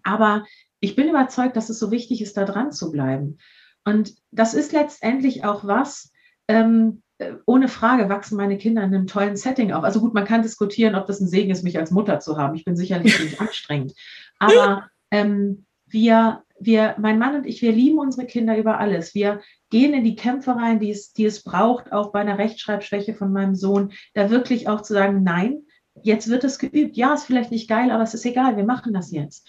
Aber 0.03 0.43
ich 0.81 0.97
bin 0.97 1.07
überzeugt, 1.07 1.55
dass 1.55 1.69
es 1.69 1.79
so 1.79 1.89
wichtig 1.89 2.21
ist, 2.21 2.35
da 2.35 2.43
dran 2.43 2.73
zu 2.73 2.91
bleiben. 2.91 3.37
Und 3.85 4.15
das 4.31 4.53
ist 4.53 4.73
letztendlich 4.73 5.45
auch 5.45 5.65
was, 5.65 6.11
ähm, 6.49 7.01
äh, 7.17 7.35
ohne 7.45 7.69
Frage 7.69 8.09
wachsen 8.09 8.35
meine 8.35 8.57
Kinder 8.57 8.83
in 8.83 8.93
einem 8.93 9.07
tollen 9.07 9.37
Setting 9.37 9.71
auf. 9.71 9.85
Also 9.85 10.01
gut, 10.01 10.13
man 10.13 10.25
kann 10.25 10.41
diskutieren, 10.41 10.95
ob 10.95 11.07
das 11.07 11.21
ein 11.21 11.29
Segen 11.29 11.49
ist, 11.49 11.63
mich 11.63 11.79
als 11.79 11.91
Mutter 11.91 12.19
zu 12.19 12.37
haben. 12.37 12.55
Ich 12.55 12.65
bin 12.65 12.75
sicherlich 12.75 13.17
nicht 13.21 13.39
anstrengend. 13.41 13.93
Aber 14.37 14.89
ähm, 15.11 15.65
wir, 15.85 16.43
wir, 16.59 16.95
mein 16.97 17.19
Mann 17.19 17.35
und 17.35 17.45
ich, 17.45 17.61
wir 17.61 17.71
lieben 17.71 17.99
unsere 17.99 18.25
Kinder 18.25 18.57
über 18.57 18.79
alles. 18.79 19.13
Wir 19.13 19.41
gehen 19.69 19.93
in 19.93 20.03
die 20.03 20.15
Kämpfe 20.15 20.55
rein, 20.55 20.79
die 20.79 20.91
es, 20.91 21.13
die 21.13 21.25
es 21.25 21.43
braucht, 21.43 21.91
auch 21.91 22.11
bei 22.11 22.19
einer 22.19 22.37
Rechtschreibschwäche 22.37 23.13
von 23.13 23.31
meinem 23.31 23.55
Sohn, 23.55 23.93
da 24.13 24.29
wirklich 24.29 24.67
auch 24.67 24.81
zu 24.81 24.93
sagen, 24.93 25.23
nein, 25.23 25.63
jetzt 26.01 26.29
wird 26.29 26.43
es 26.43 26.59
geübt. 26.59 26.97
Ja, 26.97 27.13
ist 27.13 27.25
vielleicht 27.25 27.51
nicht 27.51 27.69
geil, 27.69 27.91
aber 27.91 28.03
es 28.03 28.13
ist 28.13 28.25
egal, 28.25 28.57
wir 28.57 28.65
machen 28.65 28.93
das 28.93 29.11
jetzt 29.11 29.47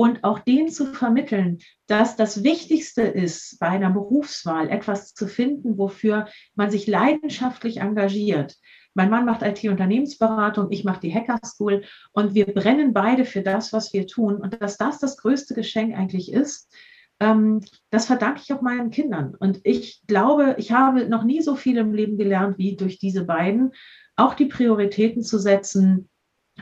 und 0.00 0.24
auch 0.24 0.38
denen 0.38 0.70
zu 0.70 0.86
vermitteln, 0.86 1.58
dass 1.86 2.16
das 2.16 2.42
Wichtigste 2.42 3.02
ist, 3.02 3.58
bei 3.58 3.68
einer 3.68 3.90
Berufswahl 3.90 4.70
etwas 4.70 5.12
zu 5.12 5.26
finden, 5.26 5.76
wofür 5.76 6.26
man 6.54 6.70
sich 6.70 6.86
leidenschaftlich 6.86 7.82
engagiert. 7.82 8.56
Mein 8.94 9.10
Mann 9.10 9.24
macht 9.24 9.42
IT-Unternehmensberatung, 9.42 10.70
ich 10.70 10.84
mache 10.84 11.00
die 11.00 11.14
Hacker 11.14 11.38
School 11.44 11.84
und 12.12 12.34
wir 12.34 12.46
brennen 12.46 12.92
beide 12.92 13.24
für 13.24 13.42
das, 13.42 13.72
was 13.72 13.92
wir 13.92 14.06
tun. 14.06 14.36
Und 14.36 14.60
dass 14.60 14.76
das 14.76 14.98
das 14.98 15.16
größte 15.16 15.54
Geschenk 15.54 15.96
eigentlich 15.96 16.32
ist, 16.32 16.74
ähm, 17.20 17.60
das 17.90 18.06
verdanke 18.06 18.40
ich 18.42 18.52
auch 18.52 18.62
meinen 18.62 18.90
Kindern. 18.90 19.36
Und 19.38 19.60
ich 19.62 20.02
glaube, 20.06 20.56
ich 20.58 20.72
habe 20.72 21.08
noch 21.08 21.22
nie 21.22 21.42
so 21.42 21.54
viel 21.54 21.76
im 21.76 21.94
Leben 21.94 22.18
gelernt 22.18 22.58
wie 22.58 22.76
durch 22.76 22.98
diese 22.98 23.24
beiden, 23.24 23.72
auch 24.16 24.34
die 24.34 24.46
Prioritäten 24.46 25.22
zu 25.22 25.38
setzen, 25.38 26.08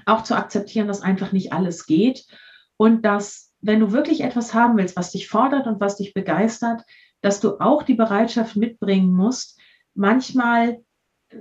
auch 0.05 0.23
zu 0.23 0.37
akzeptieren, 0.37 0.88
dass 0.88 1.03
einfach 1.03 1.33
nicht 1.33 1.53
alles 1.53 1.87
geht 1.87 2.27
und 2.77 3.05
dass, 3.05 3.55
wenn 3.61 3.81
du 3.81 3.93
wirklich 3.93 4.21
etwas 4.23 4.55
haben 4.55 4.77
willst, 4.77 4.97
was 4.97 5.12
dich 5.12 5.29
fordert 5.29 5.67
und 5.67 5.81
was 5.81 5.97
dich 5.97 6.14
begeistert, 6.14 6.83
dass 7.21 7.41
du 7.41 7.59
auch 7.59 7.83
die 7.83 7.95
Bereitschaft 7.95 8.57
mitbringen 8.57 9.12
musst, 9.12 9.59
manchmal 9.95 10.79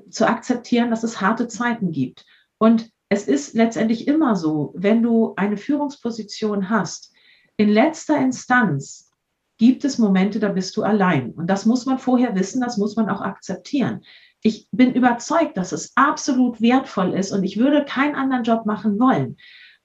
zu 0.10 0.28
akzeptieren, 0.28 0.90
dass 0.90 1.04
es 1.04 1.22
harte 1.22 1.48
Zeiten 1.48 1.92
gibt. 1.92 2.26
Und 2.58 2.90
es 3.10 3.28
ist 3.28 3.54
letztendlich 3.54 4.08
immer 4.08 4.36
so, 4.36 4.74
wenn 4.76 5.02
du 5.02 5.34
eine 5.36 5.58
Führungsposition 5.58 6.70
hast, 6.70 7.14
in 7.56 7.70
letzter 7.70 8.20
Instanz 8.20 9.12
gibt 9.58 9.86
es 9.86 9.98
Momente, 9.98 10.40
da 10.40 10.50
bist 10.50 10.78
du 10.78 10.84
allein. 10.84 11.32
Und 11.32 11.48
das 11.48 11.66
muss 11.66 11.86
man 11.86 12.00
vorher 12.00 12.36
wissen, 12.36 12.62
das 12.62 12.78
muss 12.78 12.96
man 12.96 13.10
auch 13.10 13.22
akzeptieren. 13.22 14.02
Ich 14.44 14.68
bin 14.72 14.94
überzeugt, 14.94 15.58
dass 15.58 15.72
es 15.72 15.94
absolut 15.96 16.62
wertvoll 16.62 17.14
ist 17.14 17.32
und 17.32 17.44
ich 17.44 17.58
würde 17.58 17.86
keinen 17.86 18.16
anderen 18.16 18.44
Job 18.44 18.66
machen 18.66 19.00
wollen. 19.00 19.38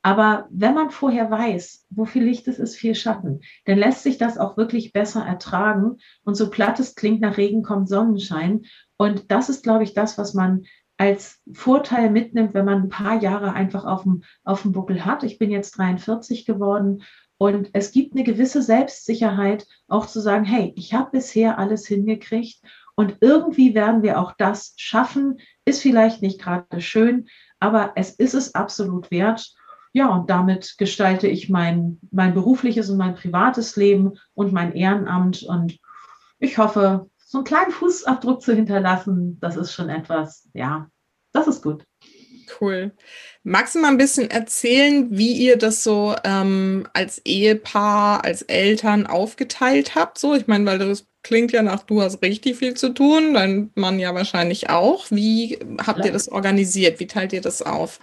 Aber 0.02 0.48
wenn 0.50 0.74
man 0.74 0.90
vorher 0.90 1.30
weiß, 1.30 1.86
wo 1.90 2.04
viel 2.04 2.24
Licht 2.24 2.48
ist, 2.48 2.58
ist 2.58 2.76
viel 2.76 2.96
Schatten, 2.96 3.40
dann 3.66 3.78
lässt 3.78 4.02
sich 4.02 4.18
das 4.18 4.36
auch 4.36 4.56
wirklich 4.56 4.92
besser 4.92 5.24
ertragen. 5.24 5.98
Und 6.24 6.34
so 6.34 6.50
platt 6.50 6.80
es 6.80 6.96
klingt, 6.96 7.20
nach 7.20 7.36
Regen 7.36 7.62
kommt 7.62 7.88
Sonnenschein. 7.88 8.62
Und 9.02 9.32
das 9.32 9.48
ist, 9.48 9.64
glaube 9.64 9.82
ich, 9.82 9.94
das, 9.94 10.16
was 10.16 10.32
man 10.32 10.62
als 10.96 11.40
Vorteil 11.52 12.08
mitnimmt, 12.08 12.54
wenn 12.54 12.64
man 12.64 12.82
ein 12.82 12.88
paar 12.88 13.20
Jahre 13.20 13.52
einfach 13.52 13.84
auf 13.84 14.04
dem, 14.04 14.22
auf 14.44 14.62
dem 14.62 14.70
Buckel 14.70 15.04
hat. 15.04 15.24
Ich 15.24 15.38
bin 15.38 15.50
jetzt 15.50 15.76
43 15.76 16.46
geworden 16.46 17.02
und 17.36 17.70
es 17.72 17.90
gibt 17.90 18.14
eine 18.14 18.22
gewisse 18.22 18.62
Selbstsicherheit, 18.62 19.66
auch 19.88 20.06
zu 20.06 20.20
sagen, 20.20 20.44
hey, 20.44 20.72
ich 20.76 20.94
habe 20.94 21.10
bisher 21.10 21.58
alles 21.58 21.84
hingekriegt 21.88 22.60
und 22.94 23.16
irgendwie 23.20 23.74
werden 23.74 24.04
wir 24.04 24.20
auch 24.20 24.34
das 24.38 24.74
schaffen. 24.76 25.40
Ist 25.64 25.82
vielleicht 25.82 26.22
nicht 26.22 26.40
gerade 26.40 26.80
schön, 26.80 27.26
aber 27.58 27.94
es 27.96 28.10
ist 28.10 28.34
es 28.34 28.54
absolut 28.54 29.10
wert 29.10 29.52
ja, 29.94 30.08
und 30.08 30.30
damit 30.30 30.76
gestalte 30.78 31.26
ich 31.26 31.50
mein, 31.50 31.98
mein 32.10 32.32
berufliches 32.32 32.88
und 32.88 32.96
mein 32.96 33.14
privates 33.14 33.76
Leben 33.76 34.12
und 34.32 34.50
mein 34.50 34.72
Ehrenamt. 34.72 35.42
Und 35.42 35.78
ich 36.38 36.56
hoffe, 36.56 37.10
so 37.32 37.38
einen 37.38 37.46
kleinen 37.46 37.72
Fußabdruck 37.72 38.42
zu 38.42 38.54
hinterlassen, 38.54 39.38
das 39.40 39.56
ist 39.56 39.72
schon 39.72 39.88
etwas, 39.88 40.50
ja, 40.52 40.90
das 41.32 41.46
ist 41.46 41.62
gut. 41.62 41.86
Cool. 42.60 42.92
Magst 43.42 43.74
du 43.74 43.78
mal 43.78 43.88
ein 43.88 43.96
bisschen 43.96 44.30
erzählen, 44.30 45.08
wie 45.10 45.32
ihr 45.32 45.56
das 45.56 45.82
so 45.82 46.14
ähm, 46.24 46.86
als 46.92 47.22
Ehepaar, 47.24 48.22
als 48.22 48.42
Eltern 48.42 49.06
aufgeteilt 49.06 49.94
habt? 49.94 50.18
So, 50.18 50.34
ich 50.34 50.46
meine, 50.46 50.66
weil 50.66 50.78
das 50.78 51.06
klingt 51.22 51.52
ja 51.52 51.62
nach, 51.62 51.84
du 51.84 52.02
hast 52.02 52.20
richtig 52.20 52.56
viel 52.56 52.74
zu 52.74 52.90
tun, 52.90 53.32
dein 53.32 53.70
Mann 53.76 53.98
ja 53.98 54.14
wahrscheinlich 54.14 54.68
auch. 54.68 55.06
Wie 55.10 55.58
habt 55.86 56.04
ihr 56.04 56.12
das 56.12 56.28
organisiert? 56.28 57.00
Wie 57.00 57.06
teilt 57.06 57.32
ihr 57.32 57.40
das 57.40 57.62
auf? 57.62 57.98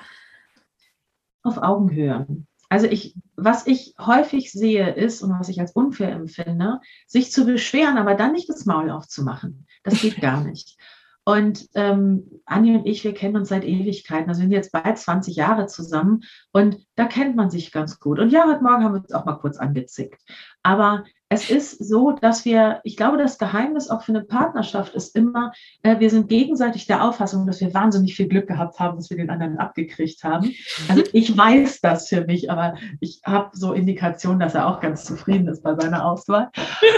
auf 1.43 1.61
Augenhöhe. 1.61 2.25
Also 2.69 2.85
ich, 2.85 3.15
was 3.35 3.65
ich 3.65 3.95
häufig 3.99 4.51
sehe, 4.51 4.93
ist 4.93 5.23
und 5.23 5.31
was 5.31 5.49
ich 5.49 5.59
als 5.59 5.71
unfair 5.71 6.11
empfinde, 6.11 6.79
sich 7.07 7.31
zu 7.31 7.45
beschweren, 7.45 7.97
aber 7.97 8.13
dann 8.13 8.31
nicht 8.31 8.47
das 8.47 8.65
Maul 8.65 8.91
aufzumachen. 8.91 9.65
Das 9.83 10.01
geht 10.01 10.21
gar 10.21 10.43
nicht. 10.43 10.77
Und 11.25 11.67
ähm, 11.75 12.41
Anni 12.45 12.75
und 12.75 12.85
ich, 12.87 13.03
wir 13.03 13.13
kennen 13.13 13.35
uns 13.35 13.49
seit 13.49 13.63
Ewigkeiten. 13.63 14.29
Also 14.29 14.41
wir 14.41 14.45
sind 14.45 14.51
jetzt 14.51 14.71
bald 14.71 14.97
20 14.97 15.35
Jahre 15.35 15.67
zusammen 15.67 16.21
und 16.51 16.77
da 16.95 17.05
kennt 17.05 17.35
man 17.35 17.51
sich 17.51 17.71
ganz 17.71 17.99
gut. 17.99 18.19
Und 18.19 18.31
ja, 18.31 18.45
heute 18.47 18.63
Morgen 18.63 18.83
haben 18.83 18.93
wir 18.93 19.01
uns 19.01 19.13
auch 19.13 19.25
mal 19.25 19.37
kurz 19.37 19.57
angezickt. 19.57 20.21
Aber 20.63 21.03
es 21.31 21.51
ist 21.51 21.87
so, 21.87 22.11
dass 22.11 22.43
wir, 22.43 22.81
ich 22.83 22.97
glaube, 22.97 23.17
das 23.17 23.37
Geheimnis 23.37 23.89
auch 23.89 24.01
für 24.01 24.11
eine 24.11 24.23
Partnerschaft 24.23 24.95
ist 24.95 25.15
immer, 25.15 25.51
äh, 25.83 25.99
wir 25.99 26.09
sind 26.09 26.27
gegenseitig 26.27 26.87
der 26.87 27.03
Auffassung, 27.03 27.45
dass 27.45 27.61
wir 27.61 27.71
wahnsinnig 27.71 28.15
viel 28.15 28.27
Glück 28.27 28.47
gehabt 28.47 28.79
haben, 28.79 28.97
dass 28.97 29.11
wir 29.11 29.17
den 29.17 29.29
anderen 29.29 29.59
abgekriegt 29.59 30.23
haben. 30.23 30.51
Also 30.87 31.03
ich 31.13 31.37
weiß 31.37 31.81
das 31.81 32.07
für 32.09 32.25
mich, 32.25 32.49
aber 32.49 32.75
ich 32.99 33.21
habe 33.25 33.51
so 33.53 33.73
Indikationen, 33.73 34.39
dass 34.39 34.55
er 34.55 34.67
auch 34.67 34.79
ganz 34.79 35.05
zufrieden 35.05 35.47
ist 35.47 35.61
bei 35.61 35.75
seiner 35.75 36.03
Auswahl. 36.03 36.49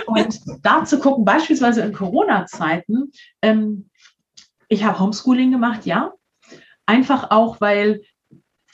Und 0.05 0.39
da 0.63 0.85
zu 0.85 0.99
gucken, 0.99 1.25
beispielsweise 1.25 1.81
in 1.81 1.91
Corona-Zeiten, 1.91 3.11
ähm, 3.41 3.89
ich 4.69 4.85
habe 4.85 4.99
Homeschooling 4.99 5.51
gemacht, 5.51 5.85
ja. 5.85 6.13
Einfach 6.85 7.31
auch, 7.31 7.59
weil, 7.59 8.01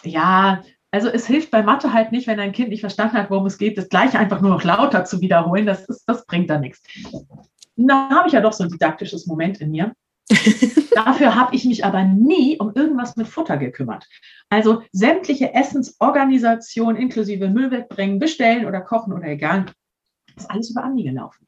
ja, 0.04 0.62
also 0.92 1.10
es 1.10 1.28
hilft 1.28 1.52
bei 1.52 1.64
Mathe 1.64 1.94
halt 1.94 2.12
nicht, 2.12 2.28
wenn 2.28 2.40
ein 2.40 2.54
Kind 2.54 2.70
nicht 2.70 2.82
verstanden 2.82 3.18
hat, 3.18 3.30
worum 3.30 3.46
es 3.46 3.58
geht, 3.58 3.78
das 3.78 3.90
gleiche 3.90 4.20
einfach 4.20 4.42
nur 4.42 4.52
noch 4.52 4.64
lauter 4.64 5.06
zu 5.06 5.22
wiederholen. 5.22 5.66
Das, 5.66 5.86
ist, 5.86 6.04
das 6.08 6.26
bringt 6.26 6.50
da 6.50 6.60
nichts. 6.60 6.82
Da 7.76 8.10
habe 8.10 8.28
ich 8.28 8.34
ja 8.34 8.42
doch 8.42 8.54
so 8.54 8.64
ein 8.64 8.70
didaktisches 8.70 9.28
Moment 9.28 9.60
in 9.60 9.72
mir. 9.72 9.94
Dafür 10.96 11.36
habe 11.36 11.56
ich 11.56 11.64
mich 11.66 11.86
aber 11.86 12.04
nie 12.04 12.58
um 12.60 12.74
irgendwas 12.74 13.16
mit 13.16 13.28
Futter 13.28 13.58
gekümmert. 13.58 14.08
Also 14.50 14.84
sämtliche 14.92 15.54
Essensorganisation 15.54 16.96
inklusive 16.96 17.50
Müll 17.50 17.72
wegbringen, 17.72 18.20
bestellen 18.20 18.66
oder 18.66 18.82
kochen 18.82 19.14
oder 19.14 19.28
egal, 19.28 19.68
ist 20.36 20.50
alles 20.50 20.72
über 20.72 20.84
Andi 20.84 21.04
gelaufen. 21.04 21.48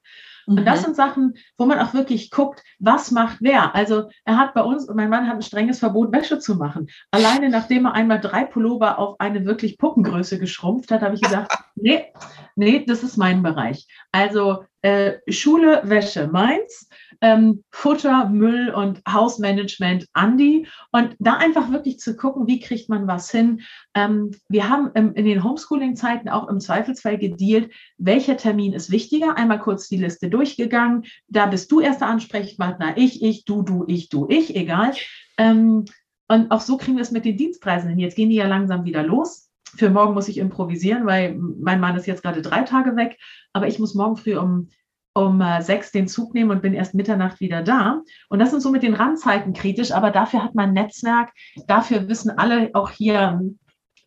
Und 0.50 0.66
das 0.66 0.80
mhm. 0.80 0.86
sind 0.86 0.96
Sachen, 0.96 1.38
wo 1.58 1.66
man 1.66 1.78
auch 1.78 1.94
wirklich 1.94 2.32
guckt, 2.32 2.64
was 2.80 3.12
macht 3.12 3.38
wer. 3.40 3.76
Also 3.76 4.10
er 4.26 4.38
hat 4.38 4.56
bei 4.56 4.62
uns, 4.62 4.88
mein 4.88 5.10
Mann 5.10 5.28
hat 5.28 5.36
ein 5.36 5.42
strenges 5.44 5.78
Verbot, 5.78 6.12
Wäsche 6.12 6.40
zu 6.40 6.56
machen. 6.56 6.88
Alleine 7.12 7.50
nachdem 7.50 7.86
er 7.86 7.94
einmal 7.94 8.20
drei 8.20 8.46
Pullover 8.46 8.98
auf 8.98 9.20
eine 9.20 9.46
wirklich 9.46 9.78
Puppengröße 9.78 10.40
geschrumpft 10.40 10.90
hat, 10.90 11.02
habe 11.02 11.14
ich 11.14 11.22
gesagt, 11.22 11.56
nee, 11.76 12.12
nee, 12.56 12.84
das 12.84 13.04
ist 13.04 13.18
mein 13.18 13.44
Bereich. 13.44 13.88
Also 14.12 14.66
äh, 14.82 15.14
Schule, 15.28 15.82
Wäsche, 15.86 16.28
meins 16.28 16.90
ähm, 17.22 17.64
Futter, 17.72 18.30
Müll 18.30 18.70
und 18.70 19.02
Hausmanagement 19.08 20.08
Andi 20.14 20.68
und 20.92 21.16
da 21.20 21.34
einfach 21.34 21.72
wirklich 21.72 22.00
zu 22.00 22.16
gucken, 22.16 22.48
wie 22.48 22.60
kriegt 22.60 22.90
man 22.90 23.08
was 23.08 23.30
hin. 23.32 23.62
Ähm, 23.94 24.32
wir 24.48 24.70
haben 24.70 24.92
im, 24.94 25.14
in 25.14 25.26
den 25.26 25.44
Homeschooling-Zeiten 25.44 26.30
auch 26.30 26.48
im 26.48 26.60
Zweifelsfall 26.60 27.18
gedealt, 27.18 27.72
welcher 27.98 28.38
Termin 28.38 28.74
ist 28.74 28.92
wichtiger. 28.92 29.38
Einmal 29.38 29.60
kurz 29.60 29.90
die 29.90 29.98
Liste 29.98 30.30
durchgegangen. 30.30 31.06
Da 31.28 31.46
bist 31.48 31.72
du 31.72 31.82
erster 31.82 32.08
Ansprechpartner, 32.08 32.98
ich, 32.98 33.22
ich, 33.22 33.46
du, 33.46 33.64
du, 33.64 33.86
ich, 33.88 34.10
du, 34.10 34.28
ich, 34.30 34.56
egal. 34.56 34.94
Ähm, 35.38 35.86
und 36.28 36.52
auch 36.52 36.62
so 36.62 36.78
kriegen 36.78 36.98
wir 36.98 37.02
es 37.02 37.12
mit 37.12 37.26
den 37.26 37.38
Dienstreisen 37.38 37.90
hin. 37.90 38.00
Jetzt 38.00 38.16
gehen 38.16 38.30
die 38.30 38.36
ja 38.36 38.48
langsam 38.48 38.86
wieder 38.86 39.04
los. 39.04 39.49
Für 39.78 39.90
morgen 39.90 40.14
muss 40.14 40.28
ich 40.28 40.38
improvisieren, 40.38 41.06
weil 41.06 41.36
mein 41.36 41.80
Mann 41.80 41.96
ist 41.96 42.08
jetzt 42.08 42.24
gerade 42.24 42.42
drei 42.42 42.64
Tage 42.64 42.96
weg. 42.96 43.18
Aber 43.54 43.68
ich 43.68 43.80
muss 43.80 43.96
morgen 43.96 44.18
früh 44.18 44.38
um 44.38 44.70
um 45.14 45.42
äh, 45.42 45.62
sechs 45.62 45.92
den 45.92 46.08
Zug 46.08 46.34
nehmen 46.34 46.52
und 46.52 46.62
bin 46.62 46.74
erst 46.74 46.94
Mitternacht 46.94 47.40
wieder 47.40 47.62
da. 47.62 48.02
Und 48.30 48.40
das 48.40 48.52
sind 48.52 48.62
so 48.62 48.70
mit 48.72 48.84
den 48.84 48.94
Randzeiten 48.94 49.54
kritisch, 49.54 49.92
aber 49.92 50.12
dafür 50.12 50.44
hat 50.44 50.56
man 50.56 50.74
Netzwerk, 50.74 51.32
dafür 51.68 52.08
wissen 52.08 52.30
alle 52.38 52.70
auch 52.74 52.92
hier 52.92 53.42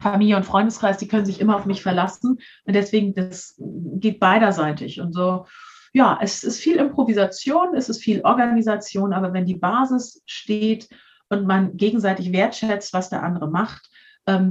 Familie 0.01 0.37
und 0.37 0.45
Freundeskreis, 0.45 0.99
die 0.99 1.09
können 1.09 1.27
sich 1.27 1.41
immer 1.41 1.57
auf 1.57 1.67
mich 1.67 1.83
verlassen. 1.83 2.39
Und 2.65 2.75
deswegen, 2.75 3.15
das 3.15 3.55
geht 3.59 4.21
beiderseitig. 4.21 5.01
Und 5.01 5.13
so, 5.13 5.47
ja, 5.93 6.19
es 6.21 6.45
ist 6.45 6.61
viel 6.61 6.77
Improvisation, 6.77 7.75
es 7.75 7.89
ist 7.89 8.03
viel 8.03 8.23
Organisation, 8.23 9.13
aber 9.13 9.33
wenn 9.33 9.47
die 9.47 9.57
Basis 9.57 10.23
steht 10.27 10.89
und 11.29 11.47
man 11.47 11.77
gegenseitig 11.77 12.33
wertschätzt, 12.33 12.93
was 12.93 13.11
der 13.11 13.23
andere 13.23 13.49
macht, 13.49 13.89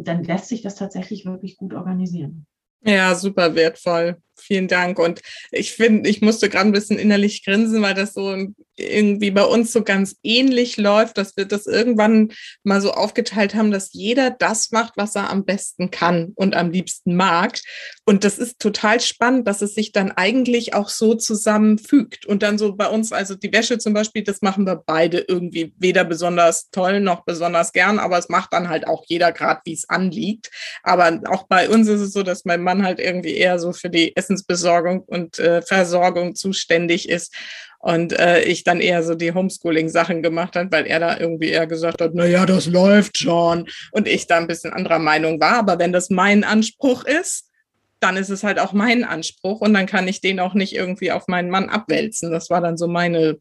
dann 0.05 0.23
lässt 0.23 0.47
sich 0.49 0.61
das 0.61 0.75
tatsächlich 0.75 1.25
wirklich 1.25 1.57
gut 1.57 1.73
organisieren. 1.73 2.45
Ja, 2.83 3.13
super 3.15 3.53
wertvoll. 3.55 4.17
Vielen 4.35 4.67
Dank. 4.67 4.97
Und 4.97 5.21
ich 5.51 5.73
finde, 5.73 6.09
ich 6.09 6.21
musste 6.21 6.49
gerade 6.49 6.65
ein 6.65 6.71
bisschen 6.71 6.97
innerlich 6.97 7.45
grinsen, 7.45 7.81
weil 7.83 7.93
das 7.93 8.13
so 8.13 8.35
irgendwie 8.75 9.31
bei 9.31 9.43
uns 9.43 9.71
so 9.71 9.83
ganz 9.83 10.15
ähnlich 10.23 10.77
läuft, 10.77 11.17
dass 11.17 11.37
wir 11.37 11.45
das 11.45 11.67
irgendwann 11.67 12.31
mal 12.63 12.81
so 12.81 12.91
aufgeteilt 12.91 13.53
haben, 13.53 13.71
dass 13.71 13.93
jeder 13.93 14.31
das 14.31 14.71
macht, 14.71 14.93
was 14.95 15.15
er 15.15 15.29
am 15.29 15.45
besten 15.45 15.91
kann 15.91 16.31
und 16.35 16.55
am 16.55 16.71
liebsten 16.71 17.15
mag. 17.15 17.59
Und 18.05 18.23
das 18.23 18.39
ist 18.39 18.59
total 18.59 18.99
spannend, 18.99 19.47
dass 19.47 19.61
es 19.61 19.75
sich 19.75 19.91
dann 19.91 20.11
eigentlich 20.11 20.73
auch 20.73 20.89
so 20.89 21.13
zusammenfügt. 21.13 22.25
Und 22.25 22.41
dann 22.41 22.57
so 22.57 22.75
bei 22.75 22.87
uns, 22.87 23.11
also 23.11 23.35
die 23.35 23.53
Wäsche 23.53 23.77
zum 23.77 23.93
Beispiel, 23.93 24.23
das 24.23 24.41
machen 24.41 24.65
wir 24.65 24.81
beide 24.85 25.19
irgendwie 25.19 25.73
weder 25.77 26.03
besonders 26.03 26.69
toll 26.71 26.99
noch 26.99 27.25
besonders 27.25 27.73
gern, 27.73 27.99
aber 27.99 28.17
es 28.17 28.29
macht 28.29 28.53
dann 28.53 28.69
halt 28.69 28.87
auch 28.87 29.03
jeder 29.07 29.31
gerade, 29.31 29.61
wie 29.65 29.73
es 29.73 29.87
anliegt. 29.87 30.49
Aber 30.83 31.21
auch 31.29 31.43
bei 31.47 31.69
uns 31.69 31.87
ist 31.87 32.01
es 32.01 32.13
so, 32.13 32.23
dass 32.23 32.45
mein 32.45 32.63
Mann 32.63 32.70
halt 32.83 32.99
irgendwie 32.99 33.35
eher 33.35 33.59
so 33.59 33.71
für 33.71 33.89
die 33.89 34.15
Essen 34.15 34.31
Essensbesorgung 34.31 35.01
und 35.01 35.39
äh, 35.39 35.61
Versorgung 35.61 36.35
zuständig 36.35 37.09
ist. 37.09 37.33
Und 37.79 38.13
äh, 38.13 38.43
ich 38.43 38.63
dann 38.63 38.79
eher 38.79 39.01
so 39.01 39.15
die 39.15 39.33
Homeschooling-Sachen 39.33 40.21
gemacht 40.21 40.55
habe, 40.55 40.71
weil 40.71 40.85
er 40.85 40.99
da 40.99 41.17
irgendwie 41.17 41.49
eher 41.49 41.65
gesagt 41.65 41.99
hat, 42.01 42.11
na 42.13 42.25
ja, 42.25 42.45
das 42.45 42.67
läuft 42.67 43.17
schon. 43.17 43.67
Und 43.91 44.07
ich 44.07 44.27
da 44.27 44.37
ein 44.37 44.47
bisschen 44.47 44.71
anderer 44.71 44.99
Meinung 44.99 45.39
war. 45.39 45.53
Aber 45.53 45.79
wenn 45.79 45.91
das 45.91 46.11
mein 46.11 46.43
Anspruch 46.43 47.03
ist, 47.05 47.49
dann 47.99 48.17
ist 48.17 48.29
es 48.29 48.43
halt 48.43 48.59
auch 48.59 48.73
mein 48.73 49.03
Anspruch 49.03 49.61
und 49.61 49.73
dann 49.73 49.87
kann 49.87 50.07
ich 50.07 50.21
den 50.21 50.39
auch 50.39 50.53
nicht 50.53 50.75
irgendwie 50.75 51.11
auf 51.11 51.27
meinen 51.27 51.49
Mann 51.49 51.69
abwälzen. 51.69 52.31
Das 52.31 52.49
war 52.49 52.61
dann 52.61 52.77
so 52.77 52.87
meine 52.87 53.39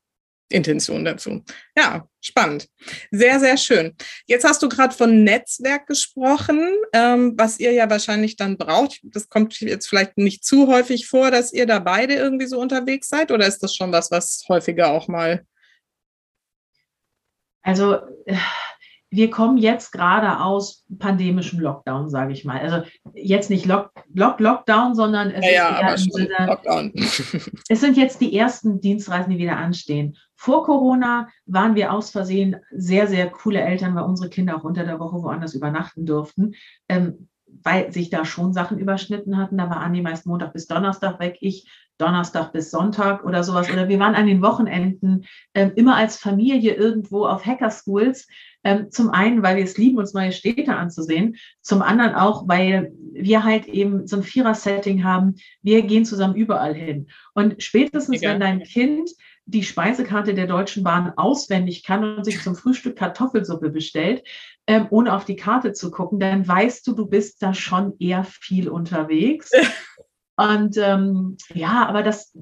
Intention 0.51 1.05
dazu. 1.05 1.45
Ja, 1.77 2.09
spannend. 2.21 2.69
Sehr, 3.11 3.41
sehr 3.41 3.57
schön. 3.57 3.95
Jetzt 4.27 4.45
hast 4.45 4.63
du 4.63 4.69
gerade 4.69 4.95
von 4.95 5.25
Netzwerk 5.25 5.87
gesprochen, 5.87 6.61
ähm, 6.93 7.35
was 7.37 7.59
ihr 7.59 7.73
ja 7.73 7.89
wahrscheinlich 7.89 8.37
dann 8.37 8.59
braucht. 8.59 9.01
Das 9.03 9.29
kommt 9.29 9.59
jetzt 9.61 9.89
vielleicht 9.89 10.19
nicht 10.19 10.45
zu 10.45 10.67
häufig 10.67 11.07
vor, 11.07 11.31
dass 11.31 11.53
ihr 11.53 11.67
da 11.67 11.79
beide 11.79 12.15
irgendwie 12.15 12.47
so 12.47 12.61
unterwegs 12.61 13.09
seid 13.09 13.31
oder 13.31 13.47
ist 13.47 13.63
das 13.63 13.75
schon 13.75 13.93
was, 13.93 14.11
was 14.11 14.45
häufiger 14.49 14.91
auch 14.91 15.09
mal? 15.09 15.47
Also 17.63 17.97
äh, 18.27 18.37
wir 19.11 19.31
kommen 19.31 19.59
jetzt 19.59 19.91
gerade 19.91 20.41
aus 20.41 20.85
pandemischem 20.99 21.59
Lockdown, 21.59 22.09
sage 22.09 22.33
ich 22.33 22.45
mal. 22.45 22.61
Also 22.61 22.87
jetzt 23.15 23.51
nicht 23.51 23.67
Lock, 23.67 23.91
Lock, 24.15 24.39
Lockdown, 24.39 24.95
sondern 24.95 25.31
es, 25.31 25.45
ja, 25.45 25.93
ist 25.93 26.09
ja, 26.17 26.47
Lockdown. 26.47 26.93
es 27.69 27.81
sind 27.81 27.97
jetzt 27.97 28.21
die 28.21 28.37
ersten 28.37 28.81
Dienstreisen, 28.81 29.33
die 29.33 29.39
wieder 29.39 29.57
anstehen. 29.57 30.17
Vor 30.37 30.65
Corona 30.65 31.29
waren 31.47 31.75
wir 31.75 31.93
aus 31.93 32.11
Versehen 32.11 32.57
sehr, 32.71 33.09
sehr 33.09 33.29
coole 33.31 33.61
Eltern, 33.61 33.95
weil 33.97 34.05
unsere 34.05 34.31
Kinder 34.31 34.57
auch 34.57 34.65
unter 34.65 34.85
der 34.85 35.01
Woche 35.01 35.23
woanders 35.23 35.55
übernachten 35.55 36.07
durften. 36.07 36.55
Ähm, 36.89 37.29
weil 37.65 37.93
sich 37.93 38.11
da 38.11 38.25
schon 38.25 38.53
Sachen 38.53 38.79
überschnitten 38.79 39.37
hatten. 39.37 39.59
Da 39.59 39.69
war 39.69 39.79
Andi 39.79 40.03
meist 40.03 40.25
Montag 40.25 40.53
bis 40.53 40.69
Donnerstag 40.69 41.19
weg, 41.19 41.37
ich 41.41 41.69
Donnerstag 42.01 42.53
bis 42.53 42.71
Sonntag 42.71 43.25
oder 43.25 43.45
sowas. 43.45 43.71
Oder 43.71 43.89
wir 43.89 43.99
waren 43.99 44.15
an 44.15 44.27
den 44.27 44.43
Wochenenden 44.43 45.27
ähm, 45.55 45.73
immer 45.77 45.97
als 45.97 46.17
Familie 46.17 46.75
irgendwo 46.75 47.27
auf 47.27 47.45
Hackerschools. 47.45 48.27
Ähm, 48.63 48.91
zum 48.91 49.11
einen, 49.11 49.43
weil 49.43 49.57
wir 49.57 49.65
es 49.65 49.79
lieben, 49.79 49.99
uns 49.99 50.13
neue 50.13 50.33
Städte 50.33 50.77
anzusehen. 50.77 51.37
Zum 51.63 51.83
anderen 51.83 52.15
auch, 52.15 52.47
weil 52.47 52.93
wir 53.13 53.45
halt 53.45 53.67
eben 53.67 54.07
so 54.07 54.17
ein 54.17 54.23
Vierer-Setting 54.23 55.05
haben. 55.05 55.37
Wir 55.63 55.83
gehen 55.83 56.05
zusammen 56.05 56.35
überall 56.35 56.75
hin. 56.75 57.09
Und 57.35 57.63
spätestens, 57.63 58.19
Egal. 58.19 58.35
wenn 58.35 58.41
dein 58.41 58.63
Kind 58.63 59.11
die 59.47 59.65
Speisekarte 59.65 60.35
der 60.35 60.47
Deutschen 60.47 60.85
Bahn 60.85 61.13
auswendig 61.17 61.83
kann 61.85 62.19
und 62.19 62.25
sich 62.25 62.41
zum 62.43 62.55
Frühstück 62.55 62.97
Kartoffelsuppe 62.97 63.71
bestellt, 63.71 64.23
ähm, 64.67 64.87
ohne 64.91 65.15
auf 65.15 65.25
die 65.25 65.37
Karte 65.37 65.73
zu 65.73 65.91
gucken, 65.91 66.21
dann 66.21 66.47
weißt 66.47 66.87
du, 66.87 66.93
du 66.93 67.07
bist 67.07 67.43
da 67.43 67.55
schon 67.55 67.95
eher 67.99 68.25
viel 68.25 68.69
unterwegs. 68.69 69.51
und 70.41 70.79
ähm, 70.79 71.37
ja, 71.53 71.87
aber 71.87 72.03
das, 72.03 72.35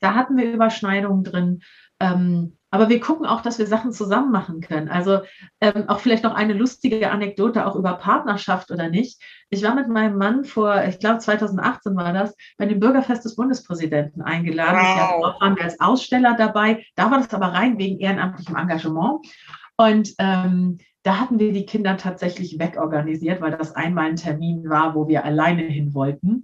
da 0.00 0.14
hatten 0.14 0.36
wir 0.36 0.52
Überschneidungen 0.52 1.24
drin. 1.24 1.62
Ähm, 1.98 2.56
aber 2.70 2.88
wir 2.88 3.00
gucken 3.00 3.26
auch, 3.26 3.40
dass 3.40 3.58
wir 3.58 3.66
Sachen 3.66 3.90
zusammen 3.90 4.30
machen 4.30 4.60
können. 4.60 4.88
Also 4.88 5.20
ähm, 5.60 5.88
auch 5.88 5.98
vielleicht 5.98 6.22
noch 6.22 6.34
eine 6.34 6.52
lustige 6.52 7.10
Anekdote 7.10 7.66
auch 7.66 7.74
über 7.74 7.94
Partnerschaft 7.94 8.70
oder 8.70 8.88
nicht. 8.88 9.20
Ich 9.50 9.64
war 9.64 9.74
mit 9.74 9.88
meinem 9.88 10.18
Mann 10.18 10.44
vor, 10.44 10.84
ich 10.84 11.00
glaube 11.00 11.18
2018 11.18 11.96
war 11.96 12.12
das, 12.12 12.36
bei 12.58 12.66
dem 12.66 12.78
Bürgerfest 12.78 13.24
des 13.24 13.34
Bundespräsidenten 13.34 14.22
eingeladen. 14.22 14.78
Wow. 14.78 15.22
Dort 15.22 15.40
waren 15.40 15.56
wir 15.56 15.64
als 15.64 15.80
Aussteller 15.80 16.34
dabei. 16.34 16.84
Da 16.94 17.10
war 17.10 17.18
das 17.18 17.34
aber 17.34 17.46
rein 17.46 17.78
wegen 17.78 17.98
ehrenamtlichem 17.98 18.56
Engagement. 18.56 19.26
Und 19.76 20.14
ähm, 20.18 20.78
da 21.06 21.20
hatten 21.20 21.38
wir 21.38 21.52
die 21.52 21.66
Kinder 21.66 21.96
tatsächlich 21.96 22.58
wegorganisiert, 22.58 23.40
weil 23.40 23.52
das 23.52 23.76
einmal 23.76 24.06
ein 24.06 24.16
Termin 24.16 24.68
war, 24.68 24.96
wo 24.96 25.06
wir 25.06 25.24
alleine 25.24 25.62
hin 25.62 25.94
wollten. 25.94 26.42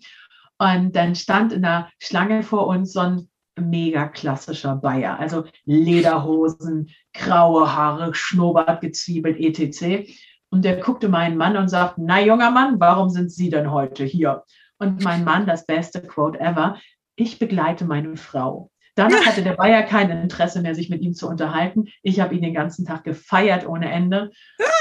Und 0.63 0.95
dann 0.95 1.17
stand 1.17 1.53
in 1.53 1.63
der 1.63 1.91
Schlange 1.99 2.45
vor 2.45 2.69
uns 2.69 2.93
so 2.93 3.01
ein 3.01 3.29
mega 3.59 4.07
klassischer 4.07 4.77
Bayer. 4.77 5.19
Also 5.19 5.45
Lederhosen, 5.65 6.91
graue 7.13 7.75
Haare, 7.75 8.15
Schnurrbart 8.15 8.81
gezwiebelt, 8.81 9.41
etc. 9.41 10.09
Und 10.51 10.65
der 10.65 10.77
guckte 10.77 11.09
meinen 11.09 11.37
Mann 11.37 11.57
und 11.57 11.69
sagte, 11.69 12.03
na 12.05 12.21
junger 12.21 12.53
Mann, 12.53 12.79
warum 12.79 13.11
sind 13.11 13.33
Sie 13.33 13.51
denn 13.51 13.73
heute 13.73 14.05
hier? 14.05 14.45
Und 14.79 15.03
mein 15.03 15.25
Mann, 15.25 15.47
das 15.47 15.67
beste 15.67 16.01
Quote 16.01 16.39
ever, 16.39 16.79
ich 17.17 17.41
begleite 17.41 17.85
meine 17.85 18.17
Frau. 18.17 18.71
Danach 18.95 19.25
hatte 19.25 19.43
der 19.43 19.55
Bayer 19.55 19.83
kein 19.85 20.11
Interesse 20.11 20.61
mehr, 20.61 20.75
sich 20.75 20.91
mit 20.91 21.01
ihm 21.01 21.15
zu 21.15 21.27
unterhalten. 21.27 21.87
Ich 22.03 22.21
habe 22.21 22.35
ihn 22.35 22.43
den 22.43 22.53
ganzen 22.53 22.85
Tag 22.85 23.05
gefeiert 23.05 23.67
ohne 23.67 23.91
Ende. 23.91 24.31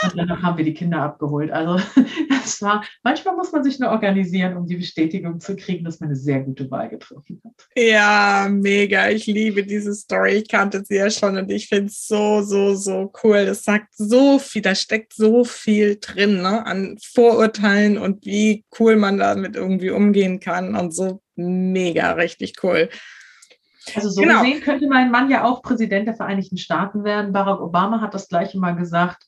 Und 0.03 0.17
danach 0.17 0.41
haben 0.41 0.57
wir 0.57 0.65
die 0.65 0.73
Kinder 0.73 1.01
abgeholt. 1.01 1.49
Also 1.51 1.77
das 2.29 2.61
war, 2.61 2.83
manchmal 3.03 3.37
muss 3.37 3.53
man 3.53 3.63
sich 3.63 3.79
nur 3.79 3.89
organisieren, 3.89 4.57
um 4.57 4.67
die 4.67 4.75
Bestätigung 4.75 5.39
zu 5.39 5.55
kriegen, 5.55 5.85
dass 5.85 6.01
man 6.01 6.09
eine 6.09 6.17
sehr 6.17 6.41
gute 6.41 6.69
Wahl 6.69 6.89
getroffen 6.89 7.41
hat. 7.45 7.67
Ja, 7.75 8.49
mega. 8.51 9.09
Ich 9.09 9.27
liebe 9.27 9.63
diese 9.63 9.93
Story. 9.93 10.31
Ich 10.31 10.49
kannte 10.49 10.83
sie 10.83 10.95
ja 10.95 11.09
schon 11.09 11.37
und 11.37 11.49
ich 11.49 11.69
finde 11.69 11.85
es 11.85 12.05
so, 12.05 12.41
so, 12.41 12.75
so 12.75 13.13
cool. 13.23 13.45
Das 13.45 13.63
sagt 13.63 13.95
so 13.95 14.39
viel, 14.39 14.61
da 14.61 14.75
steckt 14.75 15.13
so 15.13 15.45
viel 15.45 15.97
drin 16.01 16.41
ne? 16.41 16.65
an 16.65 16.97
Vorurteilen 17.01 17.97
und 17.97 18.25
wie 18.25 18.65
cool 18.77 18.97
man 18.97 19.19
damit 19.19 19.55
irgendwie 19.55 19.91
umgehen 19.91 20.41
kann 20.41 20.75
und 20.75 20.93
so 20.93 21.21
mega, 21.37 22.11
richtig 22.11 22.55
cool. 22.61 22.89
Also 23.95 24.09
so 24.09 24.21
genau. 24.21 24.41
gesehen 24.41 24.61
könnte 24.61 24.87
mein 24.87 25.11
Mann 25.11 25.29
ja 25.29 25.43
auch 25.43 25.61
Präsident 25.61 26.07
der 26.07 26.15
Vereinigten 26.15 26.57
Staaten 26.57 27.03
werden. 27.03 27.33
Barack 27.33 27.61
Obama 27.61 28.01
hat 28.01 28.13
das 28.13 28.27
gleiche 28.27 28.59
mal 28.59 28.75
gesagt. 28.75 29.23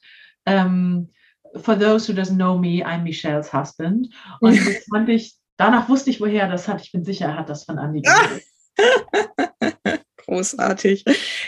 Ähm, 0.45 1.09
For 1.55 1.77
those 1.77 2.07
who 2.07 2.13
doesn't 2.13 2.37
know 2.37 2.57
me, 2.57 2.83
I'm 2.83 3.03
Michelle's 3.03 3.53
husband. 3.53 4.09
Und 4.39 4.57
das 4.57 4.85
fand 4.89 5.09
ich, 5.09 5.35
danach 5.57 5.87
wusste 5.87 6.09
ich, 6.09 6.19
woher 6.19 6.47
das 6.47 6.67
hat. 6.67 6.81
Ich 6.81 6.91
bin 6.91 7.03
sicher, 7.03 7.27
er 7.27 7.37
hat 7.37 7.49
das 7.49 7.63
von 7.65 7.77
Andy 7.77 8.01
Großartig. 10.25 11.03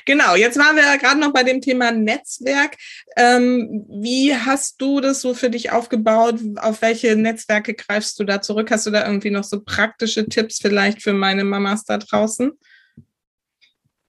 Genau, 0.05 0.35
jetzt 0.35 0.59
waren 0.59 0.75
wir 0.75 0.83
ja 0.83 0.97
gerade 0.97 1.19
noch 1.19 1.33
bei 1.33 1.43
dem 1.43 1.61
Thema 1.61 1.91
Netzwerk. 1.91 2.77
Ähm, 3.15 3.85
wie 3.89 4.35
hast 4.35 4.79
du 4.79 4.99
das 4.99 5.21
so 5.21 5.33
für 5.33 5.49
dich 5.49 5.71
aufgebaut? 5.71 6.39
Auf 6.57 6.81
welche 6.81 7.15
Netzwerke 7.15 7.73
greifst 7.73 8.19
du 8.19 8.25
da 8.25 8.41
zurück? 8.41 8.69
Hast 8.69 8.85
du 8.85 8.91
da 8.91 9.07
irgendwie 9.07 9.31
noch 9.31 9.43
so 9.43 9.63
praktische 9.63 10.27
Tipps 10.27 10.59
vielleicht 10.61 11.01
für 11.01 11.13
meine 11.13 11.43
Mamas 11.45 11.85
da 11.85 11.97
draußen? 11.97 12.51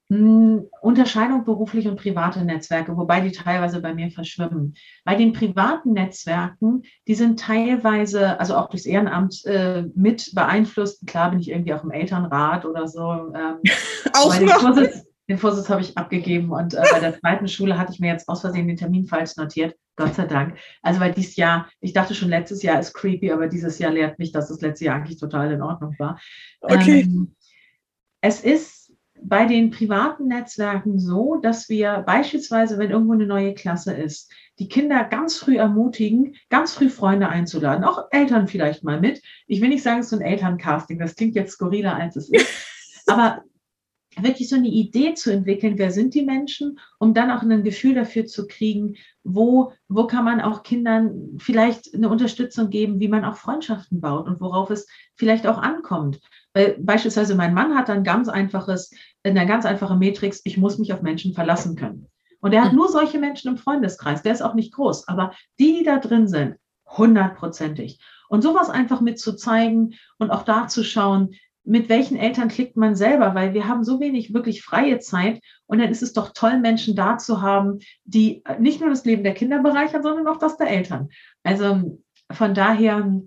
Hm, 0.09 0.68
Unterscheidung 0.82 1.44
beruflich 1.44 1.88
und 1.88 1.96
private 1.96 2.44
Netzwerke, 2.44 2.96
wobei 2.96 3.20
die 3.20 3.32
teilweise 3.32 3.80
bei 3.80 3.92
mir 3.92 4.11
verschwimmen. 4.12 4.74
Bei 5.04 5.16
den 5.16 5.32
privaten 5.32 5.94
Netzwerken, 5.94 6.82
die 7.09 7.14
sind 7.16 7.40
teilweise, 7.40 8.38
also 8.38 8.57
auch 8.57 8.68
durchs 8.68 8.86
Ehrenamt 8.86 9.44
äh, 9.46 9.84
mit 9.96 10.32
beeinflusst. 10.32 11.04
Klar 11.09 11.30
bin 11.30 11.40
ich 11.40 11.50
irgendwie 11.50 11.74
auch 11.74 11.82
im 11.82 11.90
Elternrat 11.90 12.64
oder 12.64 12.86
so. 12.86 13.32
Ähm, 13.34 13.59
auch 14.12 14.32
noch. 14.32 14.38
Den 14.38 14.48
Vorsitz, 14.48 15.07
den 15.28 15.38
Vorsitz 15.38 15.68
habe 15.68 15.80
ich 15.80 15.98
abgegeben 15.98 16.52
und 16.52 16.74
äh, 16.74 16.82
bei 16.92 17.00
der 17.00 17.18
zweiten 17.18 17.48
Schule 17.48 17.76
hatte 17.76 17.92
ich 17.92 17.98
mir 17.98 18.12
jetzt 18.12 18.28
aus 18.28 18.42
Versehen 18.42 18.68
den 18.68 18.76
Termin 18.76 19.07
falsch 19.07 19.36
notiert. 19.36 19.74
Gott 19.96 20.14
sei 20.14 20.26
Dank. 20.26 20.57
Also 20.82 21.00
weil 21.00 21.14
dieses 21.14 21.34
Jahr, 21.34 21.68
ich 21.80 21.94
dachte 21.94 22.14
schon 22.14 22.28
letztes 22.28 22.62
Jahr 22.62 22.78
ist 22.78 22.94
creepy, 22.94 23.32
aber 23.32 23.48
dieses 23.48 23.80
Jahr 23.80 23.90
lehrt 23.90 24.20
mich, 24.20 24.30
dass 24.30 24.48
das 24.48 24.61
letzte 24.61 24.84
Jahr 24.84 24.96
eigentlich 24.96 25.18
total 25.18 25.50
in 25.50 25.62
Ordnung 25.62 25.96
war. 25.98 26.20
Okay. 26.61 27.00
Ähm, 27.00 27.34
es 28.20 28.44
ist 28.44 28.86
bei 29.29 29.47
den 29.47 29.70
privaten 29.70 30.29
Netzwerken 30.29 31.01
so, 31.01 31.37
dass 31.37 31.68
wir 31.68 32.05
beispielsweise, 32.07 32.79
wenn 32.79 32.91
irgendwo 32.91 33.14
eine 33.14 33.27
neue 33.27 33.55
Klasse 33.55 33.93
ist, 33.93 34.31
die 34.61 34.68
Kinder 34.68 35.03
ganz 35.05 35.37
früh 35.37 35.57
ermutigen, 35.57 36.37
ganz 36.49 36.74
früh 36.74 36.89
Freunde 36.89 37.29
einzuladen, 37.29 37.85
auch 37.85 38.05
Eltern 38.11 38.47
vielleicht 38.47 38.85
mal 38.85 39.01
mit. 39.01 39.20
Ich 39.49 39.61
will 39.61 39.68
nicht 39.68 39.83
sagen, 39.83 40.01
es 40.01 40.07
ist 40.07 40.11
so 40.11 40.16
ein 40.16 40.22
Elterncasting, 40.22 40.99
das 40.99 41.16
klingt 41.16 41.35
jetzt 41.35 41.53
skurriler, 41.53 41.97
als 41.97 42.14
es 42.16 42.31
ist. 42.31 42.47
Aber 43.07 43.43
wirklich 44.18 44.49
so 44.49 44.57
eine 44.57 44.68
Idee 44.68 45.14
zu 45.14 45.33
entwickeln, 45.33 45.77
wer 45.77 45.91
sind 45.91 46.14
die 46.14 46.22
Menschen, 46.22 46.79
um 46.99 47.12
dann 47.12 47.31
auch 47.31 47.43
ein 47.43 47.64
Gefühl 47.64 47.95
dafür 47.95 48.27
zu 48.27 48.47
kriegen, 48.47 48.97
wo, 49.24 49.72
wo 49.89 50.07
kann 50.07 50.24
man 50.24 50.41
auch 50.41 50.62
Kindern 50.62 51.37
vielleicht 51.39 51.95
eine 51.95 52.09
Unterstützung 52.09 52.70
geben, 52.70 53.01
wie 53.01 53.09
man 53.09 53.24
auch 53.24 53.37
Freundschaften 53.37 54.01
baut 54.01 54.29
und 54.29 54.41
worauf 54.41 54.70
es 54.70 54.87
vielleicht 55.16 55.47
auch 55.47 55.59
ankommt. 55.59 56.20
Weil 56.57 56.78
beispielsweise 56.80 57.34
mein 57.34 57.52
Mann 57.52 57.76
hat 57.76 57.90
ein 57.90 58.02
ganz 58.02 58.30
einfaches, 58.30 58.90
eine 59.22 59.44
ganz 59.44 59.66
einfache 59.66 59.94
Matrix, 59.94 60.40
ich 60.44 60.57
muss 60.57 60.78
mich 60.78 60.94
auf 60.94 61.02
Menschen 61.02 61.34
verlassen 61.34 61.76
können. 61.76 62.07
Und 62.40 62.54
er 62.54 62.64
hat 62.64 62.72
nur 62.72 62.88
solche 62.88 63.18
Menschen 63.18 63.50
im 63.50 63.59
Freundeskreis, 63.59 64.22
der 64.22 64.32
ist 64.32 64.40
auch 64.40 64.54
nicht 64.54 64.72
groß, 64.72 65.07
aber 65.07 65.34
die, 65.59 65.80
die 65.80 65.84
da 65.84 65.98
drin 65.98 66.28
sind, 66.28 66.57
hundertprozentig. 66.86 68.00
Und 68.30 68.40
sowas 68.40 68.70
einfach 68.70 69.02
mit 69.02 69.20
zu 69.20 69.36
zeigen 69.36 69.96
und 70.18 70.30
auch 70.30 70.44
da 70.44 70.66
zu 70.66 70.82
schauen, 70.82 71.34
mit 71.62 71.90
welchen 71.90 72.16
Eltern 72.16 72.48
klickt 72.48 72.78
man 72.78 72.96
selber, 72.96 73.34
weil 73.34 73.52
wir 73.52 73.68
haben 73.68 73.84
so 73.84 74.00
wenig 74.00 74.32
wirklich 74.32 74.62
freie 74.62 74.98
Zeit 74.98 75.42
und 75.66 75.78
dann 75.78 75.90
ist 75.90 76.02
es 76.02 76.14
doch 76.14 76.32
toll, 76.32 76.59
Menschen 76.59 76.96
da 76.96 77.18
zu 77.18 77.42
haben, 77.42 77.80
die 78.04 78.42
nicht 78.59 78.80
nur 78.80 78.88
das 78.88 79.04
Leben 79.04 79.24
der 79.24 79.34
Kinder 79.34 79.62
bereichern, 79.62 80.02
sondern 80.02 80.26
auch 80.26 80.38
das 80.38 80.57
der 80.57 80.70
Eltern. 80.70 81.11
Also 81.42 82.00
von 82.32 82.54
daher, 82.54 83.20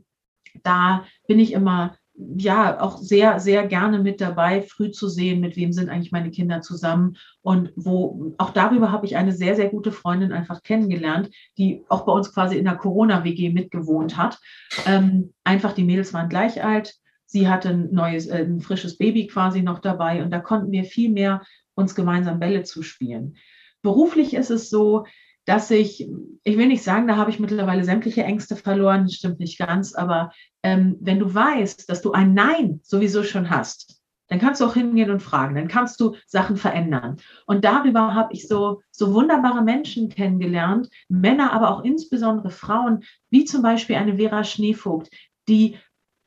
da 0.63 1.05
bin 1.27 1.37
ich 1.37 1.53
immer 1.53 1.98
ja 2.37 2.81
auch 2.81 2.97
sehr, 2.97 3.39
sehr 3.39 3.65
gerne 3.67 3.99
mit 3.99 4.19
dabei, 4.19 4.61
früh 4.61 4.91
zu 4.91 5.07
sehen, 5.07 5.39
mit 5.39 5.55
wem 5.55 5.71
sind 5.71 5.89
eigentlich 5.89 6.11
meine 6.11 6.31
Kinder 6.31 6.61
zusammen 6.61 7.17
und 7.41 7.71
wo, 7.75 8.33
auch 8.37 8.49
darüber 8.49 8.91
habe 8.91 9.05
ich 9.05 9.15
eine 9.15 9.31
sehr, 9.31 9.55
sehr 9.55 9.69
gute 9.69 9.91
Freundin 9.91 10.33
einfach 10.33 10.61
kennengelernt, 10.61 11.29
die 11.57 11.83
auch 11.87 12.05
bei 12.05 12.11
uns 12.11 12.33
quasi 12.33 12.57
in 12.57 12.65
der 12.65 12.75
Corona-WG 12.75 13.51
mitgewohnt 13.51 14.17
hat. 14.17 14.37
Ähm, 14.85 15.33
einfach 15.45 15.73
die 15.73 15.85
Mädels 15.85 16.13
waren 16.13 16.29
gleich 16.29 16.63
alt. 16.63 16.95
Sie 17.25 17.47
hatte 17.47 17.69
ein 17.69 17.93
neues, 17.93 18.27
äh, 18.27 18.43
ein 18.43 18.59
frisches 18.59 18.97
Baby 18.97 19.27
quasi 19.27 19.61
noch 19.61 19.79
dabei 19.79 20.21
und 20.21 20.31
da 20.31 20.39
konnten 20.39 20.71
wir 20.71 20.83
viel 20.83 21.11
mehr 21.11 21.41
uns 21.75 21.95
gemeinsam 21.95 22.39
Bälle 22.39 22.63
zuspielen. 22.63 23.37
Beruflich 23.81 24.33
ist 24.33 24.49
es 24.49 24.69
so, 24.69 25.05
dass 25.49 25.71
ich, 25.71 26.07
ich 26.43 26.57
will 26.59 26.67
nicht 26.67 26.83
sagen, 26.83 27.07
da 27.07 27.15
habe 27.15 27.31
ich 27.31 27.39
mittlerweile 27.39 27.83
sämtliche 27.83 28.23
Ängste 28.23 28.55
verloren, 28.55 29.05
das 29.05 29.15
stimmt 29.15 29.39
nicht 29.39 29.57
ganz, 29.57 29.95
aber 29.95 30.31
ähm, 30.61 30.95
wenn 31.01 31.17
du 31.17 31.33
weißt, 31.33 31.89
dass 31.89 32.03
du 32.03 32.11
ein 32.11 32.35
Nein 32.35 32.81
sowieso 32.83 33.23
schon 33.23 33.49
hast, 33.49 33.99
dann 34.27 34.37
kannst 34.37 34.61
du 34.61 34.65
auch 34.65 34.75
hingehen 34.75 35.09
und 35.09 35.23
fragen, 35.23 35.55
dann 35.55 35.67
kannst 35.67 35.99
du 36.01 36.15
Sachen 36.27 36.55
verändern. 36.55 37.17
Und 37.47 37.65
darüber 37.65 38.13
habe 38.13 38.31
ich 38.31 38.47
so, 38.47 38.83
so 38.91 39.11
wunderbare 39.15 39.63
Menschen 39.63 40.09
kennengelernt, 40.09 40.87
Männer, 41.07 41.51
aber 41.51 41.71
auch 41.71 41.83
insbesondere 41.83 42.51
Frauen, 42.51 43.03
wie 43.31 43.43
zum 43.43 43.63
Beispiel 43.63 43.95
eine 43.95 44.17
Vera 44.17 44.43
Schneevogt, 44.43 45.09
die 45.47 45.79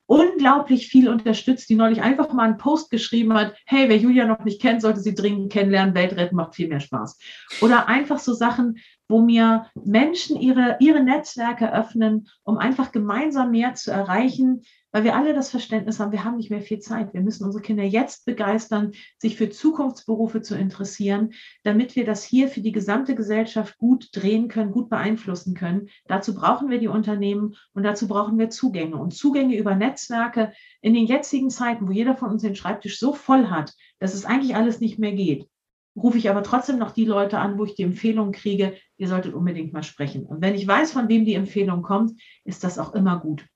unglaublich 0.06 0.88
viel 0.88 1.08
unterstützt, 1.08 1.70
die 1.70 1.74
neulich 1.74 2.02
einfach 2.02 2.32
mal 2.32 2.42
einen 2.42 2.58
Post 2.58 2.90
geschrieben 2.90 3.32
hat, 3.34 3.54
hey, 3.64 3.88
wer 3.88 3.96
Julia 3.96 4.26
noch 4.26 4.44
nicht 4.44 4.60
kennt, 4.60 4.82
sollte 4.82 5.00
sie 5.00 5.14
dringend 5.14 5.52
kennenlernen, 5.52 5.94
Weltretten 5.94 6.36
macht 6.36 6.54
viel 6.54 6.68
mehr 6.68 6.80
Spaß. 6.80 7.18
Oder 7.62 7.88
einfach 7.88 8.18
so 8.18 8.34
Sachen, 8.34 8.78
wo 9.12 9.20
mir 9.20 9.66
Menschen 9.74 10.40
ihre, 10.40 10.78
ihre 10.80 11.04
Netzwerke 11.04 11.72
öffnen, 11.72 12.28
um 12.44 12.56
einfach 12.56 12.92
gemeinsam 12.92 13.50
mehr 13.50 13.74
zu 13.74 13.90
erreichen, 13.90 14.62
weil 14.90 15.04
wir 15.04 15.14
alle 15.14 15.34
das 15.34 15.50
Verständnis 15.50 16.00
haben, 16.00 16.12
wir 16.12 16.24
haben 16.24 16.36
nicht 16.36 16.50
mehr 16.50 16.62
viel 16.62 16.78
Zeit. 16.78 17.12
Wir 17.12 17.20
müssen 17.20 17.44
unsere 17.44 17.62
Kinder 17.62 17.82
jetzt 17.82 18.24
begeistern, 18.24 18.92
sich 19.18 19.36
für 19.36 19.50
Zukunftsberufe 19.50 20.40
zu 20.40 20.54
interessieren, 20.54 21.32
damit 21.62 21.94
wir 21.94 22.04
das 22.04 22.24
hier 22.24 22.48
für 22.48 22.62
die 22.62 22.72
gesamte 22.72 23.14
Gesellschaft 23.14 23.76
gut 23.78 24.08
drehen 24.12 24.48
können, 24.48 24.72
gut 24.72 24.88
beeinflussen 24.88 25.54
können. 25.54 25.88
Dazu 26.06 26.34
brauchen 26.34 26.70
wir 26.70 26.78
die 26.78 26.88
Unternehmen 26.88 27.54
und 27.74 27.82
dazu 27.82 28.08
brauchen 28.08 28.38
wir 28.38 28.48
Zugänge. 28.50 28.96
Und 28.96 29.14
Zugänge 29.14 29.56
über 29.56 29.74
Netzwerke 29.74 30.52
in 30.80 30.94
den 30.94 31.06
jetzigen 31.06 31.50
Zeiten, 31.50 31.86
wo 31.86 31.92
jeder 31.92 32.16
von 32.16 32.30
uns 32.30 32.42
den 32.42 32.56
Schreibtisch 32.56 32.98
so 32.98 33.12
voll 33.12 33.48
hat, 33.48 33.74
dass 33.98 34.14
es 34.14 34.24
eigentlich 34.24 34.56
alles 34.56 34.80
nicht 34.80 34.98
mehr 34.98 35.12
geht, 35.12 35.48
rufe 35.96 36.18
ich 36.18 36.30
aber 36.30 36.42
trotzdem 36.42 36.78
noch 36.78 36.92
die 36.92 37.04
Leute 37.04 37.38
an, 37.38 37.58
wo 37.58 37.64
ich 37.64 37.74
die 37.74 37.82
Empfehlung 37.82 38.32
kriege, 38.32 38.74
ihr 38.96 39.08
solltet 39.08 39.34
unbedingt 39.34 39.72
mal 39.72 39.82
sprechen. 39.82 40.24
Und 40.24 40.40
wenn 40.40 40.54
ich 40.54 40.66
weiß, 40.66 40.92
von 40.92 41.08
wem 41.08 41.24
die 41.24 41.34
Empfehlung 41.34 41.82
kommt, 41.82 42.20
ist 42.44 42.64
das 42.64 42.78
auch 42.78 42.94
immer 42.94 43.20
gut. 43.20 43.46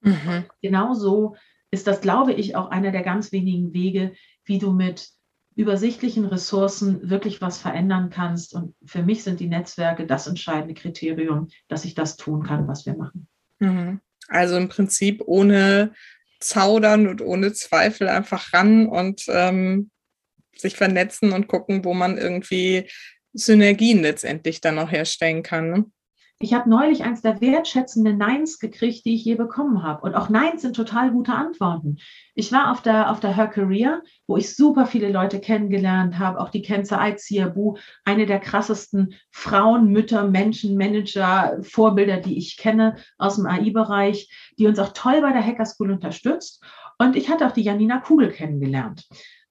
Mhm. 0.00 0.44
Genauso 0.62 1.36
ist 1.70 1.86
das, 1.86 2.00
glaube 2.00 2.32
ich, 2.32 2.56
auch 2.56 2.70
einer 2.70 2.92
der 2.92 3.02
ganz 3.02 3.32
wenigen 3.32 3.74
Wege, 3.74 4.14
wie 4.44 4.58
du 4.58 4.72
mit 4.72 5.08
übersichtlichen 5.56 6.24
Ressourcen 6.24 7.08
wirklich 7.08 7.40
was 7.40 7.58
verändern 7.58 8.10
kannst. 8.10 8.54
Und 8.54 8.74
für 8.84 9.02
mich 9.02 9.22
sind 9.22 9.40
die 9.40 9.48
Netzwerke 9.48 10.06
das 10.06 10.26
entscheidende 10.26 10.74
Kriterium, 10.74 11.48
dass 11.68 11.84
ich 11.84 11.94
das 11.94 12.16
tun 12.16 12.42
kann, 12.42 12.66
was 12.66 12.86
wir 12.86 12.96
machen. 12.96 13.28
Mhm. 13.60 14.00
Also 14.28 14.56
im 14.56 14.68
Prinzip 14.68 15.22
ohne 15.26 15.92
Zaudern 16.40 17.06
und 17.06 17.22
ohne 17.22 17.52
Zweifel 17.52 18.08
einfach 18.08 18.52
ran 18.52 18.86
und 18.86 19.24
ähm, 19.28 19.90
sich 20.56 20.76
vernetzen 20.76 21.32
und 21.32 21.48
gucken, 21.48 21.84
wo 21.84 21.94
man 21.94 22.18
irgendwie 22.18 22.88
Synergien 23.32 24.02
letztendlich 24.02 24.60
dann 24.60 24.78
auch 24.78 24.90
herstellen 24.90 25.42
kann. 25.42 25.70
Ne? 25.70 25.84
Ich 26.40 26.52
habe 26.52 26.68
neulich 26.68 27.04
eins 27.04 27.22
der 27.22 27.40
wertschätzenden 27.40 28.18
Neins 28.18 28.58
gekriegt, 28.58 29.04
die 29.04 29.14
ich 29.14 29.24
je 29.24 29.36
bekommen 29.36 29.82
habe. 29.82 30.02
Und 30.02 30.14
auch 30.14 30.28
Neins 30.28 30.62
sind 30.62 30.74
total 30.74 31.12
gute 31.12 31.32
Antworten. 31.32 31.98
Ich 32.34 32.50
war 32.50 32.72
auf 32.72 32.82
der, 32.82 33.10
auf 33.10 33.20
der 33.20 33.34
Her 33.34 33.46
Career, 33.46 34.02
wo 34.26 34.36
ich 34.36 34.54
super 34.54 34.86
viele 34.86 35.10
Leute 35.10 35.40
kennengelernt 35.40 36.18
habe, 36.18 36.40
auch 36.40 36.50
die 36.50 36.62
Kenza 36.62 36.98
Aiziabu, 36.98 37.76
eine 38.04 38.26
der 38.26 38.40
krassesten 38.40 39.14
Frauen, 39.30 39.90
Mütter, 39.90 40.28
Menschen, 40.28 40.76
Manager, 40.76 41.58
Vorbilder, 41.62 42.18
die 42.18 42.36
ich 42.36 42.56
kenne 42.56 42.96
aus 43.16 43.36
dem 43.36 43.46
AI-Bereich, 43.46 44.28
die 44.58 44.66
uns 44.66 44.78
auch 44.80 44.92
toll 44.92 45.20
bei 45.20 45.32
der 45.32 45.44
Hacker 45.44 45.66
School 45.66 45.92
unterstützt. 45.92 46.62
Und 46.98 47.16
ich 47.16 47.28
hatte 47.28 47.46
auch 47.46 47.52
die 47.52 47.62
Janina 47.62 48.00
Kugel 48.00 48.30
kennengelernt. 48.30 49.06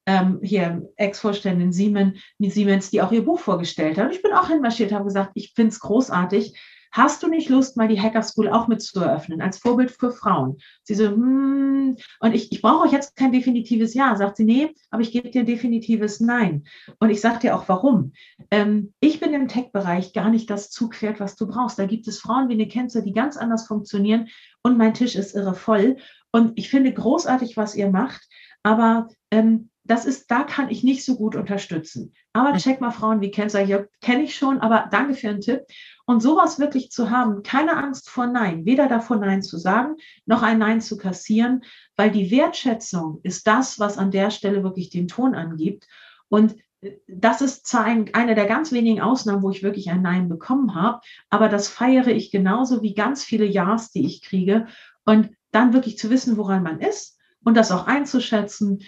Ähm, 0.06 0.40
hier 0.42 0.90
Ex-Vorständin 0.98 1.72
Siemens, 1.72 2.20
Siemens, 2.40 2.90
die 2.90 3.02
auch 3.02 3.12
ihr 3.12 3.26
Buch 3.26 3.40
vorgestellt 3.40 3.98
hat. 3.98 4.08
Und 4.08 4.16
ich 4.16 4.22
bin 4.22 4.34
auch 4.34 4.50
hinmarschiert, 4.50 4.92
habe 4.92 5.06
gesagt, 5.06 5.32
ich 5.36 5.54
finde 5.56 5.70
es 5.70 5.80
großartig. 5.80 6.58
Hast 6.92 7.24
du 7.24 7.28
nicht 7.28 7.50
Lust, 7.50 7.76
mal 7.76 7.88
die 7.88 8.00
Hacker 8.00 8.22
School 8.22 8.50
auch 8.50 8.68
mit 8.68 8.80
zu 8.84 9.00
eröffnen, 9.00 9.42
als 9.42 9.58
Vorbild 9.58 9.90
für 9.90 10.12
Frauen? 10.12 10.58
Sie 10.84 10.94
so, 10.94 11.06
hm, 11.06 11.98
und 12.20 12.36
ich, 12.36 12.52
ich 12.52 12.62
brauche 12.62 12.86
euch 12.86 12.92
jetzt 12.92 13.16
kein 13.16 13.32
definitives 13.32 13.96
Ja. 13.96 14.16
Sagt 14.16 14.38
sie, 14.38 14.44
nee, 14.44 14.76
aber 14.92 15.02
ich 15.02 15.12
gebe 15.12 15.32
dir 15.32 15.40
ein 15.40 15.48
definitives 15.48 16.20
Nein. 16.20 16.66
Und 17.00 17.10
ich 17.10 17.20
sage 17.20 17.40
dir 17.40 17.56
auch, 17.56 17.68
warum. 17.68 18.14
Ähm, 18.52 18.94
ich 19.00 19.20
bin 19.20 19.34
im 19.34 19.48
Tech-Bereich 19.48 20.14
gar 20.14 20.30
nicht 20.30 20.52
das 20.52 20.70
Zugpferd, 20.70 21.20
was 21.20 21.36
du 21.36 21.48
brauchst. 21.48 21.80
Da 21.80 21.88
gibt 21.88 22.08
es 22.08 22.20
Frauen 22.20 22.48
wie 22.50 22.54
eine 22.54 22.68
Kenzer, 22.68 23.02
die 23.02 23.14
ganz 23.14 23.38
anders 23.38 23.66
funktionieren 23.66 24.28
und 24.62 24.78
mein 24.78 24.94
Tisch 24.94 25.16
ist 25.16 25.34
irre 25.34 25.56
voll. 25.56 25.98
Und 26.32 26.54
ich 26.60 26.70
finde 26.70 26.94
großartig, 26.94 27.58
was 27.58 27.74
ihr 27.74 27.90
macht, 27.90 28.28
aber 28.62 29.08
ähm, 29.32 29.72
das 29.86 30.06
ist, 30.06 30.32
da 30.32 30.44
kann 30.44 30.70
ich 30.70 30.84
nicht 30.84 31.04
so 31.04 31.16
gut 31.16 31.36
unterstützen. 31.36 32.14
Aber 32.32 32.54
hm. 32.54 32.58
check 32.58 32.82
mal 32.82 32.92
Frauen 32.92 33.22
wie 33.22 33.32
Kenzer 33.32 33.60
hier, 33.60 33.90
kenne 34.02 34.24
ich 34.24 34.36
schon, 34.36 34.60
aber 34.62 34.88
danke 34.92 35.14
für 35.14 35.28
den 35.28 35.42
Tipp. 35.42 35.62
Und 36.06 36.22
sowas 36.22 36.60
wirklich 36.60 36.92
zu 36.92 37.10
haben, 37.10 37.44
keine 37.44 37.78
Angst 37.78 38.10
vor 38.10 38.28
Nein, 38.28 38.66
weder 38.66 38.88
davor 38.88 39.18
Nein 39.18 39.42
zu 39.42 39.58
sagen, 39.58 39.96
noch 40.26 40.42
ein 40.42 40.58
Nein 40.58 40.82
zu 40.82 40.98
kassieren, 40.98 41.64
weil 41.96 42.12
die 42.12 42.32
Wertschätzung 42.32 43.20
ist 43.24 43.48
das, 43.48 43.80
was 43.80 43.98
an 43.98 44.12
der 44.12 44.32
Stelle 44.32 44.64
wirklich 44.64 44.90
den 44.90 45.08
Ton 45.08 45.36
angibt. 45.36 45.88
Und 46.30 46.56
äh, 46.82 46.98
das 47.08 47.42
ist 47.42 47.68
zwar 47.68 47.84
ein, 47.84 48.14
eine 48.14 48.36
der 48.36 48.46
ganz 48.46 48.72
wenigen 48.72 49.02
Ausnahmen, 49.02 49.44
wo 49.44 49.50
ich 49.50 49.64
wirklich 49.64 49.90
ein 49.92 50.02
Nein 50.02 50.30
bekommen 50.30 50.76
habe, 50.76 51.02
aber 51.30 51.50
das 51.50 51.68
feiere 51.68 52.08
ich 52.08 52.32
genauso 52.32 52.82
wie 52.82 52.94
ganz 52.94 53.24
viele 53.24 53.46
Ja's, 53.46 53.92
die 53.92 54.06
ich 54.06 54.22
kriege. 54.22 54.68
Und 55.06 55.32
dann 55.52 55.74
wirklich 55.74 55.98
zu 55.98 56.10
wissen, 56.10 56.38
woran 56.38 56.64
man 56.64 56.80
ist 56.80 57.18
und 57.44 57.56
das 57.56 57.72
auch 57.72 57.88
einzuschätzen, 57.88 58.80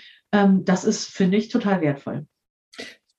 das 0.64 0.84
ist, 0.84 1.08
finde 1.08 1.38
ich, 1.38 1.50
total 1.50 1.82
wertvoll 1.82 2.26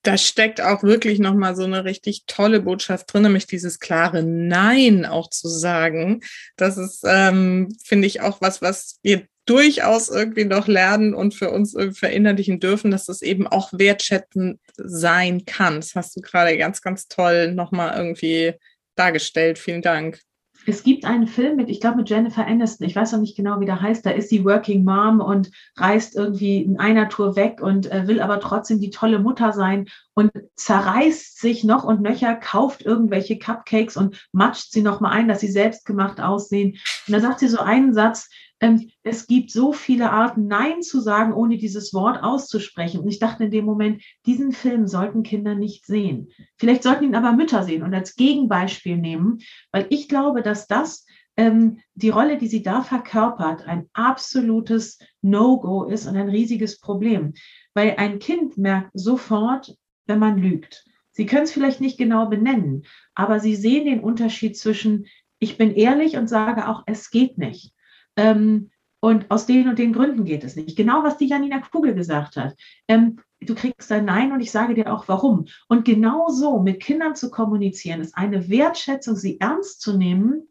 da 0.07 0.17
steckt 0.17 0.61
auch 0.61 0.83
wirklich 0.85 1.19
nochmal 1.19 1.57
so 1.57 1.65
eine 1.65 1.85
richtig 1.85 2.27
tolle 2.27 2.61
Botschaft 2.61 3.13
drin, 3.13 3.23
nämlich 3.23 3.47
dieses 3.47 3.81
klare 3.81 4.23
Nein 4.23 5.05
auch 5.05 5.29
zu 5.31 5.49
sagen. 5.49 6.21
Das 6.57 6.77
ist, 6.77 7.03
ähm, 7.05 7.75
finde 7.85 8.07
ich, 8.07 8.21
auch 8.21 8.41
was, 8.41 8.63
was 8.63 9.01
wir 9.03 9.27
durchaus 9.47 10.09
irgendwie 10.09 10.45
noch 10.45 10.69
lernen 10.69 11.13
und 11.13 11.35
für 11.35 11.51
uns 11.51 11.77
verinnerlichen 11.93 12.61
dürfen, 12.61 12.91
dass 12.91 13.07
das 13.07 13.23
eben 13.23 13.47
auch 13.47 13.73
wertschätzend 13.73 14.61
sein 14.77 15.45
kann. 15.45 15.77
Das 15.77 15.95
hast 15.95 16.17
du 16.17 16.21
gerade 16.21 16.57
ganz, 16.57 16.83
ganz 16.83 17.09
toll 17.09 17.53
nochmal 17.53 17.97
irgendwie 17.97 18.55
dargestellt. 18.95 19.59
Vielen 19.59 19.83
Dank. 19.83 20.21
Es 20.69 20.83
gibt 20.83 21.05
einen 21.05 21.29
Film 21.29 21.57
mit, 21.57 21.69
ich 21.69 21.81
glaube 21.81 21.99
mit 21.99 22.11
Jennifer 22.11 22.45
Aniston, 22.45 22.87
ich 22.87 22.97
weiß 22.97 23.13
noch 23.13 23.21
nicht 23.21 23.37
genau, 23.37 23.61
wie 23.61 23.67
der 23.67 23.81
heißt, 23.81 24.05
da 24.05 24.11
ist 24.11 24.29
sie 24.31 24.45
Working 24.45 24.85
Mom 24.85 25.21
und 25.21 25.51
reist 25.77 26.17
irgendwie 26.17 26.59
in 26.59 26.81
einer 26.81 27.09
Tour 27.09 27.37
weg 27.37 27.61
und 27.63 27.91
äh, 27.93 28.09
will 28.09 28.21
aber 28.21 28.41
trotzdem 28.41 28.81
die 28.81 28.91
tolle 28.91 29.21
Mutter 29.21 29.53
sein 29.53 29.89
und 30.15 30.33
zerreißt 30.57 31.39
sich 31.39 31.63
noch 31.63 31.85
und 31.85 32.01
nöcher, 32.01 32.35
kauft 32.35 32.85
irgendwelche 32.85 33.39
Cupcakes 33.39 33.97
und 33.97 34.27
matscht 34.33 34.73
sie 34.73 34.83
nochmal 34.83 35.13
ein, 35.13 35.29
dass 35.29 35.41
sie 35.41 35.51
selbst 35.51 35.87
gemacht 35.87 36.21
aussehen. 36.21 36.79
Und 37.07 37.13
da 37.13 37.21
sagt 37.21 37.39
sie 37.39 37.49
so 37.49 37.61
einen 37.61 37.95
Satz, 37.95 38.29
es 38.59 39.27
gibt 39.27 39.51
so 39.51 39.73
viele 39.73 40.11
Arten, 40.11 40.47
Nein 40.47 40.83
zu 40.83 41.01
sagen, 41.01 41.35
ohne 41.35 41.59
dieses 41.59 41.93
Wort 41.93 42.23
auszusprechen. 42.23 43.01
Und 43.01 43.09
ich 43.09 43.19
dachte 43.19 43.45
in 43.45 43.51
dem 43.51 43.67
Moment, 43.67 44.03
diesen 44.25 44.53
Film 44.53 44.87
sollten 44.87 45.23
Kinder 45.23 45.55
nicht 45.55 45.85
sehen. 45.85 46.31
Vielleicht 46.57 46.83
sollten 46.83 47.05
ihn 47.05 47.15
aber 47.15 47.33
Mütter 47.33 47.65
sehen 47.65 47.83
und 47.83 47.93
als 47.93 48.17
Gegenbeispiel 48.17 48.97
nehmen, 48.97 49.39
weil 49.73 49.87
ich 49.91 50.09
glaube, 50.09 50.43
dass 50.43 50.67
das 50.67 51.05
ähm, 51.37 51.81
die 51.95 52.09
Rolle, 52.09 52.39
die 52.39 52.49
sie 52.49 52.63
da 52.63 52.81
verkörpert, 52.81 53.67
ein 53.67 53.91
absolutes 53.93 54.99
No-Go 55.21 55.85
ist 55.85 56.07
und 56.07 56.17
ein 56.17 56.31
riesiges 56.31 56.81
Problem. 56.81 57.35
Weil 57.75 57.97
ein 57.99 58.19
Kind 58.19 58.57
merkt 58.57 58.91
sofort, 58.95 59.77
wenn 60.07 60.19
man 60.19 60.39
lügt. 60.39 60.87
Sie 61.13 61.27
können 61.27 61.45
es 61.45 61.53
vielleicht 61.53 61.83
nicht 61.83 61.99
genau 61.99 62.27
benennen, 62.27 62.85
aber 63.15 63.39
sie 63.41 63.55
sehen 63.55 63.85
den 63.85 64.01
Unterschied 64.01 64.57
zwischen, 64.57 65.07
ich 65.39 65.59
bin 65.59 65.75
ehrlich 65.75 66.17
und 66.17 66.29
sage 66.29 66.69
auch, 66.69 66.85
es 66.87 67.11
geht 67.11 67.37
nicht 67.37 67.76
ähm, 68.17 68.71
und 69.01 69.31
aus 69.31 69.47
den 69.47 69.69
und 69.69 69.79
den 69.79 69.93
Gründen 69.93 70.25
geht 70.25 70.43
es 70.43 70.57
nicht. 70.57 70.77
Genau, 70.77 71.03
was 71.03 71.19
die 71.19 71.29
Janina 71.29 71.61
Kugel 71.61 71.95
gesagt 71.95 72.37
hat. 72.37 72.57
Ähm, 72.89 73.21
du 73.41 73.55
kriegst 73.55 73.93
ein 73.93 74.05
Nein 74.05 74.33
und 74.33 74.41
ich 74.41 74.51
sage 74.51 74.75
dir 74.75 74.93
auch 74.93 75.07
warum. 75.09 75.47
Und 75.69 75.85
genau 75.85 76.29
so 76.29 76.61
mit 76.61 76.83
Kindern 76.83 77.15
zu 77.15 77.31
kommunizieren, 77.31 78.01
ist 78.01 78.17
eine 78.17 78.49
Wertschätzung, 78.49 79.17
sie 79.17 79.39
ernst 79.39 79.81
zu 79.81 79.97
nehmen 79.97 80.49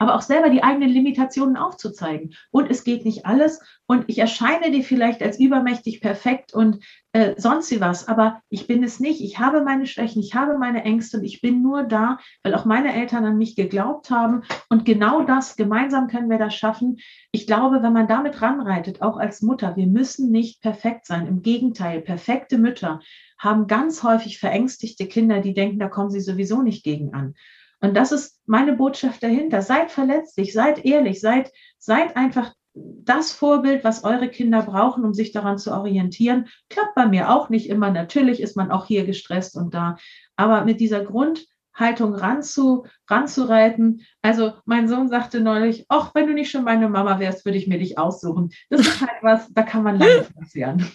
aber 0.00 0.14
auch 0.14 0.22
selber 0.22 0.48
die 0.48 0.64
eigenen 0.64 0.88
Limitationen 0.88 1.58
aufzuzeigen. 1.58 2.34
Und 2.50 2.70
es 2.70 2.84
geht 2.84 3.04
nicht 3.04 3.26
alles. 3.26 3.60
Und 3.86 4.06
ich 4.08 4.18
erscheine 4.18 4.70
dir 4.70 4.82
vielleicht 4.82 5.22
als 5.22 5.38
übermächtig 5.38 6.00
perfekt 6.00 6.54
und 6.54 6.82
äh, 7.12 7.34
sonst 7.36 7.70
wie 7.70 7.80
was, 7.82 8.08
aber 8.08 8.40
ich 8.48 8.66
bin 8.66 8.82
es 8.82 8.98
nicht. 8.98 9.20
Ich 9.20 9.38
habe 9.38 9.62
meine 9.62 9.86
Schwächen, 9.86 10.22
ich 10.22 10.34
habe 10.34 10.56
meine 10.56 10.84
Ängste 10.84 11.18
und 11.18 11.24
ich 11.24 11.42
bin 11.42 11.60
nur 11.60 11.82
da, 11.82 12.18
weil 12.42 12.54
auch 12.54 12.64
meine 12.64 12.94
Eltern 12.94 13.26
an 13.26 13.36
mich 13.36 13.56
geglaubt 13.56 14.10
haben. 14.10 14.42
Und 14.70 14.86
genau 14.86 15.22
das, 15.22 15.56
gemeinsam 15.56 16.06
können 16.06 16.30
wir 16.30 16.38
das 16.38 16.54
schaffen. 16.54 16.96
Ich 17.30 17.46
glaube, 17.46 17.82
wenn 17.82 17.92
man 17.92 18.08
damit 18.08 18.40
ranreitet, 18.40 19.02
auch 19.02 19.18
als 19.18 19.42
Mutter, 19.42 19.76
wir 19.76 19.86
müssen 19.86 20.30
nicht 20.30 20.62
perfekt 20.62 21.04
sein. 21.04 21.26
Im 21.26 21.42
Gegenteil, 21.42 22.00
perfekte 22.00 22.56
Mütter 22.56 23.00
haben 23.38 23.66
ganz 23.66 24.02
häufig 24.02 24.38
verängstigte 24.38 25.06
Kinder, 25.06 25.40
die 25.40 25.52
denken, 25.52 25.78
da 25.78 25.88
kommen 25.88 26.10
sie 26.10 26.20
sowieso 26.20 26.62
nicht 26.62 26.84
gegen 26.84 27.12
an. 27.12 27.34
Und 27.80 27.94
das 27.96 28.12
ist 28.12 28.40
meine 28.46 28.74
Botschaft 28.74 29.22
dahinter. 29.22 29.62
Seid 29.62 29.90
verletzlich, 29.90 30.52
seid 30.52 30.84
ehrlich, 30.84 31.20
seid, 31.20 31.50
seid 31.78 32.16
einfach 32.16 32.52
das 32.74 33.32
Vorbild, 33.32 33.84
was 33.84 34.04
eure 34.04 34.28
Kinder 34.28 34.62
brauchen, 34.62 35.04
um 35.04 35.12
sich 35.12 35.32
daran 35.32 35.58
zu 35.58 35.72
orientieren. 35.72 36.48
Klappt 36.68 36.94
bei 36.94 37.06
mir 37.06 37.30
auch 37.30 37.48
nicht 37.48 37.68
immer. 37.68 37.90
Natürlich 37.90 38.40
ist 38.40 38.56
man 38.56 38.70
auch 38.70 38.86
hier 38.86 39.04
gestresst 39.04 39.56
und 39.56 39.74
da. 39.74 39.96
Aber 40.36 40.64
mit 40.64 40.80
dieser 40.80 41.04
Grundhaltung 41.04 42.14
ranzu, 42.14 42.86
ranzureiten. 43.08 44.02
Also 44.22 44.52
mein 44.66 44.88
Sohn 44.88 45.08
sagte 45.08 45.40
neulich, 45.40 45.86
ach, 45.88 46.14
wenn 46.14 46.26
du 46.26 46.34
nicht 46.34 46.50
schon 46.50 46.64
meine 46.64 46.88
Mama 46.88 47.18
wärst, 47.18 47.44
würde 47.44 47.58
ich 47.58 47.66
mir 47.66 47.78
dich 47.78 47.98
aussuchen. 47.98 48.50
Das 48.68 48.80
ist 48.80 49.00
halt 49.00 49.22
was, 49.22 49.52
da 49.52 49.62
kann 49.62 49.82
man 49.82 49.98
lange 49.98 50.26
passieren. 50.38 50.86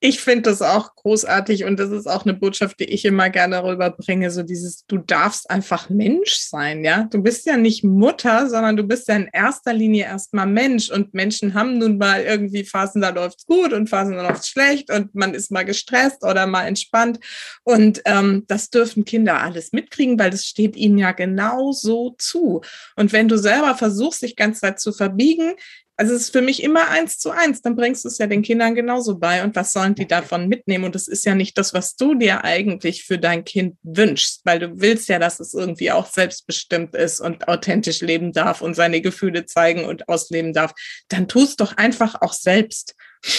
Ich 0.01 0.21
finde 0.21 0.43
das 0.43 0.63
auch 0.63 0.95
großartig 0.97 1.65
und 1.65 1.79
das 1.79 1.91
ist 1.91 2.07
auch 2.07 2.25
eine 2.25 2.35
Botschaft, 2.35 2.81
die 2.81 2.85
ich 2.85 3.05
immer 3.05 3.31
gerne 3.31 3.63
rüberbringe. 3.63 4.31
So 4.31 4.43
dieses, 4.43 4.85
du 4.87 4.99
darfst 4.99 5.49
einfach 5.51 5.89
Mensch 5.91 6.35
sein, 6.37 6.85
ja. 6.85 7.05
Du 7.05 7.23
bist 7.23 7.47
ja 7.47 7.57
nicht 7.57 7.85
Mutter, 7.85 8.49
sondern 8.49 8.77
du 8.77 8.83
bist 8.83 9.09
ja 9.09 9.17
in 9.17 9.29
erster 9.33 9.73
Linie 9.73 10.05
erstmal 10.05 10.47
Mensch 10.47 10.91
und 10.91 11.15
Menschen 11.15 11.55
haben 11.55 11.79
nun 11.79 11.99
mal 11.99 12.23
irgendwie 12.23 12.65
Phasen, 12.65 13.01
da 13.01 13.11
läuft 13.11 13.41
es 13.41 13.47
gut 13.47 13.73
und 13.73 13.89
Phasen, 13.89 14.17
da 14.17 14.29
läuft 14.29 14.43
es 14.43 14.49
schlecht 14.49 14.91
und 14.91 15.15
man 15.15 15.35
ist 15.35 15.53
mal 15.53 15.65
gestresst 15.65 16.25
oder 16.25 16.47
mal 16.47 16.67
entspannt 16.67 17.21
und 17.63 18.03
ähm, 18.05 18.45
das 18.49 18.71
dürfen 18.71 19.05
Kinder 19.05 19.41
alles 19.41 19.73
mitkriegen, 19.73 20.19
weil 20.19 20.31
das 20.31 20.45
steht 20.45 20.77
ihnen 20.77 20.99
ja 20.99 21.13
genauso 21.13 22.15
zu. 22.19 22.63
Und 22.97 23.13
wenn 23.13 23.29
du 23.29 23.39
selber 23.39 23.75
versuchst, 23.77 24.23
dich 24.23 24.37
ganz 24.37 24.61
Zeit 24.61 24.81
zu 24.81 24.93
verbiegen, 24.93 25.55
also 26.03 26.17
es 26.17 26.23
ist 26.23 26.33
für 26.33 26.43
mich 26.43 26.65
immer 26.65 26.89
eins 26.89 27.21
zu 27.21 27.31
eins. 27.31 27.63
Dann 27.63 27.77
bringst 27.77 28.05
du 28.05 28.09
es 28.09 28.19
ja 28.19 28.27
den 28.27 28.43
Kindern 28.43 28.75
genauso 28.75 29.19
bei. 29.19 29.45
Und 29.45 29.55
was 29.55 29.73
sollen 29.73 29.95
die 29.95 30.09
davon 30.09 30.49
mitnehmen? 30.49 30.83
Und 30.83 30.97
das 30.97 31.07
ist 31.07 31.25
ja 31.25 31.37
nicht 31.37 31.57
das, 31.57 31.75
was 31.75 31.95
du 31.95 32.17
dir 32.17 32.43
eigentlich 32.43 33.05
für 33.05 33.21
dein 33.21 33.45
Kind 33.45 33.79
wünschst, 33.85 34.41
weil 34.43 34.59
du 34.59 34.81
willst 34.81 35.09
ja, 35.09 35.21
dass 35.21 35.39
es 35.39 35.55
irgendwie 35.55 35.93
auch 35.93 36.07
selbstbestimmt 36.07 36.97
ist 36.97 37.21
und 37.21 37.47
authentisch 37.47 38.01
leben 38.01 38.33
darf 38.33 38.63
und 38.63 38.75
seine 38.75 39.01
Gefühle 39.01 39.47
zeigen 39.47 39.85
und 39.85 40.09
ausleben 40.09 40.53
darf. 40.53 40.73
Dann 41.07 41.29
tust 41.29 41.61
doch 41.61 41.77
einfach 41.77 42.21
auch 42.21 42.33
selbst. 42.33 42.97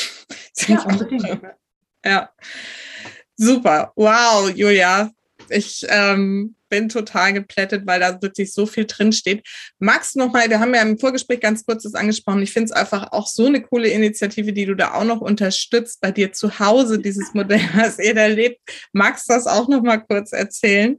Ja, 0.67 0.85
ja. 2.05 2.29
Super. 3.35 3.91
Wow, 3.95 4.51
Julia. 4.55 5.11
Ich 5.49 5.85
ähm, 5.89 6.55
bin 6.69 6.89
total 6.89 7.33
geplättet, 7.33 7.85
weil 7.85 7.99
da 7.99 8.21
wirklich 8.21 8.53
so 8.53 8.65
viel 8.65 8.85
drinsteht. 8.85 9.47
Magst 9.79 10.15
du 10.15 10.19
nochmal, 10.19 10.49
wir 10.49 10.59
haben 10.59 10.73
ja 10.73 10.81
im 10.81 10.97
Vorgespräch 10.97 11.39
ganz 11.39 11.65
kurz 11.65 11.83
das 11.83 11.93
angesprochen, 11.93 12.41
ich 12.41 12.51
finde 12.51 12.65
es 12.65 12.71
einfach 12.71 13.11
auch 13.11 13.27
so 13.27 13.45
eine 13.45 13.61
coole 13.61 13.89
Initiative, 13.89 14.53
die 14.53 14.65
du 14.65 14.75
da 14.75 14.93
auch 14.95 15.03
noch 15.03 15.21
unterstützt, 15.21 16.01
bei 16.01 16.11
dir 16.11 16.33
zu 16.33 16.59
Hause, 16.59 16.99
dieses 16.99 17.33
Modell, 17.33 17.61
was 17.75 17.99
ihr 17.99 18.15
da 18.15 18.25
lebt. 18.25 18.59
Magst 18.91 19.29
du 19.29 19.33
das 19.33 19.45
auch 19.45 19.67
nochmal 19.67 20.03
kurz 20.03 20.31
erzählen? 20.31 20.97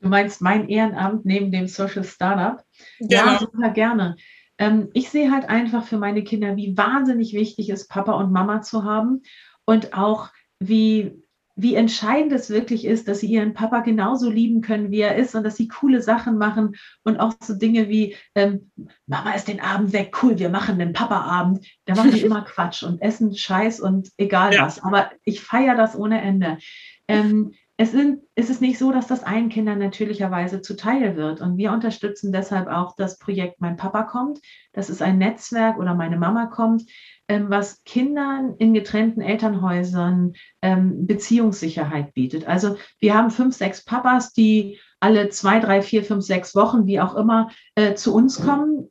Du 0.00 0.08
meinst 0.08 0.40
mein 0.40 0.68
Ehrenamt 0.68 1.24
neben 1.24 1.50
dem 1.50 1.66
Social 1.66 2.04
Startup? 2.04 2.62
Genau. 3.00 3.10
Ja, 3.10 3.38
super 3.38 3.70
gerne. 3.70 4.16
Ähm, 4.58 4.88
ich 4.92 5.10
sehe 5.10 5.30
halt 5.30 5.48
einfach 5.48 5.86
für 5.86 5.98
meine 5.98 6.22
Kinder, 6.24 6.56
wie 6.56 6.76
wahnsinnig 6.76 7.32
wichtig 7.32 7.70
ist, 7.70 7.88
Papa 7.88 8.12
und 8.12 8.32
Mama 8.32 8.62
zu 8.62 8.84
haben 8.84 9.22
und 9.64 9.94
auch 9.94 10.30
wie 10.60 11.23
wie 11.56 11.76
entscheidend 11.76 12.32
es 12.32 12.50
wirklich 12.50 12.84
ist, 12.84 13.06
dass 13.06 13.20
sie 13.20 13.28
ihren 13.28 13.54
Papa 13.54 13.80
genauso 13.80 14.28
lieben 14.28 14.60
können, 14.60 14.90
wie 14.90 15.00
er 15.00 15.16
ist 15.16 15.34
und 15.34 15.44
dass 15.44 15.56
sie 15.56 15.68
coole 15.68 16.02
Sachen 16.02 16.36
machen 16.36 16.74
und 17.04 17.20
auch 17.20 17.34
so 17.40 17.54
Dinge 17.54 17.88
wie, 17.88 18.16
ähm, 18.34 18.72
Mama 19.06 19.32
ist 19.34 19.46
den 19.46 19.60
Abend 19.60 19.92
weg, 19.92 20.16
cool, 20.22 20.38
wir 20.38 20.48
machen 20.48 20.78
den 20.78 20.92
Papa-Abend. 20.92 21.64
Da 21.84 21.94
machen 21.94 22.10
die 22.10 22.22
immer 22.22 22.42
Quatsch 22.44 22.82
und 22.82 23.00
essen 23.00 23.36
Scheiß 23.36 23.80
und 23.80 24.10
egal 24.16 24.54
ja. 24.54 24.62
was. 24.62 24.82
Aber 24.82 25.10
ich 25.24 25.40
feiere 25.40 25.76
das 25.76 25.96
ohne 25.96 26.20
Ende. 26.20 26.58
Ähm, 27.06 27.52
es, 27.76 27.90
sind, 27.90 28.22
es 28.36 28.50
ist 28.50 28.60
nicht 28.60 28.78
so, 28.78 28.92
dass 28.92 29.08
das 29.08 29.24
allen 29.24 29.48
Kindern 29.48 29.80
natürlicherweise 29.80 30.62
zuteil 30.62 31.16
wird. 31.16 31.40
Und 31.40 31.56
wir 31.56 31.72
unterstützen 31.72 32.32
deshalb 32.32 32.68
auch 32.68 32.94
das 32.96 33.18
Projekt 33.18 33.60
Mein 33.60 33.76
Papa 33.76 34.04
kommt. 34.04 34.38
Das 34.72 34.90
ist 34.90 35.02
ein 35.02 35.18
Netzwerk 35.18 35.78
oder 35.78 35.94
Meine 35.94 36.16
Mama 36.16 36.46
kommt, 36.46 36.84
ähm, 37.26 37.46
was 37.48 37.82
Kindern 37.84 38.54
in 38.58 38.74
getrennten 38.74 39.20
Elternhäusern 39.20 40.34
ähm, 40.62 41.06
Beziehungssicherheit 41.06 42.14
bietet. 42.14 42.46
Also 42.46 42.76
wir 43.00 43.14
haben 43.14 43.30
fünf, 43.30 43.56
sechs 43.56 43.84
Papas, 43.84 44.32
die 44.32 44.78
alle 45.00 45.30
zwei, 45.30 45.58
drei, 45.58 45.82
vier, 45.82 46.04
fünf, 46.04 46.24
sechs 46.24 46.54
Wochen, 46.54 46.86
wie 46.86 47.00
auch 47.00 47.16
immer, 47.16 47.50
äh, 47.74 47.94
zu 47.94 48.14
uns 48.14 48.40
kommen. 48.40 48.88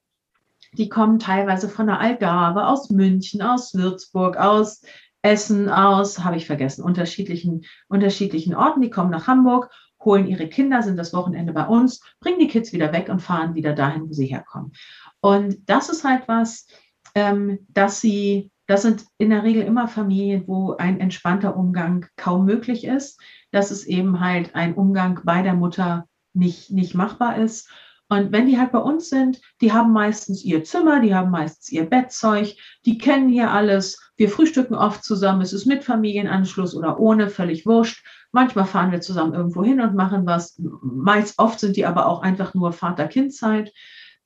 Die 0.74 0.90
kommen 0.90 1.20
teilweise 1.20 1.70
von 1.70 1.88
der 1.88 2.00
Algarve, 2.00 2.68
aus 2.68 2.90
München, 2.90 3.42
aus 3.42 3.74
Würzburg, 3.76 4.36
aus 4.38 4.82
Essen 5.24 5.70
aus, 5.70 6.20
habe 6.24 6.36
ich 6.36 6.46
vergessen, 6.46 6.84
unterschiedlichen, 6.84 7.66
unterschiedlichen 7.88 8.54
Orten. 8.54 8.82
Die 8.82 8.90
kommen 8.90 9.10
nach 9.10 9.26
Hamburg, 9.26 9.72
holen 10.04 10.28
ihre 10.28 10.48
Kinder, 10.48 10.84
sind 10.84 10.98
das 10.98 11.14
Wochenende 11.14 11.54
bei 11.54 11.66
uns, 11.66 12.02
bringen 12.20 12.40
die 12.40 12.48
Kids 12.48 12.74
wieder 12.74 12.92
weg 12.94 13.10
und 13.10 13.22
fahren 13.22 13.56
wieder 13.56 13.74
dahin, 13.74 14.08
wo 14.08 14.14
sie 14.14 14.28
herkommen. 14.28 14.74
Und 15.22 15.58
das 15.70 15.90
ist 15.90 16.04
halt 16.04 16.28
was, 16.28 16.68
ähm, 17.16 17.60
dass 17.70 18.02
sie, 18.02 18.52
das 18.68 18.82
sind 18.82 19.06
in 19.18 19.30
der 19.30 19.44
Regel 19.44 19.64
immer 19.64 19.88
Familien, 19.88 20.44
wo 20.46 20.76
ein 20.76 21.00
entspannter 21.00 21.56
Umgang 21.56 22.06
kaum 22.18 22.46
möglich 22.46 22.84
ist, 22.84 23.20
dass 23.52 23.72
es 23.72 23.86
eben 23.86 24.20
halt 24.20 24.56
ein 24.56 24.74
Umgang 24.74 25.22
bei 25.24 25.42
der 25.42 25.54
Mutter 25.54 26.06
nicht, 26.34 26.72
nicht 26.72 26.96
machbar 26.96 27.38
ist. 27.38 27.70
Und 28.14 28.32
wenn 28.32 28.46
die 28.48 28.60
halt 28.60 28.72
bei 28.72 28.80
uns 28.80 29.10
sind, 29.10 29.42
die 29.60 29.74
haben 29.74 29.92
meistens 29.92 30.44
ihr 30.44 30.64
Zimmer, 30.64 31.00
die 31.00 31.16
haben 31.16 31.32
meistens 31.32 31.72
ihr 31.72 31.90
Bettzeug, 31.90 32.56
die 32.86 33.00
kennen 33.00 33.28
hier 33.28 33.50
alles. 33.50 34.12
Wir 34.18 34.30
frühstücken 34.30 34.76
oft 34.76 35.04
zusammen, 35.04 35.42
es 35.42 35.52
ist 35.52 35.66
mit 35.66 35.84
Familienanschluss 35.84 36.76
oder 36.76 37.00
ohne, 37.00 37.30
völlig 37.30 37.66
wurscht. 37.66 38.06
Manchmal 38.32 38.66
fahren 38.66 38.92
wir 38.92 39.02
zusammen 39.02 39.34
irgendwo 39.34 39.64
hin 39.64 39.82
und 39.82 39.96
machen 39.96 40.28
was. 40.28 40.62
Meist 40.82 41.40
oft 41.40 41.60
sind 41.60 41.76
die 41.76 41.86
aber 41.86 42.08
auch 42.08 42.22
einfach 42.22 42.54
nur 42.54 42.72
Vater-Kind-Zeit. 42.72 43.74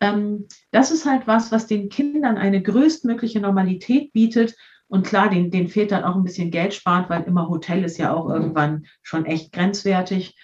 Ähm, 0.02 0.48
das 0.72 0.92
ist 0.92 1.06
halt 1.06 1.26
was, 1.26 1.52
was 1.54 1.68
den 1.68 1.88
Kindern 1.88 2.38
eine 2.38 2.62
größtmögliche 2.62 3.40
Normalität 3.40 4.12
bietet. 4.12 4.56
Und 4.90 5.06
klar, 5.06 5.30
den, 5.30 5.50
den 5.50 5.72
dann 5.88 6.04
auch 6.04 6.16
ein 6.16 6.24
bisschen 6.24 6.52
Geld 6.52 6.74
spart, 6.74 7.10
weil 7.10 7.24
immer 7.24 7.50
Hotel 7.50 7.84
ist 7.84 7.98
ja 7.98 8.14
auch 8.14 8.30
irgendwann 8.30 8.86
schon 9.02 9.26
echt 9.26 9.52
grenzwertig. 9.52 10.36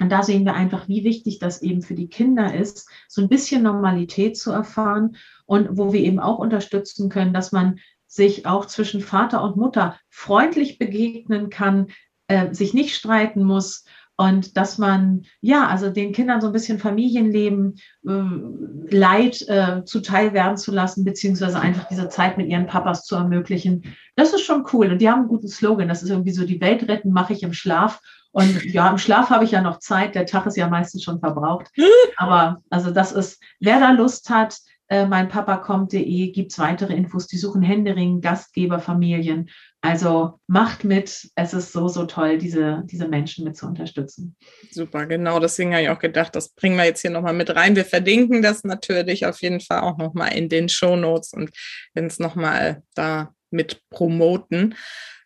Und 0.00 0.10
da 0.10 0.22
sehen 0.22 0.44
wir 0.44 0.54
einfach, 0.54 0.88
wie 0.88 1.04
wichtig 1.04 1.38
das 1.38 1.62
eben 1.62 1.82
für 1.82 1.94
die 1.94 2.08
Kinder 2.08 2.54
ist, 2.54 2.88
so 3.08 3.20
ein 3.20 3.28
bisschen 3.28 3.62
Normalität 3.62 4.36
zu 4.36 4.52
erfahren 4.52 5.16
und 5.46 5.76
wo 5.76 5.92
wir 5.92 6.00
eben 6.00 6.20
auch 6.20 6.38
unterstützen 6.38 7.08
können, 7.08 7.32
dass 7.32 7.52
man 7.52 7.80
sich 8.06 8.46
auch 8.46 8.66
zwischen 8.66 9.00
Vater 9.00 9.42
und 9.42 9.56
Mutter 9.56 9.96
freundlich 10.08 10.78
begegnen 10.78 11.50
kann, 11.50 11.88
äh, 12.28 12.54
sich 12.54 12.74
nicht 12.74 12.94
streiten 12.94 13.42
muss 13.42 13.84
und 14.16 14.56
dass 14.56 14.78
man 14.78 15.26
ja 15.40 15.68
also 15.68 15.90
den 15.90 16.12
Kindern 16.12 16.40
so 16.40 16.48
ein 16.48 16.52
bisschen 16.52 16.80
Familienleben 16.80 17.76
äh, 18.06 18.94
Leid 18.96 19.46
äh, 19.48 19.84
zuteil 19.84 20.32
werden 20.32 20.56
zu 20.56 20.72
lassen 20.72 21.04
beziehungsweise 21.04 21.60
einfach 21.60 21.86
diese 21.88 22.08
Zeit 22.08 22.36
mit 22.36 22.48
ihren 22.48 22.66
Papas 22.66 23.04
zu 23.04 23.14
ermöglichen. 23.14 23.94
Das 24.16 24.32
ist 24.32 24.42
schon 24.42 24.64
cool 24.72 24.90
und 24.90 25.00
die 25.00 25.08
haben 25.08 25.20
einen 25.20 25.28
guten 25.28 25.48
Slogan. 25.48 25.86
Das 25.88 26.02
ist 26.02 26.10
irgendwie 26.10 26.32
so 26.32 26.44
die 26.44 26.60
Welt 26.60 26.88
retten 26.88 27.12
mache 27.12 27.32
ich 27.32 27.44
im 27.44 27.52
Schlaf 27.52 28.00
und 28.32 28.64
ja, 28.64 28.88
im 28.90 28.98
Schlaf 28.98 29.30
habe 29.30 29.44
ich 29.44 29.52
ja 29.52 29.62
noch 29.62 29.78
Zeit. 29.78 30.14
Der 30.14 30.26
Tag 30.26 30.46
ist 30.46 30.56
ja 30.56 30.68
meistens 30.68 31.02
schon 31.02 31.20
verbraucht. 31.20 31.68
Aber 32.16 32.58
also 32.70 32.90
das 32.90 33.12
ist, 33.12 33.42
wer 33.60 33.80
da 33.80 33.92
Lust 33.92 34.30
hat, 34.30 34.58
äh, 34.90 35.06
meinpapakommt.de 35.06 36.30
gibt 36.30 36.52
es 36.52 36.58
weitere 36.58 36.94
Infos. 36.94 37.26
Die 37.26 37.36
suchen 37.36 37.62
Händering, 37.62 38.20
Gastgeberfamilien. 38.20 39.50
Also 39.80 40.40
macht 40.46 40.84
mit. 40.84 41.30
Es 41.34 41.52
ist 41.52 41.72
so, 41.72 41.88
so 41.88 42.06
toll, 42.06 42.38
diese, 42.38 42.82
diese 42.86 43.06
Menschen 43.06 43.44
mit 43.44 43.56
zu 43.56 43.66
unterstützen. 43.66 44.36
Super, 44.70 45.06
genau. 45.06 45.40
Deswegen 45.40 45.72
habe 45.72 45.82
ich 45.82 45.90
auch 45.90 45.98
gedacht, 45.98 46.34
das 46.34 46.48
bringen 46.48 46.76
wir 46.76 46.84
jetzt 46.84 47.02
hier 47.02 47.10
nochmal 47.10 47.34
mit 47.34 47.54
rein. 47.54 47.76
Wir 47.76 47.84
verlinken 47.84 48.42
das 48.42 48.64
natürlich 48.64 49.26
auf 49.26 49.40
jeden 49.42 49.60
Fall 49.60 49.80
auch 49.80 49.98
nochmal 49.98 50.32
in 50.32 50.48
den 50.48 50.68
Show 50.68 50.96
Notes 50.96 51.32
und 51.32 51.50
wenn 51.94 52.06
es 52.06 52.18
nochmal 52.18 52.82
da 52.94 53.34
mit 53.50 53.82
promoten. 53.90 54.74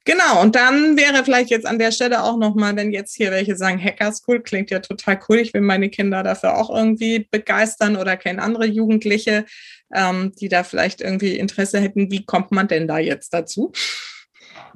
Genau, 0.04 0.42
und 0.42 0.56
dann 0.56 0.96
wäre 0.96 1.24
vielleicht 1.24 1.50
jetzt 1.50 1.66
an 1.66 1.78
der 1.78 1.92
Stelle 1.92 2.24
auch 2.24 2.36
nochmal, 2.36 2.74
wenn 2.74 2.92
jetzt 2.92 3.14
hier 3.14 3.30
welche 3.30 3.56
sagen, 3.56 3.82
Hacker 3.82 4.12
School 4.12 4.40
klingt 4.40 4.70
ja 4.70 4.80
total 4.80 5.20
cool, 5.28 5.38
ich 5.38 5.54
will 5.54 5.60
meine 5.60 5.90
Kinder 5.90 6.24
dafür 6.24 6.58
auch 6.58 6.70
irgendwie 6.70 7.28
begeistern 7.30 7.96
oder 7.96 8.16
kenne 8.16 8.42
andere 8.42 8.66
Jugendliche, 8.66 9.44
ähm, 9.94 10.32
die 10.40 10.48
da 10.48 10.64
vielleicht 10.64 11.00
irgendwie 11.00 11.36
Interesse 11.36 11.78
hätten. 11.78 12.10
Wie 12.10 12.24
kommt 12.24 12.50
man 12.50 12.66
denn 12.66 12.88
da 12.88 12.98
jetzt 12.98 13.32
dazu? 13.32 13.70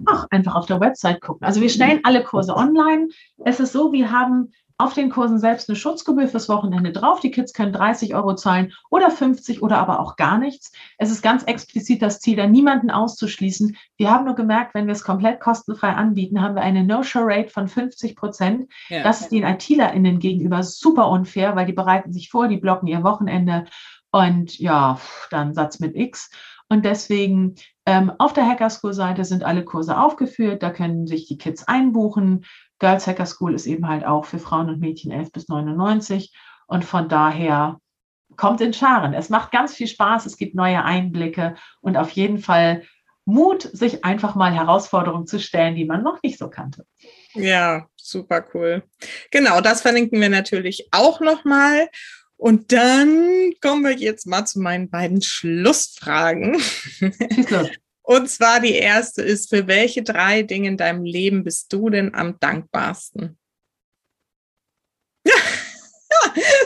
Ach, 0.07 0.27
einfach 0.31 0.55
auf 0.55 0.67
der 0.67 0.81
Website 0.81 1.21
gucken. 1.21 1.47
Also 1.47 1.61
wir 1.61 1.71
stellen 1.71 2.01
alle 2.05 2.23
Kurse 2.23 2.55
online. 2.55 3.09
Es 3.45 3.59
ist 3.59 3.73
so, 3.73 3.93
wir 3.93 4.11
haben 4.11 4.53
auf 4.79 4.93
den 4.93 5.11
Kursen 5.11 5.39
selbst 5.39 5.69
eine 5.69 5.77
Schutzgebühr 5.77 6.29
fürs 6.29 6.49
Wochenende 6.49 6.93
drauf. 6.93 7.21
Die 7.21 7.31
Kids 7.31 7.53
können 7.53 7.73
30 7.73 8.15
Euro 8.15 8.35
zahlen 8.35 8.73
oder 8.91 9.11
50 9.11 9.63
oder 9.63 9.79
aber 9.79 10.01
auch 10.01 10.17
gar 10.17 10.39
nichts. 10.39 10.73
Es 10.99 11.11
ist 11.11 11.23
ganz 11.23 11.45
explizit 11.45 12.03
das 12.03 12.21
Ziel, 12.21 12.37
da 12.37 12.47
niemanden 12.47 12.91
auszuschließen. 12.91 13.77
Wir 13.97 14.11
haben 14.11 14.27
nur 14.27 14.35
gemerkt, 14.35 14.75
wenn 14.75 14.87
wir 14.87 14.93
es 14.93 15.05
komplett 15.05 15.41
kostenfrei 15.41 15.91
anbieten, 15.91 16.43
haben 16.43 16.55
wir 16.55 16.63
eine 16.63 16.85
No-Show-Rate 16.85 17.49
von 17.49 17.69
50 17.69 18.17
Prozent. 18.17 18.71
Ja. 18.89 19.03
Das 19.03 19.23
ist 19.23 19.33
den 19.33 19.45
ITlerInnen 19.45 20.19
gegenüber 20.19 20.63
super 20.63 21.09
unfair, 21.09 21.57
weil 21.57 21.67
die 21.67 21.73
bereiten 21.73 22.13
sich 22.13 22.29
vor, 22.29 22.49
die 22.49 22.59
blocken 22.59 22.89
ihr 22.89 23.03
Wochenende 23.03 23.65
und 24.11 24.59
ja, 24.59 25.01
dann 25.31 25.55
Satz 25.55 25.81
mit 25.81 25.95
X. 25.95 26.31
Und 26.69 26.85
deswegen 26.85 27.55
ähm, 27.87 28.13
auf 28.19 28.33
der 28.33 28.47
Hacker 28.47 28.71
School 28.71 28.93
Seite 28.93 29.25
sind 29.25 29.45
alle 29.45 29.65
Kurse 29.65 29.99
aufgeführt. 29.99 30.63
Da 30.63 30.71
können 30.71 31.07
sich 31.07 31.27
die 31.27 31.39
Kids 31.39 31.67
einbuchen. 31.69 32.45
Girls 32.79 33.07
Hacker 33.07 33.27
School 33.27 33.55
ist 33.55 33.67
eben 33.67 33.89
halt 33.89 34.05
auch 34.05 34.25
für 34.25 34.39
Frauen 34.39 34.69
und 34.69 34.81
Mädchen 34.81 35.11
11 35.13 35.33
bis 35.33 35.49
99. 35.49 36.35
Und 36.67 36.85
von 36.85 37.09
daher 37.09 37.81
kommt 38.37 38.61
in 38.61 38.73
Scharen. 38.73 39.15
Es 39.15 39.29
macht 39.29 39.53
ganz 39.53 39.75
viel 39.75 39.87
Spaß. 39.87 40.27
Es 40.27 40.37
gibt 40.37 40.55
neue 40.55 40.85
Einblicke 40.85 41.55
und 41.81 41.97
auf 41.97 42.11
jeden 42.11 42.39
Fall 42.39 42.83
Mut, 43.25 43.63
sich 43.73 44.05
einfach 44.05 44.37
mal 44.37 44.55
Herausforderungen 44.55 45.27
zu 45.27 45.41
stellen, 45.41 45.75
die 45.75 45.85
man 45.85 46.03
noch 46.03 46.23
nicht 46.23 46.39
so 46.39 46.49
kannte. 46.49 46.87
Ja, 47.35 47.87
super 47.97 48.45
cool. 48.55 48.85
Genau, 49.33 49.61
das 49.61 49.83
verlinken 49.83 50.21
wir 50.21 50.29
natürlich 50.29 50.89
auch 50.93 51.21
nochmal. 51.21 51.89
Und 52.37 52.73
dann 52.73 53.53
kommen 53.61 53.83
wir 53.83 53.93
jetzt 53.93 54.27
mal 54.27 54.45
zu 54.45 54.61
meinen 54.61 54.91
beiden 54.91 55.23
Schlussfragen. 55.23 56.61
Und 58.07 58.31
zwar 58.31 58.61
die 58.61 58.75
erste 58.75 59.21
ist, 59.21 59.51
für 59.51 59.67
welche 59.67 60.05
drei 60.05 60.43
Dinge 60.43 60.69
in 60.69 60.77
deinem 60.77 61.03
Leben 61.03 61.43
bist 61.43 61.73
du 61.73 61.91
denn 61.91 62.15
am 62.15 62.39
dankbarsten? 62.39 63.37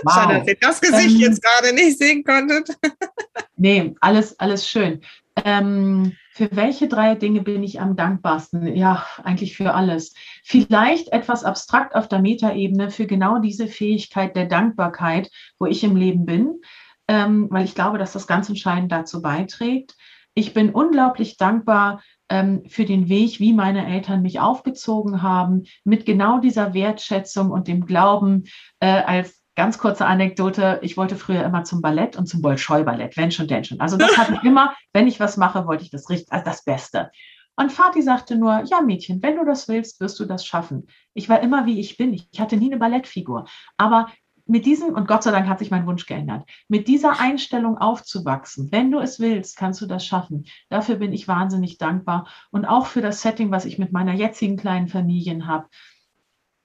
Wow. 0.03 0.15
Schade, 0.15 0.39
dass 0.39 0.49
ihr 0.49 0.57
das 0.61 0.81
Gesicht 0.81 1.15
ähm, 1.17 1.21
jetzt 1.21 1.43
gerade 1.43 1.75
nicht 1.75 1.99
sehen 1.99 2.25
konntet. 2.25 2.77
nee, 3.57 3.95
alles, 4.01 4.39
alles 4.39 4.69
schön. 4.69 5.01
Ähm, 5.45 6.17
für 6.33 6.49
welche 6.53 6.89
drei 6.89 7.15
Dinge 7.15 7.43
bin 7.43 7.63
ich 7.63 7.81
am 7.81 7.97
dankbarsten? 7.97 8.75
Ja, 8.75 9.07
eigentlich 9.23 9.57
für 9.57 9.75
alles. 9.75 10.15
Vielleicht 10.43 11.09
etwas 11.13 11.45
abstrakt 11.45 11.95
auf 11.95 12.09
der 12.09 12.21
Metaebene 12.21 12.91
für 12.91 13.07
genau 13.07 13.39
diese 13.39 13.67
Fähigkeit 13.67 14.37
der 14.37 14.47
Dankbarkeit, 14.47 15.31
wo 15.59 15.67
ich 15.67 15.85
im 15.85 15.97
Leben 15.97 16.25
bin, 16.25 16.61
ähm, 17.09 17.49
weil 17.51 17.65
ich 17.65 17.75
glaube, 17.75 17.99
dass 17.99 18.13
das 18.13 18.27
ganz 18.27 18.49
entscheidend 18.49 18.93
dazu 18.93 19.21
beiträgt. 19.21 19.97
Ich 20.35 20.55
bin 20.55 20.71
unglaublich 20.71 21.37
dankbar 21.37 22.03
ähm, 22.29 22.63
für 22.69 22.85
den 22.85 23.09
Weg, 23.09 23.41
wie 23.41 23.53
meine 23.53 23.87
Eltern 23.87 24.23
mich 24.23 24.41
aufgezogen 24.41 25.23
haben, 25.23 25.65
mit 25.85 26.07
genau 26.07 26.39
dieser 26.39 26.75
Wertschätzung 26.75 27.51
und 27.51 27.69
dem 27.69 27.87
Glauben 27.87 28.45
äh, 28.81 29.03
als 29.03 29.41
Ganz 29.61 29.77
kurze 29.77 30.07
Anekdote. 30.07 30.79
Ich 30.81 30.97
wollte 30.97 31.17
früher 31.17 31.45
immer 31.45 31.65
zum 31.65 31.83
Ballett 31.83 32.17
und 32.17 32.27
zum 32.27 32.41
Bolschoi-Ballett, 32.41 33.19
wenn 33.19 33.31
schon, 33.31 33.47
denn 33.47 33.63
schon. 33.63 33.79
Also 33.79 33.99
das 33.99 34.17
hatte 34.17 34.33
ich 34.35 34.43
immer, 34.45 34.75
wenn 34.95 35.07
ich 35.07 35.21
was 35.21 35.37
mache, 35.37 35.67
wollte 35.67 35.85
ich 35.85 35.91
das 35.91 36.09
richtig, 36.09 36.33
also 36.33 36.45
das 36.47 36.65
Beste. 36.65 37.11
Und 37.57 37.71
Vati 37.71 38.01
sagte 38.01 38.37
nur, 38.37 38.63
ja 38.65 38.81
Mädchen, 38.81 39.23
wenn 39.23 39.37
du 39.37 39.45
das 39.45 39.69
willst, 39.69 40.01
wirst 40.01 40.19
du 40.19 40.25
das 40.25 40.47
schaffen. 40.47 40.87
Ich 41.13 41.29
war 41.29 41.41
immer 41.41 41.67
wie 41.67 41.79
ich 41.79 41.99
bin. 41.99 42.15
Ich 42.15 42.41
hatte 42.41 42.57
nie 42.57 42.71
eine 42.71 42.79
Ballettfigur. 42.79 43.45
Aber 43.77 44.07
mit 44.51 44.67
diesem, 44.67 44.95
und 44.95 45.07
Gott 45.07 45.23
sei 45.23 45.31
Dank 45.31 45.49
hat 45.49 45.61
sich 45.61 45.71
mein 45.71 45.87
Wunsch 45.87 46.07
geändert, 46.07 46.45
mit 46.67 46.89
dieser 46.89 47.21
Einstellung 47.21 47.79
aufzuwachsen, 47.79 48.73
wenn 48.73 48.91
du 48.91 48.99
es 48.99 49.21
willst, 49.21 49.57
kannst 49.57 49.81
du 49.81 49.87
das 49.87 50.05
schaffen. 50.05 50.45
Dafür 50.69 50.97
bin 50.97 51.13
ich 51.13 51.29
wahnsinnig 51.29 51.79
dankbar. 51.79 52.27
Und 52.51 52.65
auch 52.65 52.87
für 52.87 53.01
das 53.01 53.23
Setting, 53.23 53.53
was 53.53 53.65
ich 53.65 53.79
mit 53.79 53.93
meiner 53.93 54.13
jetzigen 54.13 54.57
kleinen 54.57 54.89
Familie 54.89 55.47
habe. 55.47 55.69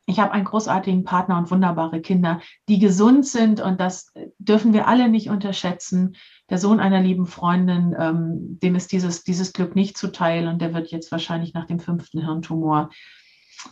Ich 0.07 0.19
habe 0.19 0.31
einen 0.31 0.45
großartigen 0.45 1.03
Partner 1.03 1.37
und 1.37 1.51
wunderbare 1.51 2.01
Kinder, 2.01 2.41
die 2.69 2.79
gesund 2.79 3.25
sind 3.25 3.61
und 3.61 3.79
das 3.79 4.11
dürfen 4.39 4.73
wir 4.73 4.87
alle 4.87 5.07
nicht 5.07 5.29
unterschätzen. 5.29 6.15
Der 6.49 6.57
Sohn 6.57 6.79
einer 6.79 7.01
lieben 7.01 7.27
Freundin, 7.27 7.95
ähm, 7.97 8.59
dem 8.61 8.75
ist 8.75 8.91
dieses, 8.91 9.23
dieses 9.23 9.53
Glück 9.53 9.75
nicht 9.75 9.97
zuteil 9.97 10.47
und 10.47 10.59
der 10.59 10.73
wird 10.73 10.91
jetzt 10.91 11.11
wahrscheinlich 11.11 11.53
nach 11.53 11.65
dem 11.65 11.79
fünften 11.79 12.23
Hirntumor 12.23 12.89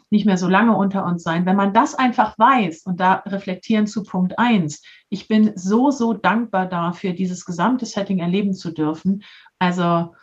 nicht 0.10 0.26
mehr 0.26 0.38
so 0.38 0.48
lange 0.48 0.76
unter 0.76 1.06
uns 1.06 1.24
sein. 1.24 1.46
Wenn 1.46 1.56
man 1.56 1.74
das 1.74 1.96
einfach 1.96 2.38
weiß 2.38 2.84
und 2.86 3.00
da 3.00 3.24
reflektieren 3.26 3.88
zu 3.88 4.04
Punkt 4.04 4.38
eins, 4.40 4.84
ich 5.10 5.28
bin 5.28 5.54
so, 5.56 5.92
so 5.92 6.14
dankbar 6.14 6.68
dafür, 6.68 7.14
dieses 7.14 7.46
gesamte 7.46 7.86
Setting 7.86 8.20
erleben 8.20 8.54
zu 8.54 8.72
dürfen. 8.72 9.24
Also 9.60 10.16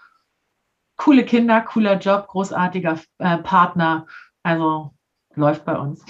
coole 0.97 1.25
Kinder, 1.25 1.61
cooler 1.63 1.99
Job, 1.99 2.29
großartiger 2.29 3.01
äh, 3.19 3.39
Partner. 3.39 4.07
Also 4.43 4.93
läuft 5.35 5.65
bei 5.65 5.79
uns. 5.79 6.05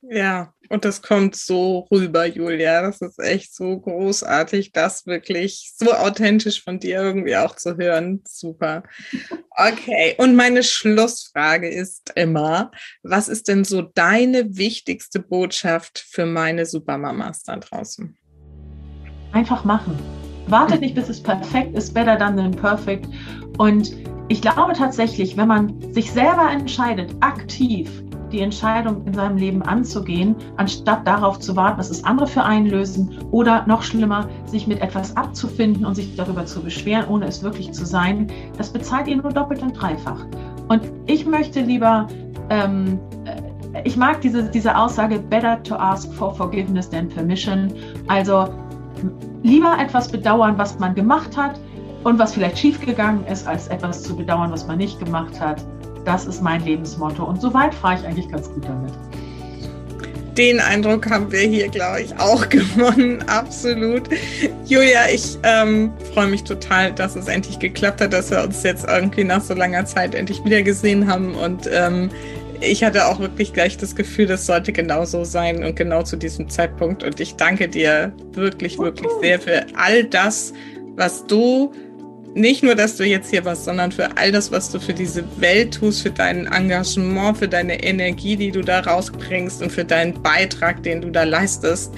Ja, 0.00 0.52
und 0.68 0.84
das 0.84 1.02
kommt 1.02 1.36
so 1.36 1.86
rüber, 1.90 2.26
Julia. 2.26 2.82
Das 2.82 3.00
ist 3.00 3.18
echt 3.18 3.54
so 3.54 3.78
großartig, 3.78 4.72
das 4.72 5.06
wirklich 5.06 5.72
so 5.76 5.92
authentisch 5.92 6.62
von 6.62 6.78
dir 6.78 7.02
irgendwie 7.02 7.36
auch 7.36 7.56
zu 7.56 7.76
hören. 7.76 8.22
Super. 8.26 8.82
Okay, 9.50 10.14
und 10.18 10.36
meine 10.36 10.62
Schlussfrage 10.62 11.68
ist 11.68 12.12
immer, 12.14 12.70
was 13.02 13.28
ist 13.28 13.48
denn 13.48 13.64
so 13.64 13.82
deine 13.82 14.56
wichtigste 14.56 15.20
Botschaft 15.20 16.04
für 16.10 16.26
meine 16.26 16.66
Supermamas 16.66 17.42
da 17.42 17.56
draußen? 17.56 18.16
Einfach 19.32 19.64
machen. 19.64 19.98
Wartet 20.48 20.80
nicht, 20.80 20.94
bis 20.94 21.08
es 21.08 21.22
perfekt 21.22 21.76
ist, 21.76 21.92
better 21.92 22.18
than 22.18 22.36
than 22.36 22.52
perfect. 22.52 23.08
Und 23.58 23.92
ich 24.28 24.42
glaube 24.42 24.74
tatsächlich, 24.74 25.36
wenn 25.36 25.48
man 25.48 25.92
sich 25.92 26.10
selber 26.12 26.50
entscheidet, 26.50 27.14
aktiv 27.20 27.90
die 28.32 28.40
Entscheidung 28.40 29.04
in 29.06 29.14
seinem 29.14 29.36
Leben 29.36 29.62
anzugehen, 29.62 30.34
anstatt 30.56 31.06
darauf 31.06 31.38
zu 31.38 31.56
warten, 31.56 31.78
dass 31.78 31.90
es 31.90 32.04
andere 32.04 32.26
für 32.26 32.42
einen 32.42 32.66
lösen 32.66 33.18
oder 33.30 33.66
noch 33.66 33.82
schlimmer, 33.82 34.28
sich 34.46 34.66
mit 34.66 34.80
etwas 34.80 35.16
abzufinden 35.16 35.84
und 35.84 35.94
sich 35.94 36.16
darüber 36.16 36.46
zu 36.46 36.62
beschweren, 36.62 37.08
ohne 37.08 37.26
es 37.26 37.42
wirklich 37.42 37.72
zu 37.72 37.84
sein, 37.84 38.26
das 38.58 38.70
bezahlt 38.70 39.08
ihr 39.08 39.16
nur 39.16 39.32
doppelt 39.32 39.62
und 39.62 39.72
dreifach. 39.72 40.24
Und 40.68 40.82
ich 41.06 41.26
möchte 41.26 41.60
lieber, 41.60 42.08
ähm, 42.50 42.98
äh, 43.24 43.82
ich 43.84 43.96
mag 43.96 44.20
diese, 44.20 44.44
diese 44.44 44.76
Aussage, 44.76 45.18
better 45.18 45.62
to 45.62 45.76
ask 45.76 46.12
for 46.14 46.34
forgiveness 46.34 46.88
than 46.88 47.08
permission. 47.08 47.72
Also 48.08 48.48
lieber 49.42 49.76
etwas 49.78 50.08
bedauern, 50.08 50.56
was 50.56 50.78
man 50.78 50.94
gemacht 50.94 51.36
hat 51.36 51.60
und 52.04 52.18
was 52.18 52.34
vielleicht 52.34 52.58
schiefgegangen 52.58 53.24
ist, 53.26 53.46
als 53.46 53.68
etwas 53.68 54.02
zu 54.02 54.16
bedauern, 54.16 54.50
was 54.50 54.66
man 54.66 54.78
nicht 54.78 54.98
gemacht 54.98 55.40
hat. 55.40 55.64
Das 56.06 56.24
ist 56.24 56.40
mein 56.40 56.64
Lebensmotto. 56.64 57.24
Und 57.24 57.42
soweit 57.42 57.74
fahre 57.74 57.98
ich 57.98 58.06
eigentlich 58.06 58.30
ganz 58.30 58.48
gut 58.48 58.64
damit. 58.64 58.92
Den 60.38 60.60
Eindruck 60.60 61.10
haben 61.10 61.32
wir 61.32 61.40
hier, 61.40 61.68
glaube 61.68 62.02
ich, 62.02 62.16
auch 62.20 62.48
gewonnen. 62.48 63.24
Absolut. 63.26 64.02
Julia, 64.66 65.08
ich 65.12 65.36
ähm, 65.42 65.92
freue 66.14 66.28
mich 66.28 66.44
total, 66.44 66.92
dass 66.92 67.16
es 67.16 67.26
endlich 67.26 67.58
geklappt 67.58 68.00
hat, 68.00 68.12
dass 68.12 68.30
wir 68.30 68.40
uns 68.44 68.62
jetzt 68.62 68.86
irgendwie 68.88 69.24
nach 69.24 69.40
so 69.40 69.54
langer 69.54 69.84
Zeit 69.84 70.14
endlich 70.14 70.44
wieder 70.44 70.62
gesehen 70.62 71.10
haben. 71.10 71.34
Und 71.34 71.68
ähm, 71.72 72.08
ich 72.60 72.84
hatte 72.84 73.06
auch 73.06 73.18
wirklich 73.18 73.52
gleich 73.52 73.76
das 73.76 73.96
Gefühl, 73.96 74.26
das 74.26 74.46
sollte 74.46 74.72
genau 74.72 75.04
so 75.04 75.24
sein 75.24 75.64
und 75.64 75.74
genau 75.74 76.02
zu 76.04 76.16
diesem 76.16 76.48
Zeitpunkt. 76.48 77.02
Und 77.02 77.18
ich 77.18 77.34
danke 77.34 77.68
dir 77.68 78.12
wirklich, 78.32 78.78
wirklich 78.78 79.10
sehr 79.20 79.40
für 79.40 79.66
all 79.74 80.04
das, 80.04 80.52
was 80.94 81.26
du 81.26 81.72
nicht 82.36 82.62
nur, 82.62 82.74
dass 82.74 82.96
du 82.96 83.04
jetzt 83.04 83.30
hier 83.30 83.44
warst, 83.46 83.64
sondern 83.64 83.90
für 83.90 84.14
all 84.18 84.30
das, 84.30 84.52
was 84.52 84.70
du 84.70 84.78
für 84.78 84.92
diese 84.92 85.24
Welt 85.40 85.74
tust, 85.74 86.02
für 86.02 86.10
dein 86.10 86.46
Engagement, 86.46 87.38
für 87.38 87.48
deine 87.48 87.82
Energie, 87.82 88.36
die 88.36 88.50
du 88.50 88.60
da 88.60 88.80
rausbringst 88.80 89.62
und 89.62 89.72
für 89.72 89.86
deinen 89.86 90.22
Beitrag, 90.22 90.82
den 90.82 91.00
du 91.00 91.10
da 91.10 91.24
leistest. 91.24 91.94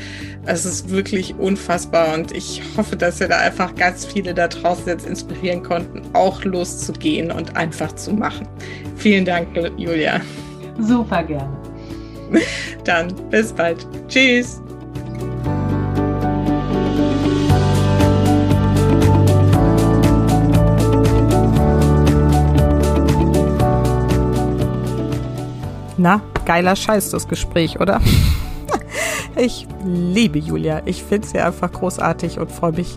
Es 0.47 0.65
ist 0.65 0.91
wirklich 0.91 1.35
unfassbar 1.35 2.15
und 2.15 2.31
ich 2.31 2.63
hoffe, 2.77 2.95
dass 2.95 3.19
wir 3.19 3.27
da 3.27 3.39
einfach 3.39 3.75
ganz 3.75 4.07
viele 4.07 4.33
da 4.33 4.47
draußen 4.47 4.87
jetzt 4.87 5.07
inspirieren 5.07 5.65
konnten, 5.65 6.03
auch 6.15 6.45
loszugehen 6.45 7.33
und 7.33 7.57
einfach 7.57 7.93
zu 7.97 8.13
machen. 8.13 8.47
Vielen 8.97 9.25
Dank, 9.25 9.49
Julia. 9.77 10.21
Super 10.79 11.25
gerne. 11.25 11.51
Dann 12.85 13.09
bis 13.31 13.53
bald. 13.53 13.85
Tschüss. 14.07 14.61
Na, 25.99 26.23
geiler 26.45 26.77
Scheiß, 26.77 27.11
das 27.11 27.27
Gespräch, 27.27 27.81
oder? 27.81 28.01
ich 29.37 29.67
liebe 29.85 30.39
Julia. 30.39 30.83
Ich 30.85 31.03
finde 31.03 31.27
sie 31.27 31.41
einfach 31.41 31.73
großartig 31.73 32.39
und 32.39 32.53
freue 32.53 32.71
mich, 32.71 32.97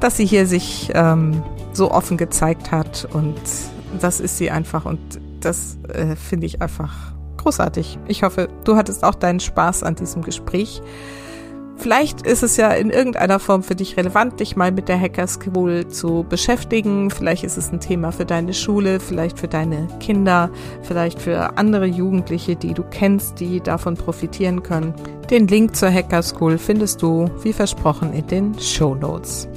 dass 0.00 0.16
sie 0.16 0.26
hier 0.26 0.48
sich 0.48 0.90
ähm, 0.94 1.44
so 1.72 1.92
offen 1.92 2.16
gezeigt 2.16 2.72
hat. 2.72 3.08
Und 3.12 3.40
das 4.00 4.18
ist 4.18 4.36
sie 4.36 4.50
einfach. 4.50 4.84
Und 4.84 4.98
das 5.40 5.78
äh, 5.88 6.16
finde 6.16 6.46
ich 6.46 6.60
einfach 6.60 6.92
großartig. 7.36 8.00
Ich 8.08 8.24
hoffe, 8.24 8.48
du 8.64 8.74
hattest 8.74 9.04
auch 9.04 9.14
deinen 9.14 9.38
Spaß 9.38 9.84
an 9.84 9.94
diesem 9.94 10.22
Gespräch. 10.22 10.82
Vielleicht 11.76 12.22
ist 12.26 12.42
es 12.42 12.56
ja 12.56 12.70
in 12.72 12.90
irgendeiner 12.90 13.38
Form 13.38 13.62
für 13.62 13.74
dich 13.74 13.96
relevant, 13.96 14.38
dich 14.40 14.56
mal 14.56 14.70
mit 14.70 14.88
der 14.88 15.00
Hacker 15.00 15.26
School 15.26 15.88
zu 15.88 16.24
beschäftigen. 16.28 17.10
Vielleicht 17.10 17.44
ist 17.44 17.56
es 17.56 17.72
ein 17.72 17.80
Thema 17.80 18.12
für 18.12 18.24
deine 18.24 18.54
Schule, 18.54 19.00
vielleicht 19.00 19.38
für 19.38 19.48
deine 19.48 19.88
Kinder, 19.98 20.50
vielleicht 20.82 21.20
für 21.20 21.56
andere 21.58 21.86
Jugendliche, 21.86 22.56
die 22.56 22.74
du 22.74 22.82
kennst, 22.82 23.40
die 23.40 23.60
davon 23.60 23.96
profitieren 23.96 24.62
können. 24.62 24.94
Den 25.30 25.48
Link 25.48 25.74
zur 25.74 25.92
Hacker 25.92 26.22
School 26.22 26.58
findest 26.58 27.02
du, 27.02 27.30
wie 27.42 27.52
versprochen, 27.52 28.12
in 28.12 28.26
den 28.26 28.58
Show 28.58 28.94
Notes. 28.94 29.48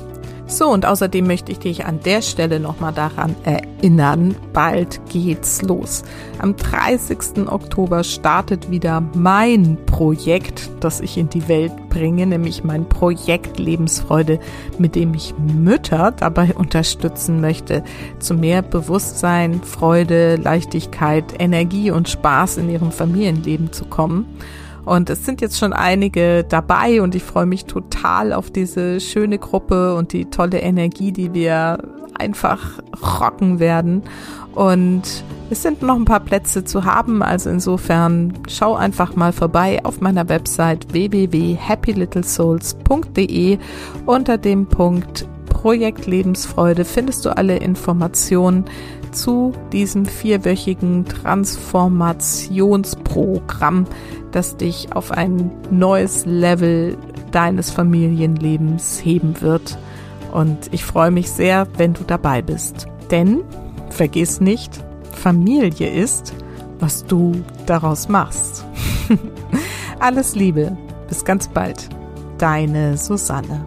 So, 0.48 0.70
und 0.70 0.86
außerdem 0.86 1.26
möchte 1.26 1.52
ich 1.52 1.60
dich 1.60 1.86
an 1.86 2.02
der 2.06 2.22
Stelle 2.22 2.60
nochmal 2.60 2.94
daran 2.94 3.36
erinnern, 3.44 4.36
bald 4.54 5.02
geht's 5.10 5.64
los. 5.64 6.04
Am 6.38 6.56
30. 6.56 7.48
Oktober 7.48 8.04
startet 8.04 8.70
wieder 8.70 9.02
mein 9.16 9.78
Projekt, 9.88 10.70
das 10.82 11.02
ich 11.02 11.18
in 11.18 11.30
die 11.30 11.48
Welt 11.48 11.74
bringe, 11.90 12.28
nämlich 12.28 12.64
mein 12.64 12.88
Projekt 12.88 13.58
Lebensfreude, 13.58 14.40
mit 14.78 14.94
dem 14.94 15.16
ich 15.16 15.34
Mütter 15.40 16.12
dabei 16.12 16.54
unterstützen 16.54 17.42
möchte, 17.42 17.84
zu 18.20 18.36
mehr 18.36 18.62
Bewusstsein, 18.62 19.64
Freude, 19.64 20.36
Leichtigkeit, 20.36 21.24
Energie 21.40 21.90
und 21.90 22.08
Spaß 22.08 22.58
in 22.58 22.70
ihrem 22.70 22.92
Familienleben 22.92 23.72
zu 23.72 23.86
kommen. 23.86 24.28
Und 24.86 25.10
es 25.10 25.26
sind 25.26 25.42
jetzt 25.42 25.58
schon 25.58 25.74
einige 25.74 26.44
dabei 26.44 27.02
und 27.02 27.16
ich 27.16 27.24
freue 27.24 27.48
mich 27.48 27.66
total 27.66 28.34
auf 28.34 28.52
diese 28.52 29.00
schöne 29.00 29.40
Gruppe 29.40 29.96
und 29.96 30.14
die 30.14 30.26
tolle 30.26 30.60
Energie, 30.60 31.12
die 31.12 31.34
wir 31.34 31.80
einfach 32.18 32.80
rocken 33.20 33.60
werden. 33.60 34.04
Und 34.54 35.02
es 35.50 35.64
sind 35.64 35.82
noch 35.82 35.96
ein 35.96 36.06
paar 36.06 36.22
Plätze 36.22 36.64
zu 36.64 36.86
haben, 36.86 37.22
also 37.22 37.50
insofern 37.50 38.34
schau 38.48 38.76
einfach 38.76 39.16
mal 39.16 39.34
vorbei 39.34 39.82
auf 39.84 40.00
meiner 40.02 40.30
Website 40.30 40.94
www.happylittlesouls.de 40.94 43.58
unter 44.06 44.38
dem 44.38 44.68
Punkt 44.68 45.28
Projekt 45.50 46.06
Lebensfreude 46.06 46.86
findest 46.86 47.26
du 47.26 47.36
alle 47.36 47.58
Informationen 47.58 48.66
zu 49.12 49.52
diesem 49.72 50.06
vierwöchigen 50.06 51.06
Transformationsprogramm, 51.06 53.88
das 54.36 54.58
dich 54.58 54.94
auf 54.94 55.12
ein 55.12 55.50
neues 55.72 56.26
Level 56.26 56.98
deines 57.32 57.72
Familienlebens 57.72 59.00
heben 59.04 59.40
wird. 59.42 59.78
Und 60.32 60.74
ich 60.74 60.84
freue 60.84 61.12
mich 61.12 61.32
sehr, 61.32 61.68
wenn 61.78 61.94
du 61.94 62.04
dabei 62.04 62.42
bist. 62.42 62.88
Denn, 63.12 63.44
vergiss 63.90 64.42
nicht, 64.42 64.84
Familie 65.12 65.90
ist, 65.90 66.34
was 66.80 67.06
du 67.06 67.44
daraus 67.66 68.10
machst. 68.10 68.66
Alles 70.00 70.36
Liebe, 70.36 70.78
bis 71.08 71.24
ganz 71.24 71.48
bald. 71.48 71.88
Deine 72.38 72.98
Susanne. 72.98 73.66